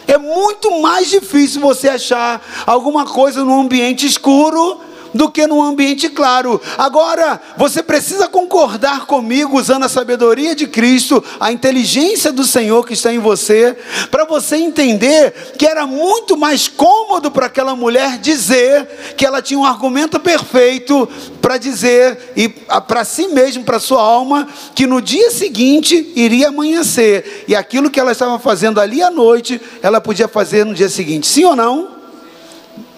É 0.05 0.17
muito 0.17 0.81
mais 0.81 1.07
difícil 1.07 1.61
você 1.61 1.87
achar 1.87 2.41
alguma 2.65 3.05
coisa 3.05 3.43
num 3.43 3.61
ambiente 3.61 4.05
escuro 4.05 4.81
do 5.13 5.29
que 5.29 5.47
num 5.47 5.61
ambiente 5.61 6.09
claro. 6.09 6.61
Agora, 6.77 7.41
você 7.57 7.81
precisa 7.81 8.27
concordar 8.27 9.05
comigo, 9.05 9.57
usando 9.57 9.83
a 9.83 9.89
sabedoria 9.89 10.55
de 10.55 10.67
Cristo, 10.67 11.23
a 11.39 11.51
inteligência 11.51 12.31
do 12.31 12.43
Senhor 12.43 12.85
que 12.85 12.93
está 12.93 13.13
em 13.13 13.19
você, 13.19 13.77
para 14.11 14.25
você 14.25 14.57
entender 14.57 15.33
que 15.57 15.65
era 15.65 15.85
muito 15.85 16.37
mais 16.37 16.67
cômodo 16.67 17.31
para 17.31 17.47
aquela 17.47 17.75
mulher 17.75 18.17
dizer 18.17 18.87
que 19.17 19.25
ela 19.25 19.41
tinha 19.41 19.59
um 19.59 19.65
argumento 19.65 20.19
perfeito 20.19 21.07
para 21.41 21.57
dizer 21.57 22.33
e 22.35 22.49
para 22.49 23.03
si 23.03 23.27
mesmo, 23.27 23.63
para 23.63 23.79
sua 23.79 24.01
alma, 24.01 24.47
que 24.75 24.85
no 24.85 25.01
dia 25.01 25.31
seguinte 25.31 26.13
iria 26.15 26.49
amanhecer 26.49 27.45
e 27.47 27.55
aquilo 27.55 27.89
que 27.89 27.99
ela 27.99 28.11
estava 28.11 28.37
fazendo 28.39 28.79
ali 28.79 29.01
à 29.01 29.09
noite, 29.09 29.59
ela 29.81 29.99
podia 29.99 30.27
fazer 30.27 30.65
no 30.65 30.73
dia 30.73 30.89
seguinte. 30.89 31.27
Sim 31.27 31.45
ou 31.45 31.55
não? 31.55 31.99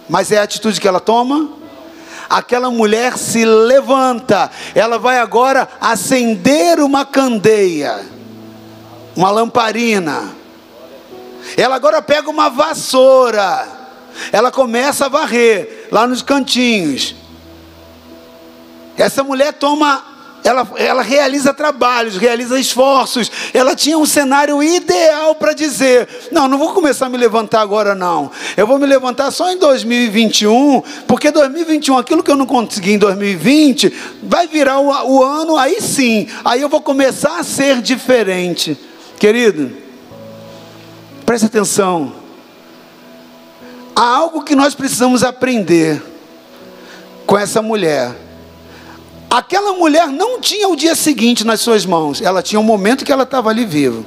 Mas 0.10 0.32
é 0.32 0.40
a 0.40 0.44
atitude 0.44 0.82
que 0.82 0.88
ela 0.88 1.00
toma? 1.00 1.61
Aquela 2.32 2.72
mulher 2.72 3.18
se 3.18 3.44
levanta, 3.44 4.50
ela 4.74 4.98
vai 4.98 5.20
agora 5.20 5.68
acender 5.82 6.80
uma 6.80 7.06
candeia, 7.06 8.06
uma 9.16 9.30
lamparina. 9.30 10.34
Ela 11.58 11.76
agora 11.76 12.02
pega 12.02 12.30
uma 12.30 12.50
vassoura, 12.50 13.68
ela 14.32 14.50
começa 14.50 15.08
a 15.08 15.10
varrer 15.10 15.90
lá 15.92 16.08
nos 16.08 16.22
cantinhos. 16.22 17.16
Essa 18.98 19.24
mulher 19.24 19.54
toma 19.54 20.11
ela, 20.44 20.68
ela 20.76 21.02
realiza 21.02 21.54
trabalhos, 21.54 22.18
realiza 22.18 22.60
esforços. 22.60 23.32
Ela 23.54 23.76
tinha 23.76 23.98
um 23.98 24.06
cenário 24.06 24.62
ideal 24.62 25.36
para 25.36 25.54
dizer: 25.54 26.08
não, 26.32 26.48
não 26.48 26.58
vou 26.58 26.74
começar 26.74 27.06
a 27.06 27.10
me 27.10 27.18
levantar 27.18 27.62
agora, 27.62 27.94
não. 27.94 28.32
Eu 28.58 28.66
vou 28.66 28.80
me 28.80 28.86
levantar 28.86 29.32
só 29.32 29.52
em 29.52 29.58
2021, 29.58 30.82
porque 31.08 31.32
2021, 31.32 31.98
aquilo 31.98 32.24
que 32.24 32.32
eu 32.32 32.36
não 32.36 32.46
consegui 32.46 32.94
em 32.94 32.98
2020, 32.98 33.94
vai 34.24 34.48
virar 34.48 34.80
o, 34.80 34.88
o 34.88 35.24
ano, 35.24 35.58
aí 35.58 35.80
sim, 35.82 36.28
aí 36.44 36.62
eu 36.62 36.70
vou 36.70 36.82
começar 36.82 37.40
a 37.40 37.44
ser 37.44 37.82
diferente. 37.82 38.78
Querido, 39.20 39.72
preste 41.26 41.46
atenção. 41.46 42.14
Há 43.96 44.04
algo 44.04 44.44
que 44.44 44.56
nós 44.56 44.74
precisamos 44.74 45.24
aprender 45.24 46.02
com 47.26 47.38
essa 47.38 47.62
mulher 47.62 48.16
Aquela 49.32 49.72
mulher 49.72 50.10
não 50.10 50.42
tinha 50.42 50.68
o 50.68 50.76
dia 50.76 50.94
seguinte 50.94 51.46
nas 51.46 51.62
suas 51.62 51.86
mãos, 51.86 52.22
ela 52.22 52.44
tinha 52.44 52.60
o 52.60 52.64
um 52.64 52.66
momento 52.66 53.06
que 53.06 53.14
ela 53.14 53.24
estava 53.24 53.50
ali 53.50 53.64
viva. 53.64 54.04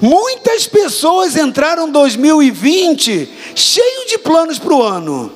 Muitas 0.00 0.66
pessoas 0.66 1.36
entraram 1.36 1.90
2020 1.90 3.28
cheio 3.54 4.08
de 4.08 4.16
planos 4.16 4.58
para 4.58 4.72
o 4.72 4.82
ano, 4.82 5.30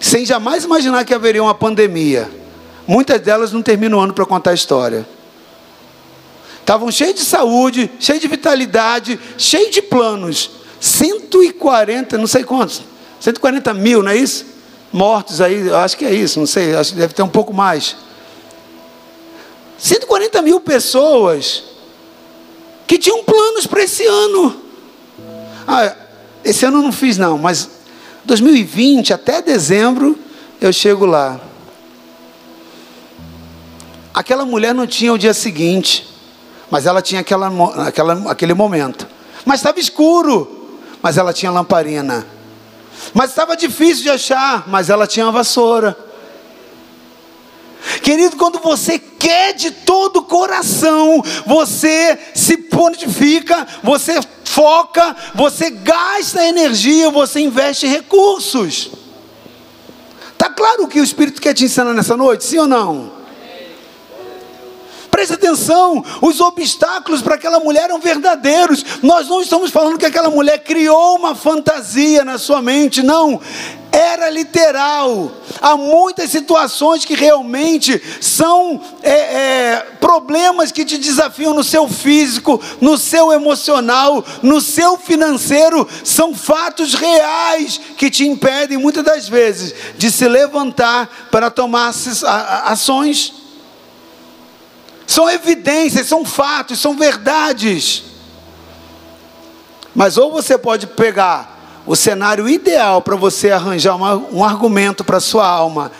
sem 0.00 0.24
jamais 0.24 0.62
imaginar 0.62 1.04
que 1.04 1.12
haveria 1.12 1.42
uma 1.42 1.56
pandemia. 1.56 2.30
Muitas 2.86 3.20
delas 3.20 3.52
não 3.52 3.60
terminam 3.60 3.98
o 3.98 4.00
ano 4.00 4.14
para 4.14 4.24
contar 4.24 4.52
a 4.52 4.54
história. 4.54 5.04
Estavam 6.60 6.88
cheios 6.92 7.16
de 7.16 7.24
saúde, 7.24 7.90
cheios 7.98 8.22
de 8.22 8.28
vitalidade, 8.28 9.18
cheios 9.36 9.74
de 9.74 9.82
planos. 9.82 10.52
140, 10.78 12.16
não 12.16 12.28
sei 12.28 12.44
quantos, 12.44 12.82
140 13.18 13.74
mil, 13.74 14.04
não 14.04 14.12
é 14.12 14.16
isso? 14.16 14.57
Mortos 14.92 15.40
aí, 15.40 15.70
acho 15.72 15.96
que 15.96 16.04
é 16.04 16.14
isso, 16.14 16.38
não 16.38 16.46
sei, 16.46 16.74
acho 16.74 16.92
que 16.92 16.98
deve 16.98 17.14
ter 17.14 17.22
um 17.22 17.28
pouco 17.28 17.52
mais. 17.52 17.96
140 19.78 20.42
mil 20.42 20.60
pessoas 20.60 21.62
que 22.86 22.98
tinham 22.98 23.22
planos 23.22 23.66
para 23.66 23.82
esse 23.82 24.04
ano. 24.06 24.62
Ah, 25.66 25.94
esse 26.44 26.64
ano 26.64 26.78
eu 26.78 26.82
não 26.82 26.92
fiz 26.92 27.18
não, 27.18 27.38
mas 27.38 27.68
2020 28.24 29.12
até 29.12 29.40
dezembro 29.42 30.18
eu 30.60 30.72
chego 30.72 31.06
lá. 31.06 31.40
Aquela 34.12 34.44
mulher 34.44 34.74
não 34.74 34.86
tinha 34.86 35.12
o 35.12 35.18
dia 35.18 35.32
seguinte, 35.32 36.08
mas 36.70 36.86
ela 36.86 37.00
tinha 37.00 37.20
aquela, 37.20 37.48
aquela, 37.86 38.30
aquele 38.30 38.54
momento. 38.54 39.06
Mas 39.44 39.60
estava 39.60 39.78
escuro, 39.78 40.80
mas 41.00 41.16
ela 41.16 41.32
tinha 41.32 41.52
lamparina. 41.52 42.26
Mas 43.14 43.30
estava 43.30 43.56
difícil 43.56 44.04
de 44.04 44.10
achar, 44.10 44.68
mas 44.68 44.90
ela 44.90 45.06
tinha 45.06 45.26
uma 45.26 45.32
vassoura. 45.32 45.96
Querido, 48.02 48.36
quando 48.36 48.58
você 48.58 48.98
quer 48.98 49.54
de 49.54 49.70
todo 49.70 50.18
o 50.18 50.22
coração, 50.22 51.22
você 51.46 52.18
se 52.34 52.56
purifica, 52.56 53.66
você 53.82 54.20
foca, 54.44 55.16
você 55.34 55.70
gasta 55.70 56.44
energia, 56.44 57.10
você 57.10 57.40
investe 57.40 57.86
recursos. 57.86 58.90
Está 60.32 60.50
claro 60.50 60.86
que 60.86 61.00
o 61.00 61.04
Espírito 61.04 61.40
quer 61.40 61.54
te 61.54 61.64
ensinar 61.64 61.94
nessa 61.94 62.16
noite, 62.16 62.44
sim 62.44 62.58
ou 62.58 62.66
não? 62.66 63.17
Preste 65.18 65.34
atenção, 65.34 66.04
os 66.22 66.40
obstáculos 66.40 67.20
para 67.20 67.34
aquela 67.34 67.58
mulher 67.58 67.86
eram 67.86 67.98
verdadeiros. 67.98 68.84
Nós 69.02 69.26
não 69.26 69.42
estamos 69.42 69.72
falando 69.72 69.98
que 69.98 70.06
aquela 70.06 70.30
mulher 70.30 70.60
criou 70.60 71.16
uma 71.16 71.34
fantasia 71.34 72.24
na 72.24 72.38
sua 72.38 72.62
mente, 72.62 73.02
não. 73.02 73.40
Era 73.90 74.30
literal. 74.30 75.32
Há 75.60 75.76
muitas 75.76 76.30
situações 76.30 77.04
que 77.04 77.16
realmente 77.16 78.00
são 78.20 78.80
é, 79.02 79.10
é, 79.10 79.86
problemas 80.00 80.70
que 80.70 80.84
te 80.84 80.96
desafiam 80.96 81.52
no 81.52 81.64
seu 81.64 81.88
físico, 81.88 82.62
no 82.80 82.96
seu 82.96 83.32
emocional, 83.32 84.24
no 84.40 84.60
seu 84.60 84.96
financeiro. 84.96 85.88
São 86.04 86.32
fatos 86.32 86.94
reais 86.94 87.80
que 87.96 88.08
te 88.08 88.24
impedem, 88.24 88.78
muitas 88.78 89.02
das 89.02 89.28
vezes, 89.28 89.74
de 89.96 90.12
se 90.12 90.28
levantar 90.28 91.28
para 91.32 91.50
tomar 91.50 91.92
ações. 92.66 93.37
São 95.08 95.28
evidências, 95.30 96.06
são 96.06 96.22
fatos, 96.22 96.78
são 96.78 96.94
verdades. 96.94 98.04
Mas 99.94 100.18
ou 100.18 100.30
você 100.30 100.58
pode 100.58 100.86
pegar 100.86 101.82
o 101.86 101.96
cenário 101.96 102.46
ideal 102.46 103.00
para 103.00 103.16
você 103.16 103.50
arranjar 103.50 103.96
uma, 103.96 104.16
um 104.16 104.44
argumento 104.44 105.02
para 105.02 105.18
sua 105.18 105.48
alma 105.48 105.90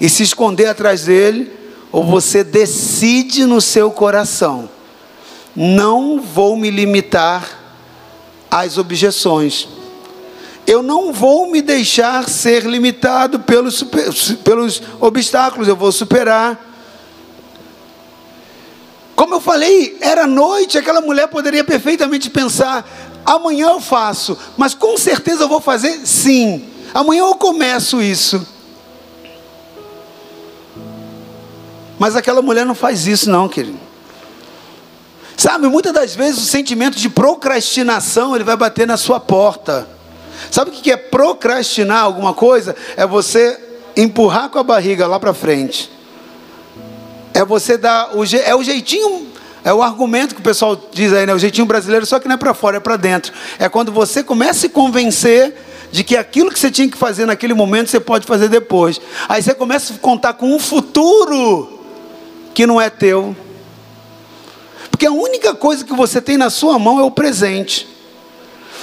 e 0.00 0.08
se 0.08 0.24
esconder 0.24 0.66
atrás 0.66 1.04
dele, 1.04 1.48
ou 1.92 2.02
você 2.02 2.42
decide 2.42 3.46
no 3.46 3.60
seu 3.60 3.88
coração: 3.88 4.68
não 5.54 6.20
vou 6.20 6.56
me 6.56 6.68
limitar 6.68 7.48
às 8.50 8.78
objeções. 8.78 9.68
Eu 10.66 10.82
não 10.82 11.12
vou 11.12 11.48
me 11.52 11.62
deixar 11.62 12.28
ser 12.28 12.64
limitado 12.64 13.38
pelos, 13.38 13.84
pelos 14.42 14.82
obstáculos, 15.00 15.68
eu 15.68 15.76
vou 15.76 15.92
superar. 15.92 16.74
Como 19.16 19.34
eu 19.34 19.40
falei, 19.40 19.96
era 20.00 20.26
noite, 20.26 20.76
aquela 20.76 21.00
mulher 21.00 21.26
poderia 21.28 21.64
perfeitamente 21.64 22.28
pensar: 22.28 22.86
amanhã 23.24 23.70
eu 23.70 23.80
faço, 23.80 24.38
mas 24.58 24.74
com 24.74 24.96
certeza 24.98 25.44
eu 25.44 25.48
vou 25.48 25.60
fazer 25.60 26.06
sim. 26.06 26.68
Amanhã 26.92 27.20
eu 27.20 27.34
começo 27.34 28.00
isso. 28.02 28.46
Mas 31.98 32.14
aquela 32.14 32.42
mulher 32.42 32.66
não 32.66 32.74
faz 32.74 33.06
isso, 33.06 33.30
não, 33.30 33.48
querido. 33.48 33.80
Sabe, 35.34 35.66
muitas 35.66 35.92
das 35.92 36.14
vezes 36.14 36.42
o 36.42 36.46
sentimento 36.46 36.96
de 36.98 37.08
procrastinação 37.08 38.34
ele 38.34 38.44
vai 38.44 38.56
bater 38.56 38.86
na 38.86 38.98
sua 38.98 39.18
porta. 39.18 39.88
Sabe 40.50 40.70
o 40.70 40.74
que 40.74 40.90
é 40.92 40.96
procrastinar 40.96 42.02
alguma 42.02 42.34
coisa? 42.34 42.76
É 42.96 43.06
você 43.06 43.58
empurrar 43.96 44.50
com 44.50 44.58
a 44.58 44.62
barriga 44.62 45.06
lá 45.06 45.18
para 45.18 45.32
frente. 45.32 45.95
É 47.36 47.44
você 47.44 47.76
dar 47.76 48.16
o 48.16 48.24
é 48.24 48.54
o 48.56 48.62
jeitinho, 48.62 49.26
é 49.62 49.70
o 49.70 49.82
argumento 49.82 50.34
que 50.34 50.40
o 50.40 50.42
pessoal 50.42 50.74
diz 50.90 51.12
aí, 51.12 51.26
né? 51.26 51.34
O 51.34 51.38
jeitinho 51.38 51.66
brasileiro, 51.66 52.06
só 52.06 52.18
que 52.18 52.26
não 52.26 52.34
é 52.34 52.38
para 52.38 52.54
fora, 52.54 52.78
é 52.78 52.80
para 52.80 52.96
dentro. 52.96 53.30
É 53.58 53.68
quando 53.68 53.92
você 53.92 54.22
começa 54.22 54.52
a 54.52 54.54
se 54.62 54.68
convencer 54.70 55.54
de 55.92 56.02
que 56.02 56.16
aquilo 56.16 56.50
que 56.50 56.58
você 56.58 56.70
tinha 56.70 56.88
que 56.88 56.96
fazer 56.96 57.26
naquele 57.26 57.52
momento 57.52 57.90
você 57.90 58.00
pode 58.00 58.26
fazer 58.26 58.48
depois. 58.48 58.98
Aí 59.28 59.42
você 59.42 59.52
começa 59.52 59.92
a 59.92 59.98
contar 59.98 60.32
com 60.32 60.50
um 60.50 60.58
futuro 60.58 61.78
que 62.54 62.66
não 62.66 62.80
é 62.80 62.88
teu. 62.88 63.36
Porque 64.90 65.04
a 65.04 65.12
única 65.12 65.54
coisa 65.54 65.84
que 65.84 65.92
você 65.92 66.22
tem 66.22 66.38
na 66.38 66.48
sua 66.48 66.78
mão 66.78 66.98
é 66.98 67.02
o 67.02 67.10
presente. 67.10 67.86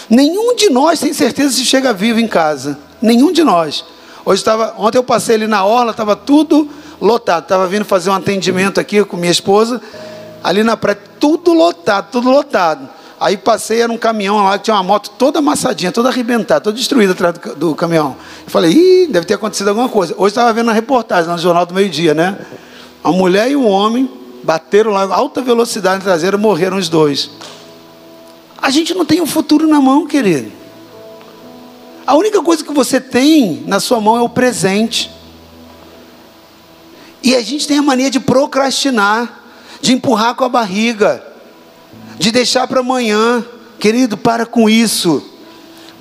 Nenhum 0.07 0.55
de 0.55 0.69
nós 0.69 0.99
tem 0.99 1.11
certeza 1.11 1.55
se 1.55 1.65
chega 1.65 1.91
vivo 1.91 2.19
em 2.19 2.27
casa. 2.27 2.77
Nenhum 3.01 3.31
de 3.31 3.43
nós. 3.43 3.83
Hoje 4.23 4.41
estava, 4.41 4.75
ontem 4.77 4.99
eu 4.99 5.03
passei 5.03 5.37
ali 5.37 5.47
na 5.47 5.65
orla, 5.65 5.89
estava 5.89 6.15
tudo 6.15 6.69
lotado. 7.01 7.43
Estava 7.43 7.67
vindo 7.67 7.85
fazer 7.85 8.09
um 8.09 8.13
atendimento 8.13 8.79
aqui 8.79 9.03
com 9.03 9.17
minha 9.17 9.31
esposa, 9.31 9.81
ali 10.43 10.63
na 10.63 10.77
praia, 10.77 10.99
tudo 11.19 11.53
lotado, 11.53 12.11
tudo 12.11 12.29
lotado. 12.29 12.89
Aí 13.19 13.37
passei, 13.37 13.81
era 13.81 13.91
um 13.91 13.97
caminhão 13.97 14.43
lá 14.43 14.57
que 14.57 14.65
tinha 14.65 14.75
uma 14.75 14.83
moto 14.83 15.11
toda 15.11 15.39
amassadinha, 15.39 15.91
toda 15.91 16.09
arrebentada, 16.09 16.59
toda 16.59 16.75
destruída 16.75 17.13
atrás 17.13 17.37
do, 17.37 17.55
do 17.55 17.75
caminhão. 17.75 18.17
Eu 18.43 18.49
falei, 18.49 18.71
ih, 18.71 19.07
deve 19.07 19.25
ter 19.25 19.35
acontecido 19.35 19.69
alguma 19.69 19.87
coisa. 19.87 20.13
Hoje 20.17 20.31
estava 20.31 20.51
vendo 20.51 20.69
a 20.69 20.73
reportagem 20.73 21.31
no 21.31 21.37
Jornal 21.37 21.65
do 21.65 21.73
Meio 21.73 21.89
Dia, 21.89 22.13
né? 22.13 22.37
A 23.01 23.11
mulher 23.11 23.49
e 23.49 23.55
um 23.55 23.67
homem 23.67 24.09
bateram 24.43 24.91
lá, 24.91 25.03
alta 25.15 25.41
velocidade 25.41 26.03
traseira, 26.03 26.37
morreram 26.37 26.77
os 26.77 26.89
dois. 26.89 27.29
A 28.61 28.69
gente 28.69 28.93
não 28.93 29.05
tem 29.05 29.21
um 29.21 29.25
futuro 29.25 29.67
na 29.67 29.79
mão, 29.79 30.05
querido. 30.05 30.51
A 32.05 32.15
única 32.15 32.41
coisa 32.41 32.63
que 32.63 32.73
você 32.73 32.99
tem 32.99 33.63
na 33.65 33.79
sua 33.79 34.01
mão 34.01 34.17
é 34.17 34.21
o 34.21 34.27
presente. 34.27 35.09
E 37.23 37.35
a 37.35 37.41
gente 37.41 37.65
tem 37.65 37.77
a 37.77 37.81
mania 37.81 38.11
de 38.11 38.19
procrastinar, 38.19 39.41
de 39.81 39.93
empurrar 39.93 40.35
com 40.35 40.43
a 40.43 40.49
barriga, 40.49 41.23
de 42.19 42.31
deixar 42.31 42.67
para 42.67 42.81
amanhã. 42.81 43.45
Querido, 43.79 44.17
para 44.17 44.45
com 44.45 44.69
isso. 44.69 45.32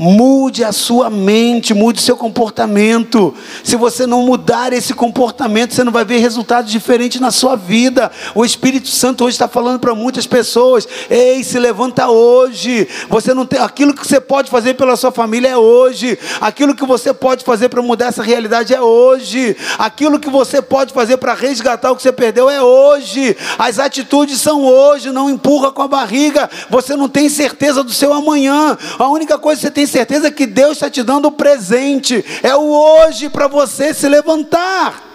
Mude 0.04 0.64
a 0.64 0.72
sua 0.72 1.08
mente, 1.08 1.72
mude 1.72 2.02
seu 2.02 2.16
comportamento. 2.16 3.32
Se 3.62 3.76
você 3.76 4.04
não 4.04 4.22
mudar 4.22 4.72
esse 4.72 4.92
comportamento, 4.92 5.72
você 5.74 5.84
não 5.84 5.92
vai 5.92 6.04
ver 6.04 6.18
resultados 6.18 6.72
diferentes 6.72 7.20
na 7.20 7.30
sua 7.30 7.54
vida. 7.54 8.10
O 8.34 8.44
Espírito 8.44 8.88
Santo 8.88 9.22
hoje 9.22 9.36
está 9.36 9.46
falando 9.46 9.78
para 9.78 9.94
muitas 9.94 10.26
pessoas: 10.26 10.88
ei, 11.08 11.44
se 11.44 11.56
levanta 11.56 12.08
hoje. 12.08 12.88
Você 13.08 13.32
não 13.32 13.46
tem 13.46 13.60
aquilo 13.60 13.94
que 13.94 14.04
você 14.04 14.20
pode 14.20 14.50
fazer 14.50 14.74
pela 14.74 14.96
sua 14.96 15.12
família 15.12 15.50
é 15.50 15.56
hoje. 15.56 16.18
Aquilo 16.40 16.74
que 16.74 16.84
você 16.84 17.14
pode 17.14 17.44
fazer 17.44 17.68
para 17.68 17.80
mudar 17.80 18.06
essa 18.06 18.24
realidade 18.24 18.74
é 18.74 18.82
hoje. 18.82 19.56
Aquilo 19.78 20.18
que 20.18 20.28
você 20.28 20.60
pode 20.60 20.92
fazer 20.92 21.18
para 21.18 21.32
resgatar 21.32 21.92
o 21.92 21.96
que 21.96 22.02
você 22.02 22.10
perdeu 22.10 22.50
é 22.50 22.60
hoje. 22.60 23.36
As 23.56 23.78
atitudes 23.78 24.40
são 24.40 24.64
hoje. 24.64 25.12
Não 25.12 25.30
empurra 25.30 25.70
com 25.70 25.82
a 25.82 25.86
barriga. 25.86 26.50
Você 26.68 26.96
não 26.96 27.08
tem 27.08 27.28
certeza 27.28 27.84
do 27.84 27.92
seu 27.92 28.12
amanhã. 28.12 28.76
A 28.98 29.06
única 29.06 29.38
coisa 29.38 29.60
que 29.60 29.66
você 29.68 29.70
tem 29.70 29.91
certeza 29.92 30.30
que 30.30 30.46
Deus 30.46 30.72
está 30.72 30.90
te 30.90 31.02
dando 31.02 31.28
o 31.28 31.32
presente, 31.32 32.24
é 32.42 32.56
o 32.56 32.72
hoje 32.72 33.28
para 33.28 33.46
você 33.46 33.92
se 33.92 34.08
levantar. 34.08 35.10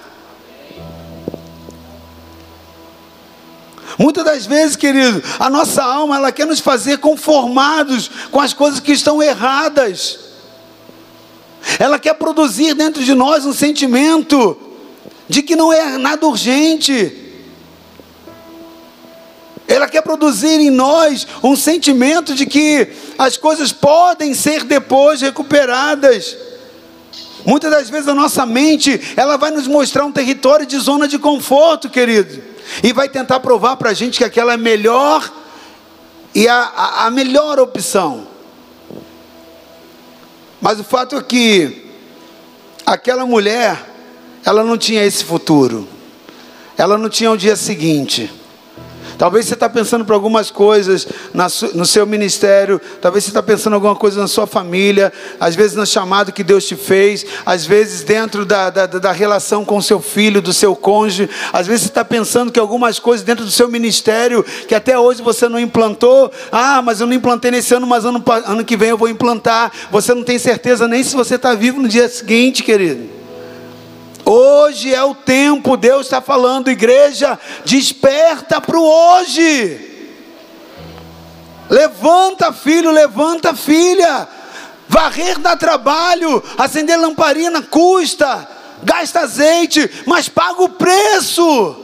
Muitas 3.98 4.24
das 4.24 4.46
vezes, 4.46 4.76
querido, 4.76 5.24
a 5.40 5.50
nossa 5.50 5.84
alma 5.84 6.18
ela 6.18 6.32
quer 6.32 6.46
nos 6.46 6.60
fazer 6.60 7.00
conformados 7.00 8.12
com 8.30 8.40
as 8.40 8.54
coisas 8.54 8.80
que 8.80 8.92
estão 8.92 9.22
erradas. 9.22 10.20
Ela 11.80 11.98
quer 11.98 12.14
produzir 12.14 12.76
dentro 12.76 13.04
de 13.04 13.16
nós 13.16 13.44
um 13.46 13.54
sentimento 13.54 14.56
de 15.28 15.42
que 15.42 15.56
não 15.56 15.74
é 15.74 15.98
nada 15.98 16.28
urgente. 16.28 17.27
Ela 19.68 19.88
quer 19.88 20.02
produzir 20.02 20.60
em 20.60 20.70
nós 20.70 21.28
um 21.44 21.56
sentimento 21.56 22.34
de 22.34 22.46
que 22.46 22.88
as 23.18 23.36
coisas 23.36 23.74
podem 23.74 24.34
ser 24.34 24.64
depois 24.64 25.22
recuperadas. 25.22 26.38
Muitas 27.46 27.72
das 27.72 27.90
vezes 27.90 28.08
a 28.08 28.14
nossa 28.14 28.46
mente, 28.46 29.00
ela 29.16 29.38
vai 29.38 29.52
nos 29.52 29.68
mostrar 29.68 30.06
um 30.06 30.12
território 30.12 30.66
de 30.66 30.78
zona 30.80 31.08
de 31.08 31.20
conforto, 31.20 31.90
querido, 31.90 32.42
e 32.82 32.94
vai 32.94 33.10
tentar 33.10 33.40
provar 33.40 33.76
para 33.76 33.90
a 33.90 33.94
gente 33.94 34.18
que 34.18 34.24
aquela 34.24 34.54
é 34.54 34.58
melhor 34.58 35.32
e 36.34 36.48
a, 36.48 36.56
a, 36.56 37.06
a 37.06 37.12
melhor 37.12 37.60
opção. 37.60 38.28
Mas 40.62 40.80
o 40.80 40.84
fato 40.84 41.16
é 41.16 41.22
que 41.22 41.86
aquela 42.86 43.26
mulher, 43.26 43.86
ela 44.46 44.64
não 44.64 44.78
tinha 44.78 45.04
esse 45.04 45.24
futuro, 45.24 45.88
ela 46.78 46.98
não 46.98 47.10
tinha 47.10 47.32
o 47.32 47.38
dia 47.38 47.56
seguinte. 47.56 48.32
Talvez 49.18 49.46
você 49.46 49.56
está 49.56 49.68
pensando 49.68 50.06
para 50.06 50.16
algumas 50.16 50.52
coisas 50.52 51.08
no 51.74 51.86
seu 51.86 52.06
ministério, 52.06 52.80
talvez 53.02 53.24
você 53.24 53.32
está 53.32 53.42
pensando 53.42 53.74
alguma 53.74 53.96
coisa 53.96 54.22
na 54.22 54.28
sua 54.28 54.46
família, 54.46 55.12
às 55.40 55.56
vezes 55.56 55.76
no 55.76 55.86
chamado 55.86 56.32
que 56.32 56.44
Deus 56.44 56.66
te 56.66 56.76
fez, 56.76 57.26
às 57.46 57.66
vezes 57.66 58.04
dentro 58.04 58.46
da, 58.46 58.70
da, 58.70 58.86
da 58.86 59.12
relação 59.12 59.66
com 59.66 59.78
o 59.78 59.82
seu 59.82 60.00
filho, 60.00 60.42
do 60.42 60.54
seu 60.54 60.76
cônjuge, 60.76 61.30
às 61.52 61.66
vezes 61.66 61.84
você 61.84 61.88
está 61.90 62.06
pensando 62.06 62.52
que 62.52 62.60
algumas 62.60 63.00
coisas 63.00 63.26
dentro 63.26 63.44
do 63.44 63.52
seu 63.52 63.68
ministério, 63.68 64.46
que 64.68 64.76
até 64.76 64.98
hoje 65.00 65.22
você 65.22 65.50
não 65.50 65.60
implantou, 65.60 66.32
ah, 66.52 66.82
mas 66.84 67.02
eu 67.02 67.08
não 67.08 67.14
implantei 67.14 67.50
nesse 67.50 67.74
ano, 67.74 67.88
mas 67.88 68.06
ano, 68.06 68.24
ano 68.46 68.64
que 68.64 68.78
vem 68.78 68.90
eu 68.90 68.98
vou 68.98 69.10
implantar. 69.10 69.72
Você 69.92 70.14
não 70.14 70.24
tem 70.24 70.38
certeza 70.38 70.88
nem 70.88 71.04
se 71.04 71.16
você 71.16 71.36
está 71.36 71.56
vivo 71.56 71.82
no 71.82 71.88
dia 71.88 72.08
seguinte, 72.08 72.62
querido. 72.62 73.17
Hoje 74.30 74.94
é 74.94 75.02
o 75.02 75.16
tempo, 75.16 75.78
Deus 75.78 76.08
está 76.08 76.20
falando, 76.20 76.70
igreja, 76.70 77.40
desperta 77.64 78.60
para 78.60 78.78
o 78.78 78.84
hoje. 78.84 79.80
Levanta, 81.70 82.52
filho, 82.52 82.92
levanta, 82.92 83.56
filha. 83.56 84.28
Varrer 84.90 85.40
dá 85.40 85.56
trabalho, 85.56 86.44
acender 86.58 87.00
lamparina 87.00 87.62
custa, 87.62 88.46
gasta 88.84 89.22
azeite, 89.22 89.90
mas 90.06 90.28
paga 90.28 90.62
o 90.62 90.70
preço. 90.70 91.78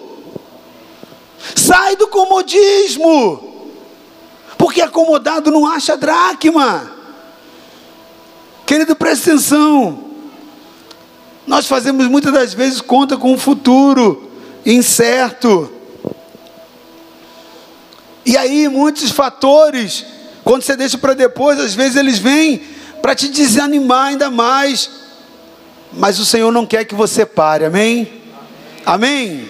Sai 1.55 1.95
do 1.95 2.09
comodismo, 2.09 3.69
porque 4.57 4.81
acomodado 4.81 5.49
não 5.49 5.65
acha 5.65 5.95
dracma. 5.95 6.91
Querido, 8.65 8.97
presta 8.97 9.29
atenção. 9.29 10.12
Nós 11.45 11.67
fazemos 11.67 12.07
muitas 12.07 12.33
das 12.33 12.53
vezes 12.53 12.79
conta 12.81 13.17
com 13.17 13.33
um 13.33 13.37
futuro 13.37 14.31
incerto. 14.65 15.71
E 18.25 18.37
aí, 18.37 18.67
muitos 18.69 19.11
fatores, 19.11 20.05
quando 20.43 20.63
você 20.63 20.75
deixa 20.75 20.97
para 20.97 21.13
depois, 21.13 21.59
às 21.59 21.73
vezes 21.73 21.97
eles 21.97 22.17
vêm 22.17 22.61
para 23.01 23.13
te 23.13 23.27
desanimar 23.27 24.07
ainda 24.07 24.29
mais. 24.29 24.89
Mas 25.91 26.19
o 26.19 26.25
Senhor 26.25 26.51
não 26.51 26.65
quer 26.65 26.85
que 26.85 26.95
você 26.95 27.25
pare, 27.25 27.65
amém? 27.65 28.21
Amém? 28.85 29.29
amém? 29.29 29.49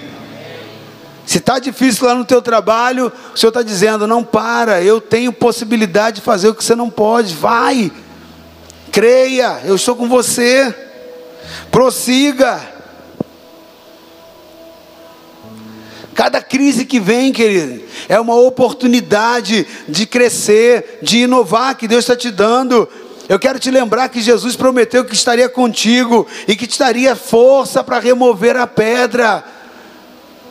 Se 1.26 1.38
está 1.38 1.58
difícil 1.58 2.06
lá 2.06 2.16
no 2.16 2.26
teu 2.26 2.42
trabalho, 2.42 3.12
o 3.34 3.38
Senhor 3.38 3.50
está 3.50 3.62
dizendo: 3.62 4.08
não 4.08 4.24
para, 4.24 4.82
eu 4.82 5.00
tenho 5.00 5.32
possibilidade 5.32 6.18
de 6.18 6.22
fazer 6.22 6.50
o 6.50 6.56
que 6.56 6.64
você 6.64 6.76
não 6.76 6.90
pode, 6.90 7.34
vai, 7.36 7.92
creia, 8.92 9.62
eu 9.64 9.76
estou 9.76 9.96
com 9.96 10.10
você. 10.10 10.83
Prossiga. 11.72 12.74
Cada 16.14 16.42
crise 16.42 16.86
que 16.86 17.00
vem, 17.00 17.34
querido, 17.34 17.82
é 18.08 18.20
uma 18.20 18.36
oportunidade 18.36 19.66
de 19.88 20.06
crescer, 20.06 21.00
de 21.02 21.20
inovar 21.20 21.76
que 21.76 21.88
Deus 21.88 22.04
está 22.04 22.16
te 22.16 22.30
dando. 22.30 22.88
Eu 23.28 23.40
quero 23.40 23.58
te 23.58 23.72
lembrar 23.72 24.10
que 24.10 24.22
Jesus 24.22 24.56
prometeu 24.56 25.06
que 25.06 25.16
estaria 25.16 25.50
contigo 25.50 26.28
e 26.48 26.56
que 26.56 26.68
te 26.68 26.78
daria 26.78 27.16
força 27.16 27.84
para 27.84 28.00
remover 28.00 28.56
a 28.56 28.68
pedra. 28.68 29.44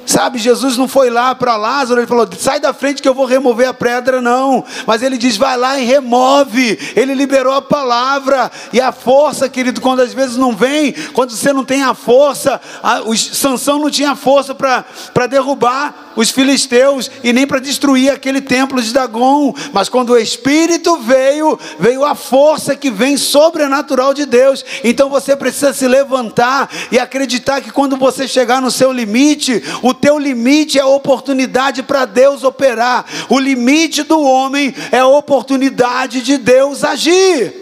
Sabe, 0.04 0.38
Jesus 0.38 0.76
não 0.76 0.88
foi 0.88 1.10
lá 1.10 1.34
para 1.34 1.56
Lázaro, 1.56 2.00
ele 2.00 2.06
falou: 2.06 2.28
sai 2.38 2.58
da 2.58 2.72
frente 2.72 3.00
que 3.00 3.08
eu 3.08 3.14
vou 3.14 3.24
remover 3.24 3.68
a 3.68 3.74
pedra, 3.74 4.20
não. 4.20 4.64
Mas 4.86 5.02
ele 5.02 5.16
diz: 5.16 5.36
vai 5.36 5.56
lá 5.56 5.78
e 5.78 5.84
remove. 5.84 6.78
Ele 6.96 7.14
liberou 7.14 7.52
a 7.52 7.62
palavra 7.62 8.50
e 8.72 8.80
a 8.80 8.92
força, 8.92 9.48
querido, 9.48 9.80
quando 9.80 10.00
às 10.00 10.12
vezes 10.12 10.36
não 10.36 10.54
vem, 10.54 10.92
quando 11.12 11.30
você 11.30 11.52
não 11.52 11.64
tem 11.64 11.82
a 11.82 11.94
força, 11.94 12.60
a, 12.82 13.02
os, 13.02 13.20
Sansão 13.20 13.78
não 13.78 13.90
tinha 13.90 14.14
força 14.16 14.54
para 14.54 15.26
derrubar 15.28 16.12
os 16.16 16.30
filisteus 16.30 17.10
e 17.22 17.32
nem 17.32 17.46
para 17.46 17.58
destruir 17.58 18.10
aquele 18.10 18.40
templo 18.40 18.82
de 18.82 18.92
Dagon. 18.92 19.54
Mas 19.72 19.88
quando 19.88 20.10
o 20.10 20.18
Espírito 20.18 20.98
veio, 20.98 21.58
veio 21.78 22.04
a 22.04 22.14
força 22.14 22.76
que 22.76 22.90
vem 22.90 23.16
sobrenatural 23.16 24.12
de 24.12 24.26
Deus. 24.26 24.64
Então 24.84 25.08
você 25.08 25.36
precisa 25.36 25.72
se 25.72 25.86
levantar 25.86 26.68
e 26.90 26.98
acreditar 26.98 27.60
que 27.60 27.70
quando 27.70 27.96
você 27.96 28.26
chegar 28.26 28.60
no 28.60 28.70
seu 28.70 28.92
limite, 28.92 29.62
o 29.82 29.91
teu 29.94 30.18
limite 30.18 30.78
é 30.78 30.82
a 30.82 30.86
oportunidade 30.86 31.82
para 31.82 32.04
Deus 32.04 32.44
operar. 32.44 33.04
O 33.28 33.38
limite 33.38 34.02
do 34.02 34.20
homem 34.20 34.74
é 34.90 34.98
a 34.98 35.06
oportunidade 35.06 36.22
de 36.22 36.38
Deus 36.38 36.84
agir. 36.84 37.60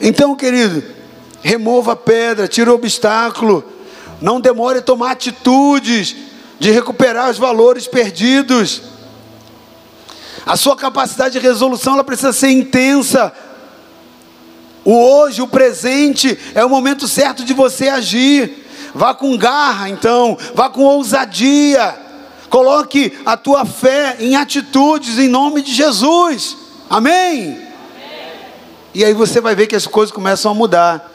Então, 0.00 0.34
querido, 0.36 0.84
remova 1.42 1.92
a 1.92 1.96
pedra, 1.96 2.46
tira 2.46 2.70
o 2.70 2.74
obstáculo 2.74 3.76
não 4.20 4.40
demore 4.40 4.78
a 4.78 4.82
tomar 4.82 5.12
atitudes 5.12 6.16
de 6.58 6.70
recuperar 6.70 7.30
os 7.30 7.38
valores 7.38 7.86
perdidos. 7.86 8.82
A 10.44 10.56
sua 10.56 10.76
capacidade 10.76 11.38
de 11.38 11.46
resolução 11.46 11.94
ela 11.94 12.04
precisa 12.04 12.32
ser 12.32 12.50
intensa. 12.50 13.32
O 14.84 14.92
hoje, 14.92 15.42
o 15.42 15.48
presente, 15.48 16.38
é 16.54 16.64
o 16.64 16.70
momento 16.70 17.08
certo 17.08 17.44
de 17.44 17.52
você 17.52 17.88
agir. 17.88 18.65
Vá 18.96 19.12
com 19.12 19.36
garra, 19.36 19.90
então, 19.90 20.38
vá 20.54 20.70
com 20.70 20.82
ousadia. 20.82 21.94
Coloque 22.48 23.12
a 23.26 23.36
tua 23.36 23.66
fé 23.66 24.16
em 24.18 24.36
atitudes 24.36 25.18
em 25.18 25.28
nome 25.28 25.60
de 25.60 25.74
Jesus. 25.74 26.56
Amém? 26.88 27.50
Amém? 27.50 27.66
E 28.94 29.04
aí 29.04 29.12
você 29.12 29.38
vai 29.38 29.54
ver 29.54 29.66
que 29.66 29.76
as 29.76 29.86
coisas 29.86 30.10
começam 30.10 30.50
a 30.50 30.54
mudar. 30.54 31.12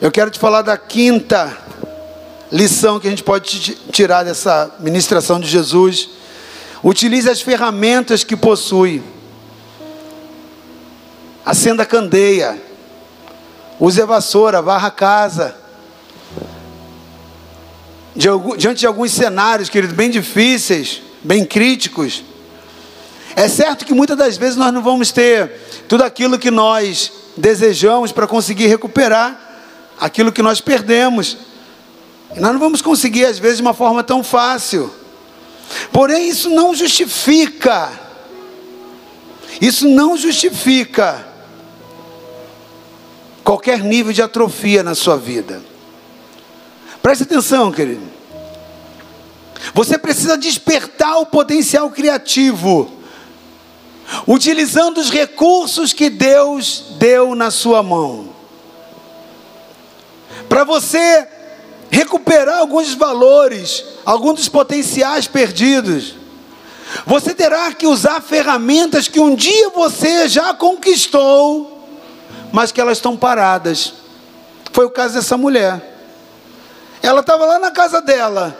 Eu 0.00 0.10
quero 0.10 0.30
te 0.30 0.38
falar 0.38 0.62
da 0.62 0.78
quinta 0.78 1.54
lição 2.50 2.98
que 2.98 3.06
a 3.06 3.10
gente 3.10 3.22
pode 3.22 3.76
tirar 3.92 4.22
dessa 4.22 4.74
ministração 4.80 5.38
de 5.38 5.46
Jesus. 5.46 6.08
Utilize 6.82 7.28
as 7.28 7.42
ferramentas 7.42 8.24
que 8.24 8.34
possui. 8.34 9.02
Acenda 11.44 11.82
a 11.82 11.86
candeia. 11.86 12.58
Use 13.78 14.00
a 14.00 14.06
vassoura, 14.06 14.62
varra 14.62 14.88
a 14.88 14.90
casa. 14.90 15.59
Diante 18.14 18.80
de 18.80 18.86
alguns 18.86 19.12
cenários, 19.12 19.68
querido, 19.68 19.94
bem 19.94 20.10
difíceis, 20.10 21.00
bem 21.22 21.44
críticos. 21.44 22.24
É 23.36 23.48
certo 23.48 23.84
que 23.84 23.94
muitas 23.94 24.16
das 24.16 24.36
vezes 24.36 24.56
nós 24.56 24.72
não 24.72 24.82
vamos 24.82 25.12
ter 25.12 25.50
tudo 25.88 26.02
aquilo 26.02 26.38
que 26.38 26.50
nós 26.50 27.12
desejamos 27.36 28.10
para 28.12 28.26
conseguir 28.26 28.66
recuperar 28.66 29.38
aquilo 29.98 30.32
que 30.32 30.42
nós 30.42 30.60
perdemos. 30.60 31.36
E 32.34 32.40
nós 32.40 32.52
não 32.52 32.60
vamos 32.60 32.82
conseguir, 32.82 33.24
às 33.24 33.38
vezes, 33.38 33.58
de 33.58 33.62
uma 33.62 33.74
forma 33.74 34.02
tão 34.02 34.22
fácil. 34.24 34.92
Porém, 35.92 36.28
isso 36.28 36.50
não 36.50 36.74
justifica. 36.74 37.90
Isso 39.60 39.88
não 39.88 40.16
justifica 40.16 41.26
qualquer 43.44 43.80
nível 43.80 44.12
de 44.12 44.22
atrofia 44.22 44.82
na 44.82 44.94
sua 44.94 45.16
vida. 45.16 45.69
Preste 47.02 47.22
atenção, 47.22 47.72
querido. 47.72 48.02
Você 49.74 49.98
precisa 49.98 50.36
despertar 50.36 51.18
o 51.18 51.26
potencial 51.26 51.90
criativo, 51.90 52.90
utilizando 54.26 54.98
os 54.98 55.10
recursos 55.10 55.92
que 55.92 56.10
Deus 56.10 56.84
deu 56.98 57.34
na 57.34 57.50
sua 57.50 57.82
mão. 57.82 58.30
Para 60.48 60.64
você 60.64 61.28
recuperar 61.90 62.58
alguns 62.58 62.94
valores, 62.94 63.84
alguns 64.04 64.36
dos 64.36 64.48
potenciais 64.48 65.26
perdidos. 65.26 66.14
Você 67.06 67.34
terá 67.34 67.72
que 67.72 67.86
usar 67.86 68.20
ferramentas 68.20 69.08
que 69.08 69.20
um 69.20 69.34
dia 69.34 69.70
você 69.70 70.28
já 70.28 70.52
conquistou, 70.54 71.88
mas 72.52 72.72
que 72.72 72.80
elas 72.80 72.98
estão 72.98 73.16
paradas. 73.16 73.92
Foi 74.72 74.84
o 74.84 74.90
caso 74.90 75.14
dessa 75.14 75.36
mulher. 75.36 75.99
Ela 77.02 77.20
estava 77.20 77.44
lá 77.46 77.58
na 77.58 77.70
casa 77.70 78.00
dela. 78.00 78.56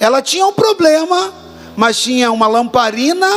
ela 0.00 0.22
tinha 0.22 0.46
um 0.46 0.52
problema, 0.52 1.32
mas 1.76 1.98
tinha 1.98 2.30
uma 2.30 2.46
lamparina 2.46 3.28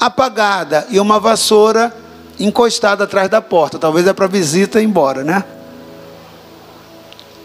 apagada 0.00 0.86
e 0.90 0.98
uma 0.98 1.20
vassoura 1.20 1.94
encostada 2.38 3.04
atrás 3.04 3.28
da 3.28 3.40
porta. 3.40 3.78
Talvez 3.78 4.06
é 4.06 4.12
para 4.12 4.26
visita 4.26 4.80
ir 4.80 4.84
embora, 4.84 5.22
né? 5.22 5.44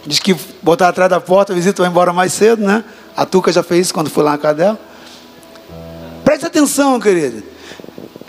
Diz 0.06 0.20
que 0.20 0.34
botar 0.62 0.90
atrás 0.90 1.10
da 1.10 1.20
porta, 1.20 1.54
visita 1.54 1.84
vai 1.84 1.92
embora 1.92 2.12
mais 2.12 2.34
cedo, 2.34 2.64
né? 2.64 2.84
A 3.16 3.26
Tuca 3.26 3.52
já 3.52 3.62
fez 3.62 3.88
isso 3.88 3.94
quando 3.94 4.10
foi 4.10 4.24
lá 4.24 4.32
na 4.32 4.38
casa 4.38 4.56
dela. 4.56 4.80
Preste 6.24 6.46
atenção, 6.46 7.00
querido. 7.00 7.44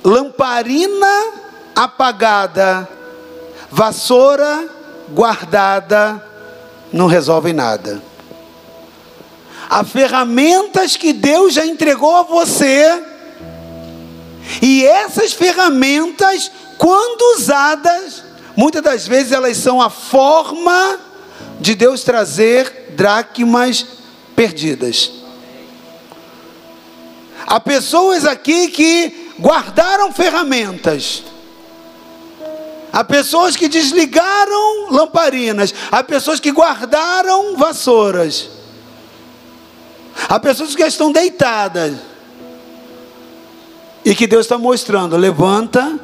Lamparina 0.04 1.32
apagada, 1.74 2.88
vassoura 3.70 4.68
guardada, 5.12 6.22
não 6.93 7.07
resolvem 7.07 7.53
nada. 7.53 8.03
Há 9.68 9.84
ferramentas 9.84 10.97
que 10.97 11.12
Deus 11.12 11.55
já 11.55 11.64
entregou 11.64 12.16
a 12.16 12.22
você, 12.22 13.03
e 14.61 14.84
essas 14.84 15.32
ferramentas, 15.32 16.51
quando 16.76 17.36
usadas, 17.36 18.24
muitas 18.57 18.82
das 18.82 19.07
vezes 19.07 19.32
elas 19.32 19.57
são 19.57 19.80
a 19.80 19.88
forma 19.88 20.99
de 21.61 21.74
Deus 21.74 22.03
trazer 22.03 22.93
dracmas 22.97 23.86
perdidas. 24.34 25.12
Há 27.47 27.61
pessoas 27.61 28.24
aqui 28.24 28.68
que 28.68 29.32
guardaram 29.38 30.12
ferramentas. 30.12 31.22
Há 32.93 33.05
pessoas 33.05 33.57
que 33.57 33.68
desligaram 33.68 34.91
lamparinas. 34.91 35.74
Há 35.91 36.03
pessoas 36.03 36.41
que 36.41 36.51
guardaram 36.51 37.57
vassouras. 37.57 38.49
Há 40.28 40.38
pessoas 40.41 40.74
que 40.74 40.82
estão 40.82 41.12
deitadas. 41.12 41.97
E 44.05 44.14
que 44.14 44.26
Deus 44.26 44.47
está 44.47 44.59
mostrando: 44.59 45.16
levanta, 45.16 45.99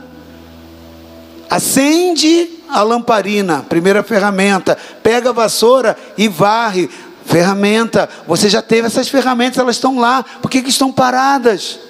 acende 1.51 2.51
a 2.69 2.83
lamparina, 2.83 3.65
primeira 3.69 4.03
ferramenta, 4.03 4.77
pega 5.03 5.31
a 5.31 5.33
vassoura 5.33 5.97
e 6.17 6.29
varre. 6.29 6.89
Ferramenta, 7.25 8.09
você 8.25 8.49
já 8.49 8.63
teve 8.63 8.87
essas 8.87 9.09
ferramentas, 9.09 9.59
elas 9.59 9.75
estão 9.75 9.99
lá, 9.99 10.25
por 10.41 10.49
que, 10.49 10.63
que 10.63 10.71
estão 10.71 10.93
paradas? 10.93 11.81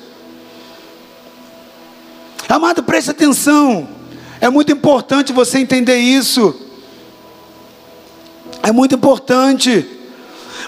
Amado, 2.49 2.83
preste 2.83 3.11
atenção, 3.11 3.87
é 4.41 4.49
muito 4.49 4.73
importante 4.73 5.33
você 5.33 5.59
entender 5.59 5.99
isso, 5.99 6.55
é 8.63 8.73
muito 8.73 8.95
importante. 8.95 9.93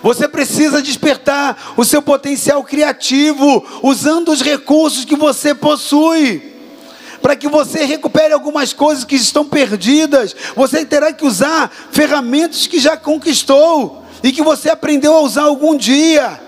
Você 0.02 0.28
precisa 0.28 0.80
despertar 0.80 1.74
o 1.76 1.84
seu 1.84 2.00
potencial 2.00 2.62
criativo, 2.62 3.64
usando 3.82 4.30
os 4.30 4.40
recursos 4.40 5.04
que 5.04 5.16
você 5.16 5.54
possui 5.54 6.56
para 7.20 7.34
que 7.36 7.48
você 7.48 7.84
recupere 7.84 8.32
algumas 8.32 8.72
coisas 8.72 9.04
que 9.04 9.16
estão 9.16 9.44
perdidas, 9.44 10.34
você 10.54 10.84
terá 10.84 11.12
que 11.12 11.26
usar 11.26 11.70
ferramentas 11.90 12.66
que 12.66 12.78
já 12.78 12.96
conquistou 12.96 14.04
e 14.22 14.32
que 14.32 14.42
você 14.42 14.70
aprendeu 14.70 15.14
a 15.14 15.20
usar 15.20 15.42
algum 15.42 15.76
dia. 15.76 16.40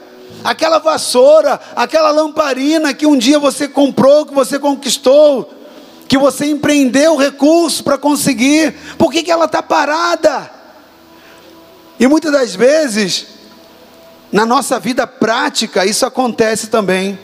Aquela 0.43 0.79
vassoura, 0.79 1.61
aquela 1.77 2.11
lamparina 2.11 2.95
que 2.95 3.07
um 3.07 3.18
dia 3.18 3.39
você 3.39 3.68
comprou, 3.68 4.25
que 4.25 4.33
você 4.33 4.59
conquistou, 4.59 5.53
que 6.11 6.19
você 6.19 6.47
empreendeu 6.47 7.17
recursos 7.17 7.81
para 7.81 7.97
conseguir, 7.97 8.75
por 8.99 9.11
que, 9.11 9.23
que 9.23 9.31
ela 9.31 9.47
está 9.47 9.63
parada? 9.63 10.51
E 11.99 12.07
muitas 12.07 12.33
das 12.33 12.55
vezes, 12.55 13.27
na 14.31 14.45
nossa 14.45 14.79
vida 14.79 15.07
prática, 15.07 15.87
isso 15.87 16.05
acontece 16.05 16.67
também 16.67 17.19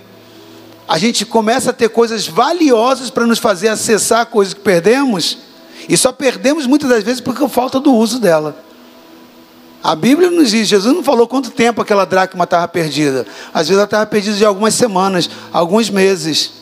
a 0.88 0.98
gente 0.98 1.26
começa 1.26 1.70
a 1.70 1.72
ter 1.72 1.88
coisas 1.88 2.28
valiosas 2.28 3.10
para 3.10 3.26
nos 3.26 3.38
fazer 3.38 3.68
acessar 3.68 4.26
coisas 4.26 4.54
que 4.54 4.60
perdemos, 4.60 5.38
e 5.88 5.96
só 5.96 6.12
perdemos 6.12 6.66
muitas 6.66 6.88
das 6.88 7.02
vezes 7.02 7.20
por 7.20 7.34
falta 7.48 7.80
do 7.80 7.92
uso 7.92 8.20
dela. 8.20 8.56
A 9.82 9.94
Bíblia 9.94 10.30
nos 10.30 10.50
diz, 10.50 10.68
Jesus 10.68 10.94
não 10.94 11.02
falou 11.02 11.28
quanto 11.28 11.50
tempo 11.50 11.80
aquela 11.80 12.04
dracma 12.04 12.44
estava 12.44 12.66
perdida. 12.66 13.26
Às 13.52 13.68
vezes 13.68 13.76
ela 13.76 13.84
estava 13.84 14.06
perdida 14.06 14.36
de 14.36 14.44
algumas 14.44 14.74
semanas, 14.74 15.28
alguns 15.52 15.90
meses. 15.90 16.52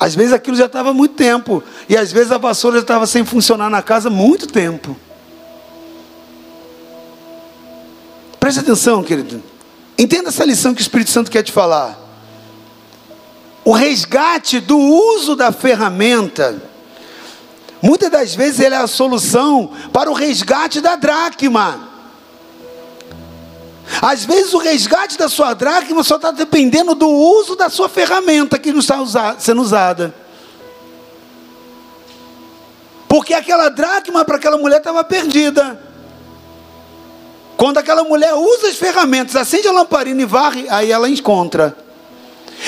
Às 0.00 0.14
vezes 0.14 0.32
aquilo 0.32 0.56
já 0.56 0.64
estava 0.64 0.88
há 0.90 0.94
muito 0.94 1.14
tempo. 1.14 1.62
E 1.86 1.94
às 1.94 2.10
vezes 2.10 2.32
a 2.32 2.38
vassoura 2.38 2.78
já 2.78 2.82
estava 2.82 3.06
sem 3.06 3.22
funcionar 3.22 3.68
na 3.68 3.82
casa 3.82 4.08
há 4.08 4.10
muito 4.10 4.46
tempo. 4.46 4.96
Preste 8.40 8.60
atenção, 8.60 9.02
querido. 9.04 9.42
Entenda 9.98 10.30
essa 10.30 10.46
lição 10.46 10.72
que 10.72 10.80
o 10.80 10.82
Espírito 10.82 11.10
Santo 11.10 11.30
quer 11.30 11.42
te 11.42 11.52
falar. 11.52 11.98
O 13.62 13.72
resgate 13.72 14.58
do 14.58 14.78
uso 14.78 15.36
da 15.36 15.52
ferramenta, 15.52 16.62
muitas 17.82 18.10
das 18.10 18.34
vezes 18.34 18.58
ele 18.60 18.74
é 18.74 18.78
a 18.78 18.86
solução 18.86 19.70
para 19.92 20.10
o 20.10 20.14
resgate 20.14 20.80
da 20.80 20.96
dracma. 20.96 21.89
Às 24.00 24.24
vezes 24.24 24.52
o 24.54 24.58
resgate 24.58 25.18
da 25.18 25.28
sua 25.28 25.54
dracma 25.54 26.02
só 26.02 26.16
está 26.16 26.30
dependendo 26.30 26.94
do 26.94 27.08
uso 27.08 27.56
da 27.56 27.68
sua 27.68 27.88
ferramenta 27.88 28.58
que 28.58 28.72
não 28.72 28.80
está 28.80 28.96
sendo 29.38 29.62
usada. 29.62 30.14
Porque 33.08 33.34
aquela 33.34 33.68
dracma 33.68 34.24
para 34.24 34.36
aquela 34.36 34.56
mulher 34.56 34.78
estava 34.78 35.02
perdida. 35.02 35.80
Quando 37.56 37.78
aquela 37.78 38.04
mulher 38.04 38.34
usa 38.34 38.68
as 38.68 38.76
ferramentas, 38.76 39.36
acende 39.36 39.66
a 39.66 39.72
lamparina 39.72 40.22
e 40.22 40.24
varre, 40.24 40.66
aí 40.70 40.92
ela 40.92 41.08
encontra. 41.08 41.76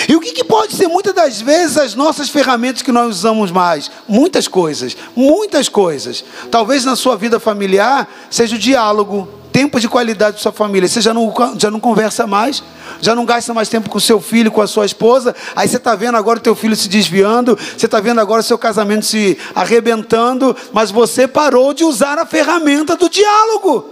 E 0.08 0.16
o 0.16 0.20
que, 0.20 0.32
que, 0.32 0.42
pode 0.42 0.74
ser 0.74 0.88
muitas 0.88 1.14
das 1.14 1.40
vezes 1.40 1.76
as 1.76 1.94
nossas 1.94 2.28
ferramentas 2.28 2.82
que 2.82 2.90
nós 2.90 3.16
usamos 3.16 3.50
mais? 3.50 3.90
Muitas 4.08 4.48
coisas, 4.48 4.96
muitas 5.14 5.68
coisas. 5.68 6.24
Talvez 6.50 6.84
na 6.84 6.96
sua 6.96 7.16
vida 7.16 7.38
familiar 7.38 8.08
seja 8.30 8.56
o 8.56 8.58
diálogo, 8.58 9.28
tempo 9.52 9.78
de 9.78 9.88
qualidade 9.88 10.36
com 10.36 10.42
sua 10.42 10.52
família. 10.52 10.88
Você 10.88 11.00
já 11.00 11.12
não, 11.12 11.32
já 11.58 11.70
não 11.70 11.78
conversa 11.78 12.26
mais, 12.26 12.62
já 13.00 13.14
não 13.14 13.24
gasta 13.24 13.52
mais 13.52 13.68
tempo 13.68 13.90
com 13.90 14.00
seu 14.00 14.20
filho, 14.20 14.50
com 14.50 14.62
a 14.62 14.66
sua 14.66 14.86
esposa. 14.86 15.36
Aí 15.54 15.68
você 15.68 15.76
está 15.76 15.94
vendo 15.94 16.16
agora 16.16 16.38
o 16.38 16.42
teu 16.42 16.54
filho 16.54 16.74
se 16.74 16.88
desviando, 16.88 17.56
você 17.76 17.86
está 17.86 18.00
vendo 18.00 18.20
agora 18.20 18.40
o 18.40 18.44
seu 18.44 18.58
casamento 18.58 19.04
se 19.04 19.38
arrebentando, 19.54 20.56
mas 20.72 20.90
você 20.90 21.28
parou 21.28 21.74
de 21.74 21.84
usar 21.84 22.18
a 22.18 22.24
ferramenta 22.24 22.96
do 22.96 23.08
diálogo. 23.08 23.90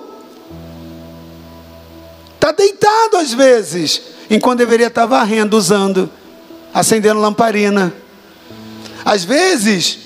Está 2.34 2.52
deitado 2.52 3.18
às 3.18 3.34
vezes, 3.34 4.00
enquanto 4.30 4.58
deveria 4.58 4.86
estar 4.86 5.04
varrendo, 5.04 5.58
usando, 5.58 6.08
acendendo 6.72 7.20
lamparina. 7.20 7.92
Às 9.04 9.24
vezes, 9.24 9.98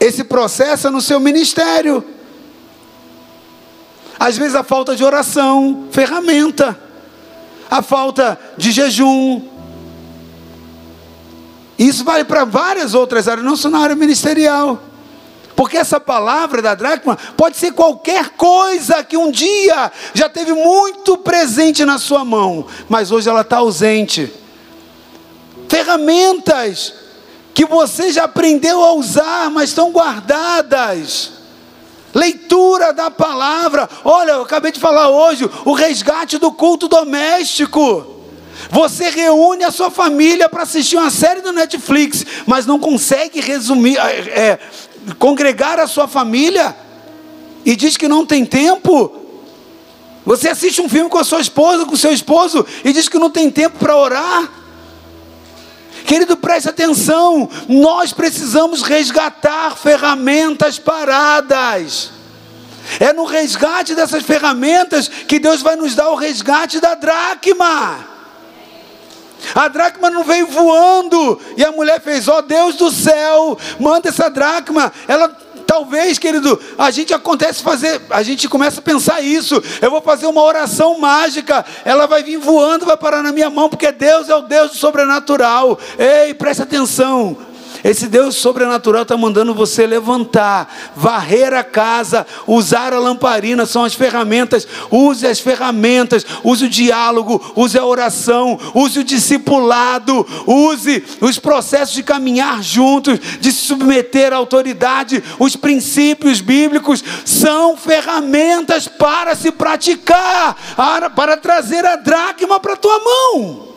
esse 0.00 0.24
processo 0.24 0.88
é 0.88 0.90
no 0.90 1.00
seu 1.00 1.20
ministério. 1.20 2.04
Às 4.18 4.36
vezes 4.36 4.54
a 4.54 4.62
falta 4.62 4.96
de 4.96 5.04
oração, 5.04 5.86
ferramenta. 5.90 6.78
A 7.70 7.82
falta 7.82 8.38
de 8.56 8.72
jejum. 8.72 9.42
Isso 11.78 12.04
vale 12.04 12.24
para 12.24 12.44
várias 12.44 12.94
outras 12.94 13.28
áreas, 13.28 13.44
não 13.44 13.56
só 13.56 13.68
na 13.68 13.78
área 13.78 13.96
ministerial. 13.96 14.82
Porque 15.54 15.76
essa 15.78 15.98
palavra 15.98 16.60
da 16.60 16.74
dracma 16.74 17.16
pode 17.36 17.56
ser 17.56 17.72
qualquer 17.72 18.30
coisa 18.30 19.02
que 19.02 19.16
um 19.16 19.30
dia 19.30 19.90
já 20.12 20.28
teve 20.28 20.52
muito 20.52 21.16
presente 21.16 21.84
na 21.84 21.98
sua 21.98 22.24
mão, 22.24 22.66
mas 22.88 23.10
hoje 23.10 23.28
ela 23.28 23.40
está 23.40 23.56
ausente. 23.56 24.30
Ferramentas 25.68 26.92
que 27.54 27.64
você 27.64 28.12
já 28.12 28.24
aprendeu 28.24 28.84
a 28.84 28.92
usar, 28.92 29.50
mas 29.50 29.70
estão 29.70 29.90
guardadas. 29.90 31.35
Leitura 32.16 32.94
da 32.94 33.10
palavra. 33.10 33.86
Olha, 34.02 34.32
eu 34.32 34.42
acabei 34.42 34.72
de 34.72 34.80
falar 34.80 35.10
hoje 35.10 35.44
o 35.66 35.74
resgate 35.74 36.38
do 36.38 36.50
culto 36.50 36.88
doméstico. 36.88 38.06
Você 38.70 39.10
reúne 39.10 39.64
a 39.64 39.70
sua 39.70 39.90
família 39.90 40.48
para 40.48 40.62
assistir 40.62 40.96
uma 40.96 41.10
série 41.10 41.42
do 41.42 41.52
Netflix, 41.52 42.24
mas 42.46 42.64
não 42.64 42.78
consegue 42.78 43.38
resumir, 43.38 43.98
é, 43.98 44.58
congregar 45.18 45.78
a 45.78 45.86
sua 45.86 46.08
família 46.08 46.74
e 47.66 47.76
diz 47.76 47.98
que 47.98 48.08
não 48.08 48.24
tem 48.24 48.46
tempo. 48.46 49.12
Você 50.24 50.48
assiste 50.48 50.80
um 50.80 50.88
filme 50.88 51.10
com 51.10 51.18
a 51.18 51.24
sua 51.24 51.42
esposa, 51.42 51.84
com 51.84 51.92
o 51.92 51.98
seu 51.98 52.14
esposo 52.14 52.64
e 52.82 52.94
diz 52.94 53.10
que 53.10 53.18
não 53.18 53.28
tem 53.28 53.50
tempo 53.50 53.78
para 53.78 53.94
orar. 53.94 54.50
Querido, 56.06 56.36
preste 56.36 56.68
atenção. 56.68 57.48
Nós 57.68 58.12
precisamos 58.12 58.82
resgatar 58.82 59.76
ferramentas 59.76 60.78
paradas. 60.78 62.12
É 63.00 63.12
no 63.12 63.24
resgate 63.24 63.94
dessas 63.94 64.22
ferramentas 64.22 65.08
que 65.08 65.40
Deus 65.40 65.60
vai 65.60 65.74
nos 65.74 65.96
dar 65.96 66.10
o 66.10 66.14
resgate 66.14 66.80
da 66.80 66.94
dracma. 66.94 68.06
A 69.54 69.68
dracma 69.68 70.08
não 70.08 70.22
veio 70.22 70.46
voando. 70.46 71.40
E 71.56 71.64
a 71.64 71.72
mulher 71.72 72.00
fez: 72.00 72.28
Ó 72.28 72.38
oh, 72.38 72.42
Deus 72.42 72.76
do 72.76 72.90
céu, 72.90 73.58
manda 73.78 74.08
essa 74.08 74.30
dracma. 74.30 74.92
Ela 75.08 75.36
talvez, 75.76 76.18
querido, 76.18 76.58
a 76.78 76.90
gente 76.90 77.12
acontece 77.12 77.62
fazer, 77.62 78.00
a 78.08 78.22
gente 78.22 78.48
começa 78.48 78.80
a 78.80 78.82
pensar 78.82 79.20
isso. 79.20 79.62
Eu 79.82 79.90
vou 79.90 80.00
fazer 80.00 80.26
uma 80.26 80.42
oração 80.42 80.98
mágica, 80.98 81.64
ela 81.84 82.06
vai 82.06 82.22
vir 82.22 82.38
voando, 82.38 82.86
vai 82.86 82.96
parar 82.96 83.22
na 83.22 83.30
minha 83.30 83.50
mão, 83.50 83.68
porque 83.68 83.92
Deus 83.92 84.30
é 84.30 84.34
o 84.34 84.42
Deus 84.42 84.70
do 84.70 84.76
sobrenatural. 84.78 85.78
Ei, 85.98 86.32
presta 86.32 86.62
atenção. 86.62 87.36
Esse 87.86 88.08
Deus 88.08 88.34
sobrenatural 88.34 89.02
está 89.02 89.16
mandando 89.16 89.54
você 89.54 89.86
levantar, 89.86 90.92
varrer 90.96 91.54
a 91.54 91.62
casa, 91.62 92.26
usar 92.44 92.92
a 92.92 92.98
lamparina, 92.98 93.64
são 93.64 93.84
as 93.84 93.94
ferramentas. 93.94 94.66
Use 94.90 95.24
as 95.24 95.38
ferramentas, 95.38 96.26
use 96.42 96.64
o 96.64 96.68
diálogo, 96.68 97.40
use 97.54 97.78
a 97.78 97.84
oração, 97.84 98.58
use 98.74 98.98
o 98.98 99.04
discipulado, 99.04 100.26
use 100.48 101.04
os 101.20 101.38
processos 101.38 101.94
de 101.94 102.02
caminhar 102.02 102.60
juntos, 102.60 103.20
de 103.40 103.52
se 103.52 103.66
submeter 103.66 104.32
à 104.32 104.36
autoridade. 104.36 105.22
Os 105.38 105.54
princípios 105.54 106.40
bíblicos 106.40 107.04
são 107.24 107.76
ferramentas 107.76 108.88
para 108.88 109.36
se 109.36 109.52
praticar, 109.52 110.56
para 111.14 111.36
trazer 111.36 111.86
a 111.86 111.94
dracma 111.94 112.58
para 112.58 112.72
a 112.72 112.76
tua 112.76 112.98
mão. 112.98 113.75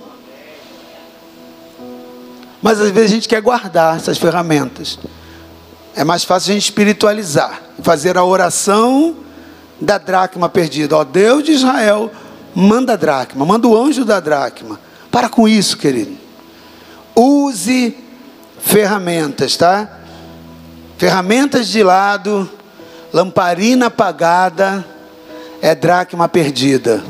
Mas 2.61 2.79
às 2.79 2.91
vezes 2.91 3.11
a 3.11 3.15
gente 3.15 3.27
quer 3.27 3.41
guardar 3.41 3.95
essas 3.95 4.17
ferramentas. 4.17 4.99
É 5.95 6.03
mais 6.03 6.23
fácil 6.23 6.51
a 6.51 6.53
gente 6.53 6.63
espiritualizar, 6.63 7.61
fazer 7.81 8.17
a 8.17 8.23
oração 8.23 9.15
da 9.79 9.97
dracma 9.97 10.49
perdida. 10.49 10.97
Ó 10.97 11.03
Deus 11.03 11.43
de 11.43 11.53
Israel, 11.53 12.11
manda 12.53 12.93
a 12.93 12.95
dracma, 12.95 13.45
manda 13.45 13.67
o 13.67 13.77
anjo 13.77 14.03
da 14.05 14.19
dracma. 14.19 14.79
Para 15.11 15.29
com 15.29 15.47
isso, 15.47 15.77
querido. 15.77 16.17
Use 17.15 17.97
ferramentas, 18.59 19.55
tá? 19.57 19.89
Ferramentas 20.97 21.67
de 21.67 21.81
lado, 21.81 22.49
lamparina 23.13 23.87
apagada, 23.87 24.85
é 25.61 25.73
dracma 25.73 26.27
perdida 26.27 27.03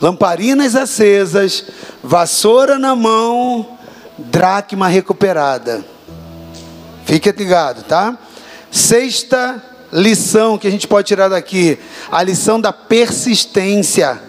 lamparinas 0.00 0.74
acesas, 0.74 1.64
vassoura 2.02 2.78
na 2.78 2.94
mão, 2.94 3.78
dracma 4.18 4.88
recuperada. 4.88 5.84
Fique 7.04 7.30
ligado, 7.32 7.82
tá? 7.84 8.18
Sexta 8.70 9.62
lição 9.92 10.58
que 10.58 10.66
a 10.66 10.70
gente 10.70 10.86
pode 10.86 11.08
tirar 11.08 11.28
daqui: 11.28 11.78
a 12.10 12.22
lição 12.22 12.60
da 12.60 12.72
persistência, 12.72 14.20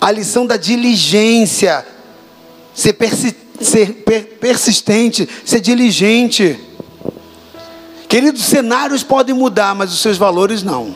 a 0.00 0.10
lição 0.10 0.46
da 0.46 0.56
diligência, 0.56 1.86
ser, 2.74 2.94
persi 2.94 3.36
ser 3.60 4.02
per 4.04 4.24
persistente, 4.38 5.28
ser 5.44 5.60
diligente. 5.60 6.58
Queridos, 8.08 8.44
cenários 8.44 9.02
podem 9.02 9.34
mudar, 9.34 9.74
mas 9.74 9.92
os 9.92 10.00
seus 10.00 10.16
valores 10.16 10.62
não. 10.62 10.94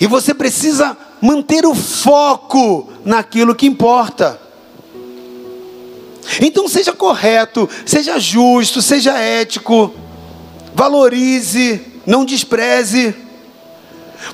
E 0.00 0.06
você 0.06 0.34
precisa 0.34 0.96
manter 1.24 1.64
o 1.64 1.74
foco 1.74 2.86
naquilo 3.02 3.54
que 3.54 3.66
importa. 3.66 4.38
Então 6.38 6.68
seja 6.68 6.92
correto, 6.92 7.66
seja 7.86 8.18
justo, 8.18 8.82
seja 8.82 9.18
ético, 9.18 9.94
valorize, 10.74 11.80
não 12.04 12.26
despreze. 12.26 13.14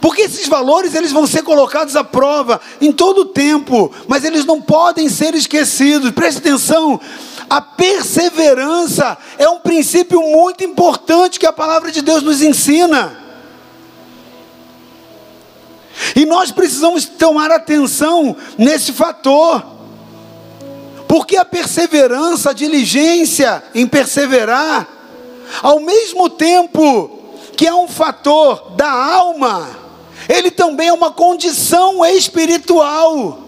Porque 0.00 0.22
esses 0.22 0.48
valores 0.48 0.96
eles 0.96 1.12
vão 1.12 1.28
ser 1.28 1.42
colocados 1.42 1.94
à 1.94 2.02
prova 2.02 2.60
em 2.80 2.90
todo 2.90 3.20
o 3.20 3.26
tempo, 3.26 3.92
mas 4.08 4.24
eles 4.24 4.44
não 4.44 4.60
podem 4.60 5.08
ser 5.08 5.32
esquecidos. 5.36 6.10
Preste 6.10 6.38
atenção, 6.38 7.00
a 7.48 7.60
perseverança 7.60 9.16
é 9.38 9.48
um 9.48 9.60
princípio 9.60 10.20
muito 10.20 10.64
importante 10.64 11.38
que 11.38 11.46
a 11.46 11.52
palavra 11.52 11.92
de 11.92 12.02
Deus 12.02 12.24
nos 12.24 12.42
ensina. 12.42 13.19
E 16.14 16.24
nós 16.24 16.50
precisamos 16.50 17.04
tomar 17.04 17.50
atenção 17.50 18.36
nesse 18.56 18.92
fator. 18.92 19.64
Porque 21.06 21.36
a 21.36 21.44
perseverança, 21.44 22.50
a 22.50 22.54
diligência 22.54 23.62
em 23.74 23.86
perseverar, 23.86 24.86
ao 25.62 25.80
mesmo 25.80 26.30
tempo 26.30 27.18
que 27.56 27.66
é 27.66 27.74
um 27.74 27.88
fator 27.88 28.72
da 28.76 28.90
alma, 28.90 29.68
ele 30.28 30.50
também 30.50 30.88
é 30.88 30.92
uma 30.92 31.10
condição 31.10 32.04
espiritual. 32.06 33.40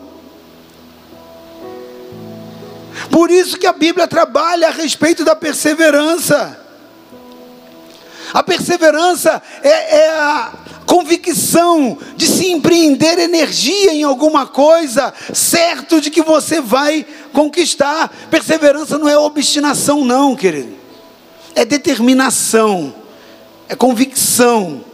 Por 3.10 3.30
isso 3.30 3.58
que 3.58 3.66
a 3.66 3.72
Bíblia 3.72 4.08
trabalha 4.08 4.68
a 4.68 4.72
respeito 4.72 5.24
da 5.24 5.36
perseverança. 5.36 6.61
A 8.32 8.42
perseverança 8.42 9.42
é, 9.62 9.96
é 9.98 10.10
a, 10.10 10.52
convicção 10.92 11.96
de 12.16 12.26
se 12.26 12.50
empreender 12.50 13.18
energia 13.18 13.94
em 13.94 14.02
alguma 14.02 14.46
coisa, 14.46 15.12
certo 15.32 16.02
de 16.02 16.10
que 16.10 16.20
você 16.20 16.60
vai 16.60 17.06
conquistar. 17.32 18.12
Perseverança 18.30 18.98
não 18.98 19.08
é 19.08 19.16
obstinação, 19.16 20.04
não, 20.04 20.36
querido. 20.36 20.74
É 21.54 21.64
determinação, 21.64 22.94
é 23.68 23.74
convicção. 23.74 24.84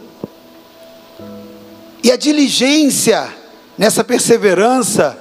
E 2.01 2.11
a 2.11 2.15
diligência 2.15 3.27
nessa 3.77 4.01
perseverança, 4.01 5.17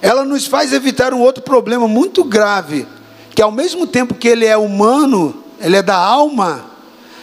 ela 0.00 0.24
nos 0.24 0.46
faz 0.46 0.72
evitar 0.72 1.12
um 1.12 1.20
outro 1.20 1.42
problema 1.42 1.86
muito 1.86 2.24
grave, 2.24 2.86
que 3.34 3.42
ao 3.42 3.52
mesmo 3.52 3.86
tempo 3.86 4.14
que 4.14 4.28
ele 4.28 4.46
é 4.46 4.56
humano, 4.56 5.44
ele 5.60 5.76
é 5.76 5.82
da 5.82 5.96
alma, 5.96 6.64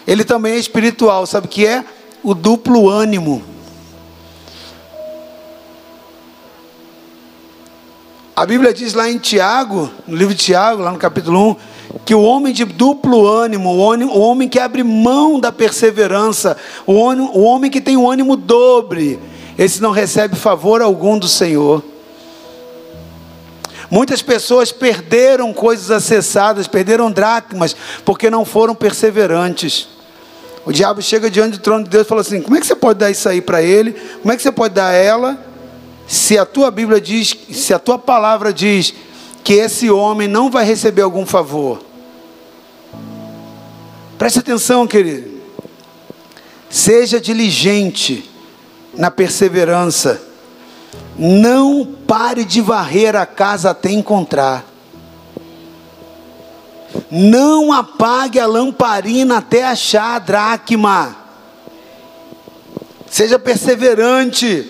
ele 0.05 0.23
também 0.23 0.53
é 0.53 0.57
espiritual, 0.57 1.25
sabe 1.25 1.47
o 1.47 1.49
que 1.49 1.65
é? 1.65 1.83
O 2.23 2.33
duplo 2.33 2.89
ânimo. 2.89 3.43
A 8.35 8.45
Bíblia 8.45 8.73
diz 8.73 8.95
lá 8.95 9.09
em 9.09 9.19
Tiago, 9.19 9.91
no 10.07 10.17
livro 10.17 10.33
de 10.33 10.43
Tiago, 10.43 10.81
lá 10.81 10.91
no 10.91 10.97
capítulo 10.97 11.51
1, 11.51 11.55
que 12.03 12.15
o 12.15 12.23
homem 12.23 12.51
de 12.51 12.65
duplo 12.65 13.27
ânimo, 13.27 13.69
o 13.69 14.19
homem, 14.19 14.49
que 14.49 14.59
abre 14.59 14.83
mão 14.83 15.39
da 15.39 15.51
perseverança, 15.51 16.57
o 16.87 16.93
homem 16.95 17.69
que 17.69 17.79
tem 17.79 17.95
o 17.95 18.09
ânimo 18.09 18.35
dobre, 18.35 19.19
esse 19.55 19.79
não 19.79 19.91
recebe 19.91 20.35
favor 20.35 20.81
algum 20.81 21.19
do 21.19 21.27
Senhor. 21.27 21.83
Muitas 23.93 24.23
pessoas 24.23 24.71
perderam 24.71 25.53
coisas 25.53 25.91
acessadas, 25.91 26.65
perderam 26.67 27.11
dracmas, 27.11 27.75
porque 28.03 28.27
não 28.27 28.43
foram 28.43 28.73
perseverantes. 28.73 29.87
O 30.65 30.71
diabo 30.71 30.99
chega 30.99 31.29
diante 31.29 31.59
do 31.59 31.61
trono 31.61 31.83
de 31.83 31.91
Deus 31.91 32.03
e 32.03 32.09
fala 32.09 32.21
assim: 32.21 32.41
como 32.41 32.57
é 32.57 32.59
que 32.59 32.65
você 32.65 32.75
pode 32.75 32.97
dar 32.97 33.11
isso 33.11 33.29
aí 33.29 33.39
para 33.39 33.61
ele? 33.61 33.91
Como 34.19 34.33
é 34.33 34.35
que 34.35 34.41
você 34.41 34.51
pode 34.51 34.73
dar 34.73 34.91
ela? 34.91 35.37
Se 36.07 36.35
a 36.39 36.43
tua 36.43 36.71
Bíblia 36.71 36.99
diz, 36.99 37.37
se 37.51 37.71
a 37.71 37.77
tua 37.77 37.99
palavra 37.99 38.51
diz 38.51 38.95
que 39.43 39.53
esse 39.53 39.91
homem 39.91 40.27
não 40.27 40.49
vai 40.49 40.65
receber 40.65 41.03
algum 41.03 41.23
favor. 41.23 41.79
Preste 44.17 44.39
atenção, 44.39 44.87
querido. 44.87 45.39
Seja 46.67 47.21
diligente 47.21 48.27
na 48.95 49.11
perseverança. 49.11 50.32
Não 51.17 51.85
pare 52.07 52.43
de 52.43 52.61
varrer 52.61 53.15
a 53.15 53.25
casa 53.25 53.71
até 53.71 53.91
encontrar. 53.91 54.65
Não 57.09 57.71
apague 57.71 58.39
a 58.39 58.45
lamparina 58.45 59.37
até 59.37 59.63
achar 59.63 60.15
a 60.15 60.19
dracma. 60.19 61.15
Seja 63.09 63.37
perseverante. 63.37 64.67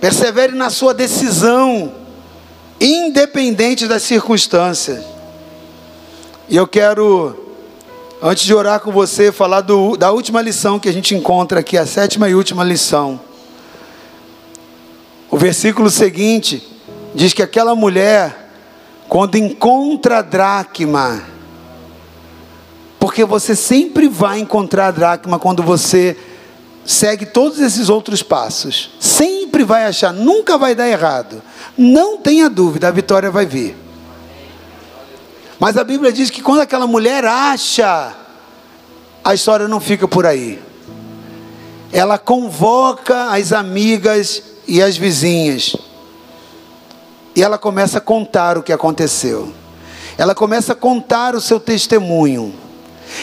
Persevere 0.00 0.54
na 0.54 0.70
sua 0.70 0.94
decisão, 0.94 1.92
independente 2.80 3.88
das 3.88 4.04
circunstâncias. 4.04 5.04
E 6.48 6.56
eu 6.56 6.68
quero, 6.68 7.36
antes 8.22 8.44
de 8.44 8.54
orar 8.54 8.80
com 8.80 8.92
você, 8.92 9.32
falar 9.32 9.62
do, 9.62 9.96
da 9.96 10.12
última 10.12 10.40
lição 10.40 10.78
que 10.78 10.88
a 10.88 10.92
gente 10.92 11.16
encontra 11.16 11.60
aqui, 11.60 11.76
a 11.76 11.84
sétima 11.84 12.28
e 12.28 12.34
última 12.34 12.62
lição. 12.62 13.20
O 15.30 15.36
versículo 15.36 15.90
seguinte 15.90 16.66
diz 17.14 17.32
que 17.32 17.42
aquela 17.42 17.74
mulher 17.74 18.48
quando 19.08 19.36
encontra 19.36 20.18
a 20.18 20.22
dracma, 20.22 21.22
porque 23.00 23.24
você 23.24 23.56
sempre 23.56 24.06
vai 24.06 24.38
encontrar 24.38 24.88
a 24.88 24.90
dracma 24.90 25.38
quando 25.38 25.62
você 25.62 26.16
segue 26.84 27.24
todos 27.24 27.58
esses 27.58 27.88
outros 27.88 28.22
passos. 28.22 28.90
Sempre 29.00 29.64
vai 29.64 29.86
achar, 29.86 30.12
nunca 30.12 30.58
vai 30.58 30.74
dar 30.74 30.88
errado. 30.88 31.42
Não 31.76 32.18
tenha 32.18 32.50
dúvida, 32.50 32.88
a 32.88 32.90
vitória 32.90 33.30
vai 33.30 33.46
vir. 33.46 33.76
Mas 35.58 35.76
a 35.76 35.84
Bíblia 35.84 36.12
diz 36.12 36.30
que 36.30 36.42
quando 36.42 36.60
aquela 36.60 36.86
mulher 36.86 37.24
acha, 37.24 38.14
a 39.24 39.34
história 39.34 39.66
não 39.66 39.80
fica 39.80 40.06
por 40.06 40.26
aí. 40.26 40.62
Ela 41.90 42.18
convoca 42.18 43.30
as 43.30 43.52
amigas 43.52 44.42
e 44.68 44.82
as 44.82 44.98
vizinhas. 44.98 45.74
E 47.34 47.42
ela 47.42 47.56
começa 47.56 47.98
a 47.98 48.00
contar 48.00 48.58
o 48.58 48.62
que 48.62 48.72
aconteceu. 48.72 49.52
ela 50.18 50.34
começa 50.34 50.72
a 50.72 50.76
contar 50.76 51.34
o 51.34 51.40
seu 51.40 51.58
testemunho. 51.58 52.52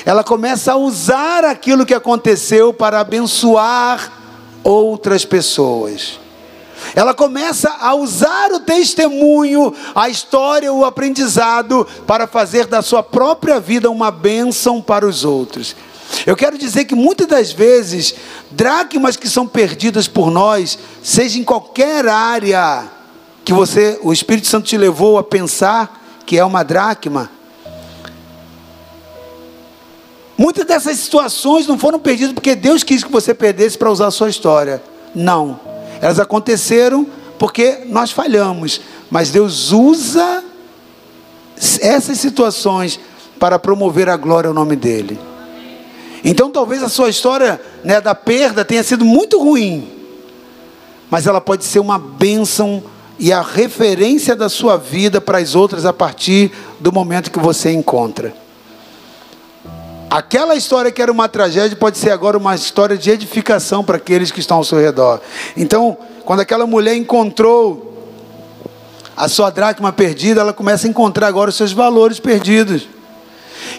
Ela 0.06 0.24
começa 0.24 0.74
a 0.74 0.78
usar 0.78 1.43
aquilo 1.43 1.86
que 1.86 1.93
aconteceu 1.93 2.74
para 2.74 3.00
abençoar 3.00 4.12
outras 4.64 5.24
pessoas. 5.24 6.20
Ela 6.96 7.14
começa 7.14 7.70
a 7.80 7.93
usar 7.93 8.52
o 8.52 8.60
testemunho, 8.62 9.74
a 9.93 10.10
história, 10.10 10.72
o 10.72 10.86
aprendizado 10.86 11.86
para 12.08 12.28
fazer 12.28 12.68
da 12.68 12.82
sua 12.82 13.04
própria 13.04 13.60
vida 13.60 13.89
uma 13.89 14.12
bênção 14.12 14.82
para 14.82 15.06
os 15.06 15.24
outros. 15.24 15.76
Eu 16.26 16.36
quero 16.36 16.58
dizer 16.58 16.86
que 16.86 16.95
muitas 16.95 17.28
das 17.28 17.51
vezes, 17.51 18.16
dracmas 18.51 19.16
que 19.16 19.30
são 19.30 19.47
perdidas 19.47 20.08
por 20.08 20.32
nós, 20.32 20.78
seja 21.03 21.39
em 21.39 21.43
qualquer 21.43 22.08
área 22.08 22.89
que 23.43 23.53
você, 23.53 23.99
o 24.01 24.12
Espírito 24.12 24.47
Santo 24.47 24.66
te 24.66 24.78
levou 24.78 25.18
a 25.18 25.24
pensar 25.24 26.22
que 26.26 26.38
é 26.38 26.43
uma 26.43 26.64
dracma. 26.64 27.30
Muitas 30.38 30.66
dessas 30.66 30.99
situações 30.99 31.68
não 31.68 31.78
foram 31.78 31.99
perdidas 31.99 32.34
porque 32.34 32.56
Deus 32.56 32.84
quis 32.84 33.03
que 33.03 33.12
você 33.12 33.34
perdesse 33.34 33.78
para 33.78 33.91
usar 33.91 34.08
a 34.08 34.12
sua 34.12 34.30
história. 34.30 34.84
Não. 35.14 35.60
Elas 36.01 36.20
aconteceram 36.20 37.08
porque 37.38 37.84
nós 37.86 38.12
falhamos. 38.12 38.82
Mas 39.10 39.30
Deus 39.30 39.72
usa 39.72 40.43
essas 41.80 42.20
situações 42.20 42.99
para 43.39 43.60
promover 43.60 44.10
a 44.10 44.18
glória 44.18 44.47
ao 44.47 44.53
nome 44.53 44.76
dEle. 44.76 45.20
Então 46.28 46.49
talvez 46.49 46.82
a 46.82 46.89
sua 46.89 47.07
história 47.07 47.61
né, 47.84 48.01
da 48.01 48.15
perda 48.15 48.65
tenha 48.65 48.82
sido 48.82 49.05
muito 49.05 49.39
ruim, 49.39 49.88
mas 51.07 51.28
ela 51.28 51.39
pode 51.39 51.63
ser 51.63 51.78
uma 51.78 51.99
bênção 51.99 52.84
e 53.19 53.32
a 53.32 53.43
referência 53.43 54.36
da 54.36 54.49
sua 54.49 54.76
vida 54.76 55.21
para 55.21 55.38
as 55.38 55.53
outras 55.53 55.86
a 55.86 55.93
partir 55.93 56.51
do 56.80 56.91
momento 56.91 57.30
que 57.30 57.38
você 57.38 57.71
encontra. 57.71 58.34
Aquela 60.09 60.55
história 60.55 60.91
que 60.91 60.99
era 60.99 61.11
uma 61.11 61.30
tragédia 61.30 61.78
pode 61.78 61.99
ser 61.99 62.09
agora 62.09 62.39
uma 62.39 62.55
história 62.55 62.97
de 62.97 63.11
edificação 63.11 63.84
para 63.84 63.97
aqueles 63.97 64.32
que 64.32 64.39
estão 64.39 64.57
ao 64.57 64.63
seu 64.63 64.80
redor. 64.80 65.21
Então, 65.55 65.95
quando 66.26 66.39
aquela 66.39 66.65
mulher 66.65 66.95
encontrou 66.95 68.09
a 69.15 69.28
sua 69.28 69.51
dracma 69.51 69.93
perdida, 69.93 70.41
ela 70.41 70.53
começa 70.53 70.88
a 70.88 70.89
encontrar 70.89 71.28
agora 71.28 71.51
os 71.51 71.55
seus 71.55 71.71
valores 71.71 72.19
perdidos. 72.19 72.88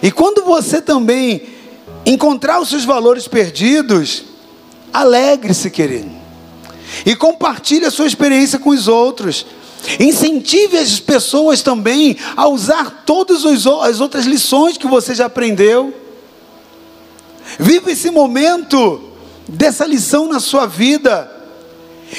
E 0.01 0.11
quando 0.11 0.45
você 0.45 0.81
também 0.81 1.56
encontrar 2.07 2.61
os 2.61 2.69
seus 2.69 2.85
valores 2.85 3.27
perdidos, 3.27 4.23
alegre-se, 4.93 5.69
querido. 5.69 6.09
E 7.05 7.15
compartilhe 7.15 7.85
a 7.85 7.91
sua 7.91 8.07
experiência 8.07 8.57
com 8.57 8.69
os 8.69 8.87
outros. 8.87 9.45
Incentive 9.99 10.77
as 10.77 10.99
pessoas 10.99 11.61
também 11.61 12.17
a 12.35 12.47
usar 12.47 13.03
todas 13.05 13.45
as 13.45 13.99
outras 13.99 14.25
lições 14.25 14.77
que 14.77 14.87
você 14.87 15.13
já 15.13 15.25
aprendeu. 15.25 15.93
Viva 17.59 17.91
esse 17.91 18.09
momento 18.09 19.01
dessa 19.47 19.85
lição 19.85 20.27
na 20.27 20.39
sua 20.39 20.65
vida. 20.65 21.29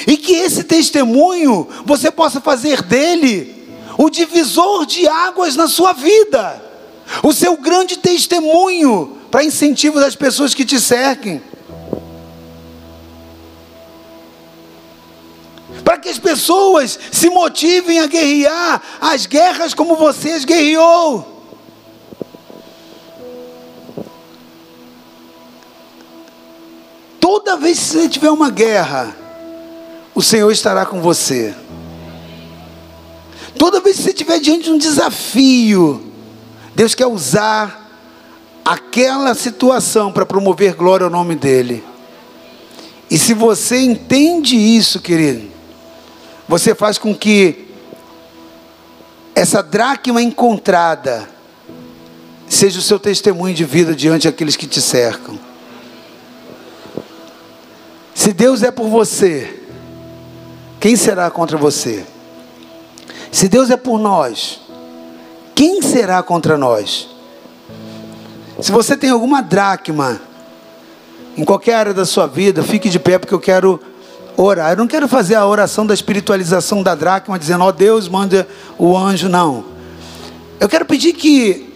E 0.05 0.15
que 0.17 0.33
esse 0.33 0.63
testemunho 0.63 1.67
você 1.83 2.11
possa 2.11 2.39
fazer 2.39 2.83
dele 2.83 3.67
o 3.97 4.07
divisor 4.07 4.85
de 4.85 5.07
águas 5.07 5.55
na 5.55 5.67
sua 5.67 5.93
vida. 5.93 6.63
O 7.23 7.33
seu 7.33 7.57
grande 7.57 7.97
testemunho 7.97 9.18
para 9.29 9.43
incentivo 9.43 9.99
das 9.99 10.15
pessoas 10.15 10.53
que 10.53 10.65
te 10.65 10.79
cerquem. 10.79 11.41
Para 15.83 15.97
que 15.97 16.09
as 16.09 16.19
pessoas 16.19 16.99
se 17.11 17.29
motivem 17.29 17.99
a 17.99 18.07
guerrear 18.07 18.81
as 18.99 19.25
guerras 19.25 19.73
como 19.73 19.95
você 19.95 20.39
guerreou. 20.39 21.37
Toda 27.19 27.57
vez 27.57 27.79
que 27.79 27.85
você 27.85 28.09
tiver 28.09 28.31
uma 28.31 28.49
guerra, 28.49 29.15
o 30.15 30.21
Senhor 30.21 30.51
estará 30.51 30.85
com 30.85 31.01
você. 31.01 31.53
Toda 33.57 33.81
vez 33.81 33.97
que 33.97 34.03
você 34.03 34.09
estiver 34.09 34.39
diante 34.39 34.63
de 34.63 34.71
um 34.71 34.77
desafio, 34.77 36.11
Deus 36.73 36.95
quer 36.95 37.07
usar 37.07 37.88
aquela 38.69 39.33
situação 39.33 40.11
para 40.11 40.27
promover 40.27 40.75
glória 40.75 41.03
ao 41.03 41.09
nome 41.09 41.33
dEle. 41.33 41.83
E 43.09 43.17
se 43.17 43.33
você 43.33 43.79
entende 43.81 44.55
isso, 44.55 44.99
querido, 44.99 45.49
você 46.47 46.75
faz 46.75 46.99
com 46.99 47.15
que 47.15 47.67
essa 49.33 49.63
dracma 49.63 50.21
encontrada 50.21 51.27
seja 52.47 52.77
o 52.77 52.83
seu 52.83 52.99
testemunho 52.99 53.55
de 53.55 53.65
vida 53.65 53.95
diante 53.95 54.29
daqueles 54.29 54.55
que 54.55 54.67
te 54.67 54.79
cercam. 54.79 55.39
Se 58.13 58.31
Deus 58.31 58.61
é 58.61 58.69
por 58.69 58.87
você, 58.87 59.63
quem 60.79 60.95
será 60.95 61.31
contra 61.31 61.57
você? 61.57 62.05
Se 63.31 63.47
Deus 63.47 63.71
é 63.71 63.77
por 63.77 63.97
nós, 63.97 64.61
quem 65.55 65.81
será 65.81 66.21
contra 66.21 66.55
nós? 66.55 67.18
Se 68.61 68.71
você 68.71 68.97
tem 68.97 69.09
alguma 69.09 69.41
dracma 69.41 70.19
em 71.37 71.45
qualquer 71.45 71.75
área 71.75 71.93
da 71.93 72.05
sua 72.05 72.27
vida, 72.27 72.61
fique 72.61 72.89
de 72.89 72.99
pé 72.99 73.17
porque 73.17 73.33
eu 73.33 73.39
quero 73.39 73.79
orar. 74.35 74.71
Eu 74.71 74.77
não 74.77 74.87
quero 74.87 75.07
fazer 75.07 75.35
a 75.35 75.45
oração 75.45 75.85
da 75.85 75.93
espiritualização 75.93 76.83
da 76.83 76.93
dracma, 76.93 77.39
dizendo, 77.39 77.63
ó 77.63 77.67
oh, 77.67 77.71
Deus, 77.71 78.09
manda 78.09 78.45
o 78.77 78.97
anjo, 78.97 79.29
não. 79.29 79.63
Eu 80.59 80.67
quero 80.67 80.85
pedir 80.85 81.13
que 81.13 81.73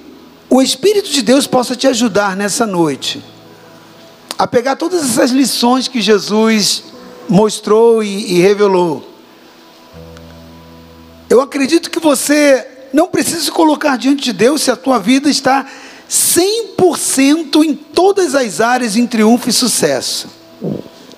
o 0.49 0.61
Espírito 0.61 1.09
de 1.09 1.21
Deus 1.21 1.47
possa 1.47 1.75
te 1.75 1.87
ajudar 1.87 2.35
nessa 2.35 2.65
noite 2.65 3.23
a 4.37 4.45
pegar 4.45 4.75
todas 4.75 5.03
essas 5.03 5.31
lições 5.31 5.87
que 5.87 6.01
Jesus 6.01 6.83
mostrou 7.29 8.03
e, 8.03 8.33
e 8.33 8.41
revelou. 8.41 9.09
Eu 11.29 11.39
acredito 11.39 11.89
que 11.89 11.99
você 11.99 12.67
não 12.91 13.07
precisa 13.07 13.41
se 13.41 13.51
colocar 13.51 13.97
diante 13.97 14.23
de 14.23 14.33
Deus 14.33 14.61
se 14.61 14.69
a 14.69 14.75
tua 14.75 14.99
vida 14.99 15.29
está 15.29 15.65
100% 16.13 17.63
em 17.63 17.73
todas 17.73 18.35
as 18.35 18.61
áreas 18.61 18.95
em 18.95 19.07
triunfo 19.07 19.49
e 19.49 19.53
sucesso. 19.53 20.27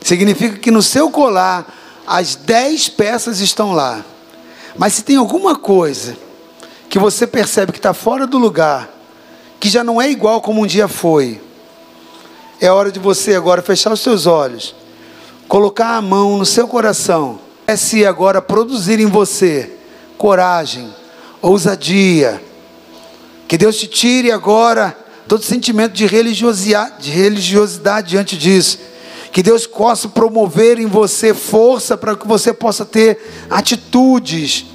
Significa 0.02 0.58
que 0.58 0.72
no 0.72 0.82
seu 0.82 1.12
colar 1.12 1.68
as 2.08 2.36
10 2.36 2.88
peças 2.90 3.42
estão 3.42 3.74
lá. 3.74 4.06
Mas 4.78 4.94
se 4.94 5.04
tem 5.04 5.18
alguma 5.18 5.54
coisa 5.58 6.16
que 6.88 6.98
você 6.98 7.28
percebe 7.28 7.74
que 7.74 7.78
está 7.78 7.94
fora 7.94 8.26
do 8.26 8.38
lugar, 8.38 8.90
que 9.60 9.68
já 9.68 9.84
não 9.84 10.02
é 10.02 10.10
igual 10.10 10.40
como 10.40 10.62
um 10.62 10.68
dia 10.68 10.88
foi, 10.88 11.42
é 12.62 12.72
hora 12.72 12.90
de 12.90 13.00
você 13.00 13.36
agora 13.36 13.62
fechar 13.62 13.92
os 13.92 14.00
seus 14.00 14.26
olhos, 14.26 14.74
colocar 15.46 15.98
a 15.98 16.02
mão 16.02 16.38
no 16.38 16.46
seu 16.46 16.70
coração, 16.70 17.38
é 17.68 17.76
se 17.76 18.06
agora 18.06 18.42
produzir 18.42 19.02
em 19.02 19.08
você 19.08 19.74
coragem, 20.18 20.90
ousadia, 21.42 22.42
que 23.48 23.58
Deus 23.58 23.78
te 23.78 23.88
tire 23.88 24.32
agora 24.32 24.98
todo 25.28 25.44
sentimento 25.44 25.94
de 25.94 26.06
religiosidade, 26.06 27.04
de 27.04 27.12
religiosidade 27.12 28.10
diante 28.10 28.38
disso. 28.38 28.80
Que 29.32 29.44
Deus 29.44 29.68
possa 29.68 30.08
promover 30.08 30.80
em 30.80 30.86
você 30.86 31.34
força 31.34 31.98
para 31.98 32.16
que 32.16 32.28
você 32.28 32.54
possa 32.54 32.86
ter 32.86 33.20
atitudes 33.50 34.66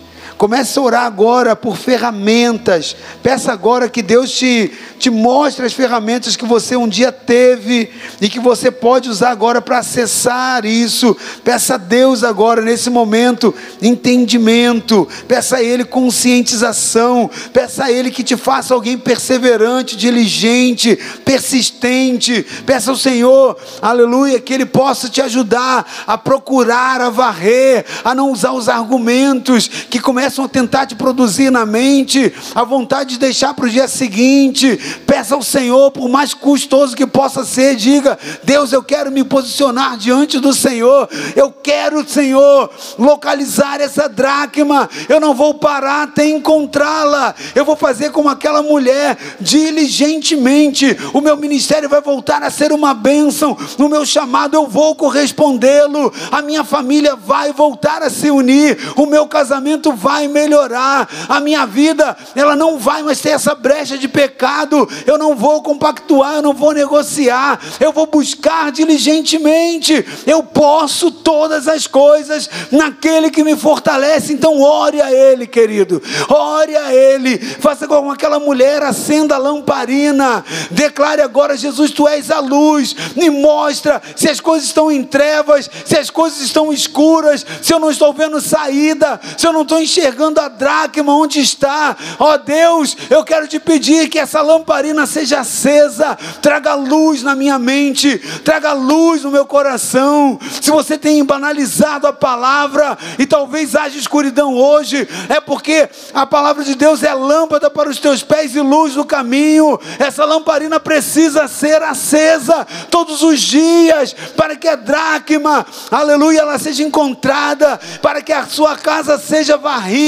Comece 0.41 0.79
a 0.79 0.83
orar 0.83 1.05
agora 1.05 1.55
por 1.55 1.77
ferramentas. 1.77 2.97
Peça 3.23 3.53
agora 3.53 3.91
que 3.91 4.01
Deus 4.01 4.31
te, 4.31 4.73
te 4.99 5.11
mostre 5.11 5.67
as 5.67 5.75
ferramentas 5.75 6.35
que 6.35 6.47
você 6.47 6.75
um 6.77 6.89
dia 6.89 7.13
teve 7.13 7.91
e 8.19 8.27
que 8.27 8.41
você 8.41 8.71
pode 8.71 9.11
usar 9.11 9.33
agora 9.33 9.61
para 9.61 9.81
acessar 9.81 10.65
isso. 10.65 11.15
Peça 11.45 11.75
a 11.75 11.77
Deus 11.77 12.25
agora, 12.25 12.63
nesse 12.63 12.89
momento, 12.89 13.55
entendimento. 13.83 15.07
Peça 15.29 15.57
a 15.57 15.63
Ele 15.63 15.85
conscientização. 15.85 17.31
Peça 17.53 17.85
a 17.85 17.93
Ele 17.93 18.11
que 18.11 18.25
te 18.25 18.35
faça 18.35 18.73
alguém 18.73 18.97
perseverante, 18.97 19.95
diligente, 19.95 20.99
persistente. 21.23 22.47
Peça 22.65 22.91
ao 22.91 22.97
Senhor, 22.97 23.59
aleluia, 23.83 24.41
que 24.41 24.55
Ele 24.55 24.65
possa 24.65 25.07
te 25.07 25.21
ajudar 25.21 25.87
a 26.07 26.17
procurar, 26.17 27.03
a 27.03 27.11
varrer, 27.11 27.85
a 28.03 28.15
não 28.15 28.33
usar 28.33 28.53
os 28.53 28.71
argumentos 28.71 29.69
que 29.69 30.01
começam 30.01 30.30
começam 30.31 30.45
a 30.45 30.49
tentar 30.49 30.87
te 30.87 30.95
produzir 30.95 31.51
na 31.51 31.67
mente 31.67 32.33
a 32.55 32.63
vontade 32.63 33.11
de 33.11 33.19
deixar 33.19 33.53
para 33.53 33.67
o 33.67 33.69
dia 33.69 33.89
seguinte. 33.89 34.79
Peça 35.05 35.35
ao 35.35 35.43
Senhor, 35.43 35.91
por 35.91 36.09
mais 36.09 36.33
custoso 36.33 36.95
que 36.95 37.05
possa 37.05 37.45
ser, 37.45 37.75
diga: 37.75 38.17
Deus, 38.45 38.73
eu 38.73 38.81
quero 38.81 39.11
me 39.11 39.25
posicionar 39.25 39.97
diante 39.97 40.39
do 40.39 40.55
Senhor. 40.55 41.09
Eu 41.35 41.51
quero, 41.51 42.09
Senhor, 42.09 42.71
localizar 42.97 43.81
essa 43.81 44.09
dracma. 44.09 44.89
Eu 45.09 45.19
não 45.19 45.35
vou 45.35 45.55
parar 45.55 46.05
até 46.05 46.29
encontrá-la. 46.29 47.35
Eu 47.53 47.65
vou 47.65 47.75
fazer 47.75 48.11
como 48.11 48.29
aquela 48.29 48.63
mulher, 48.63 49.19
diligentemente. 49.41 50.97
O 51.13 51.21
meu 51.21 51.37
ministério 51.37 51.89
vai 51.89 52.01
voltar 52.01 52.43
a 52.45 52.51
ser 52.51 52.71
uma 52.71 52.95
bênção. 52.95 53.59
No 53.77 53.89
meu 53.89 54.07
chamado 54.07 54.55
eu 54.55 54.69
vou 54.69 54.95
correspondê-lo. 54.95 56.13
A 56.31 56.41
minha 56.41 56.63
família 56.63 57.17
vai 57.17 57.53
voltar 57.53 58.01
a 58.01 58.11
se 58.11 58.31
unir. 58.31 58.79
O 58.95 59.07
meu 59.07 59.27
casamento 59.27 59.93
vai 59.93 60.20
vai 60.21 60.29
melhorar. 60.29 61.09
A 61.29 61.41
minha 61.41 61.67
vida, 61.67 62.17
ela 62.35 62.55
não 62.55 62.79
vai 62.79 63.03
mais 63.03 63.21
ter 63.21 63.31
essa 63.31 63.55
brecha 63.55 63.97
de 63.97 64.09
pecado. 64.09 64.89
Eu 65.07 65.17
não 65.17 65.35
vou 65.35 65.63
compactuar, 65.63 66.37
eu 66.37 66.43
não 66.43 66.53
vou 66.53 66.73
negociar. 66.73 67.59
Eu 67.79 67.93
vou 67.93 68.07
buscar 68.07 68.71
diligentemente. 68.71 70.05
Eu 70.27 70.43
posso 70.43 71.11
todas 71.11 71.69
as 71.69 71.87
coisas 71.87 72.49
naquele 72.71 73.31
que 73.31 73.45
me 73.45 73.57
fortalece. 73.57 74.33
Então 74.33 74.61
ore 74.61 75.01
a 75.01 75.13
ele, 75.13 75.47
querido. 75.47 76.03
Ore 76.29 76.77
a 76.77 76.95
ele. 76.95 77.39
Faça 77.39 77.87
como 77.87 78.11
aquela 78.11 78.39
mulher 78.39 78.83
acenda 78.83 79.37
a 79.37 79.39
lamparina. 79.39 80.45
Declare 80.71 81.23
agora, 81.23 81.57
Jesus, 81.57 81.91
tu 81.91 82.07
és 82.07 82.31
a 82.31 82.41
luz. 82.41 82.95
Me 83.17 83.31
mostra 83.31 84.03
se 84.17 84.29
as 84.29 84.41
coisas 84.41 84.69
estão 84.69 84.91
em 84.91 85.03
trevas, 85.03 85.71
se 85.85 85.97
as 85.97 86.11
coisas 86.11 86.41
estão 86.41 86.73
escuras, 86.73 87.47
se 87.63 87.73
eu 87.73 87.79
não 87.79 87.91
estou 87.91 88.13
vendo 88.13 88.41
saída, 88.41 89.21
se 89.37 89.47
eu 89.47 89.53
não 89.53 89.63
estou 89.63 89.81
enxergando 89.81 90.10
a 90.41 90.49
dracma 90.49 91.15
onde 91.15 91.41
está. 91.41 91.97
Ó 92.19 92.33
oh, 92.33 92.39
Deus, 92.39 92.97
eu 93.09 93.25
quero 93.25 93.47
te 93.47 93.59
pedir 93.59 94.09
que 94.09 94.19
essa 94.19 94.41
lamparina 94.41 95.07
seja 95.07 95.41
acesa, 95.41 96.17
traga 96.41 96.75
luz 96.75 97.23
na 97.23 97.35
minha 97.35 97.59
mente, 97.59 98.19
traga 98.45 98.73
luz 98.73 99.23
no 99.23 99.31
meu 99.31 99.47
coração. 99.47 100.39
Se 100.61 100.71
você 100.71 100.99
tem 100.99 101.25
banalizado 101.25 102.07
a 102.07 102.13
palavra 102.13 102.97
e 103.19 103.27
talvez 103.27 103.75
haja 103.75 103.99
escuridão 103.99 104.55
hoje, 104.55 105.09
é 105.29 105.41
porque 105.41 105.89
a 106.13 106.27
palavra 106.27 106.65
de 106.65 106.75
Deus 106.75 107.03
é 107.03 107.13
lâmpada 107.15 107.71
para 107.71 107.89
os 107.89 107.99
teus 107.99 108.23
pés 108.23 108.55
e 108.55 108.61
luz 108.61 108.97
no 108.97 109.05
caminho. 109.05 109.79
Essa 109.99 110.25
lamparina 110.25 110.81
precisa 110.81 111.49
ser 111.49 111.83
acesa 111.83 112.67
todos 112.91 113.23
os 113.23 113.41
dias 113.41 114.15
para 114.37 114.57
que 114.57 114.69
a 114.69 114.77
dracma, 114.77 115.67
aleluia, 115.91 116.41
ela 116.41 116.59
seja 116.59 116.83
encontrada, 116.83 117.79
para 118.03 118.23
que 118.23 118.33
a 118.33 118.47
sua 118.47 118.77
casa 118.77 119.19
seja 119.19 119.57
varrida. 119.57 120.00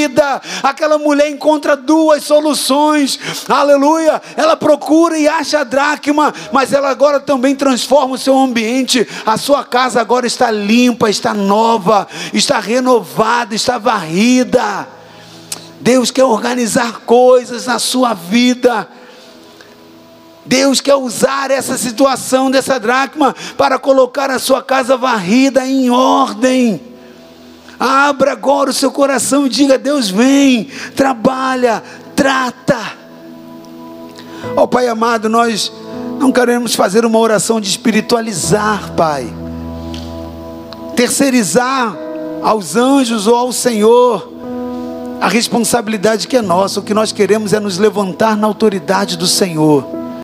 Aquela 0.62 0.98
mulher 0.98 1.31
encontra 1.31 1.77
duas 1.77 2.24
soluções, 2.24 3.19
aleluia. 3.48 4.20
Ela 4.36 4.56
procura 4.56 5.19
e 5.19 5.28
acha 5.28 5.60
a 5.60 5.64
dracma, 5.64 6.32
mas 6.52 6.73
ela 6.73 6.90
agora 6.90 7.20
também 7.20 7.55
transforma 7.55 8.14
o 8.14 8.19
seu 8.19 8.39
ambiente. 8.39 9.06
A 9.27 9.36
sua 9.36 9.64
casa 9.64 10.01
agora 10.01 10.27
está 10.27 10.51
limpa, 10.51 11.10
está 11.10 11.35
nova, 11.35 12.06
está 12.32 12.59
renovada, 12.59 13.55
está 13.55 13.78
varrida. 13.78 14.89
Deus 15.81 16.10
quer 16.10 16.24
organizar 16.24 17.01
coisas 17.01 17.66
na 17.66 17.78
sua 17.78 18.14
vida. 18.14 18.89
Deus 20.44 20.81
quer 20.81 20.97
usar 20.97 21.51
essa 21.51 21.78
situação 21.78 22.51
dessa 22.51 22.78
dracma 22.78 23.35
para 23.56 23.78
colocar 23.78 24.31
a 24.31 24.39
sua 24.39 24.62
casa 24.62 24.97
varrida 24.97 25.66
em 25.66 25.90
ordem. 25.90 26.91
Abra 27.84 28.30
agora 28.30 28.70
o 28.70 28.72
seu 28.72 28.92
coração 28.92 29.44
e 29.44 29.48
diga: 29.48 29.76
Deus 29.76 30.09
vem, 30.09 30.68
trabalha, 30.94 31.82
trata. 32.14 32.78
Ó 34.56 34.62
oh, 34.62 34.68
Pai 34.68 34.86
amado, 34.86 35.28
nós 35.28 35.72
não 36.16 36.30
queremos 36.30 36.76
fazer 36.76 37.04
uma 37.04 37.18
oração 37.18 37.60
de 37.60 37.68
espiritualizar, 37.68 38.92
Pai, 38.92 39.26
terceirizar 40.94 41.96
aos 42.40 42.76
anjos 42.76 43.26
ou 43.26 43.34
ao 43.34 43.52
Senhor 43.52 44.32
a 45.20 45.26
responsabilidade 45.26 46.28
que 46.28 46.36
é 46.36 46.42
nossa. 46.42 46.78
O 46.78 46.84
que 46.84 46.94
nós 46.94 47.10
queremos 47.10 47.52
é 47.52 47.59
nos 47.59 47.78
levantar 47.78 48.36
na 48.36 48.46
autoridade 48.46 49.16
do 49.16 49.26
Senhor 49.26 50.02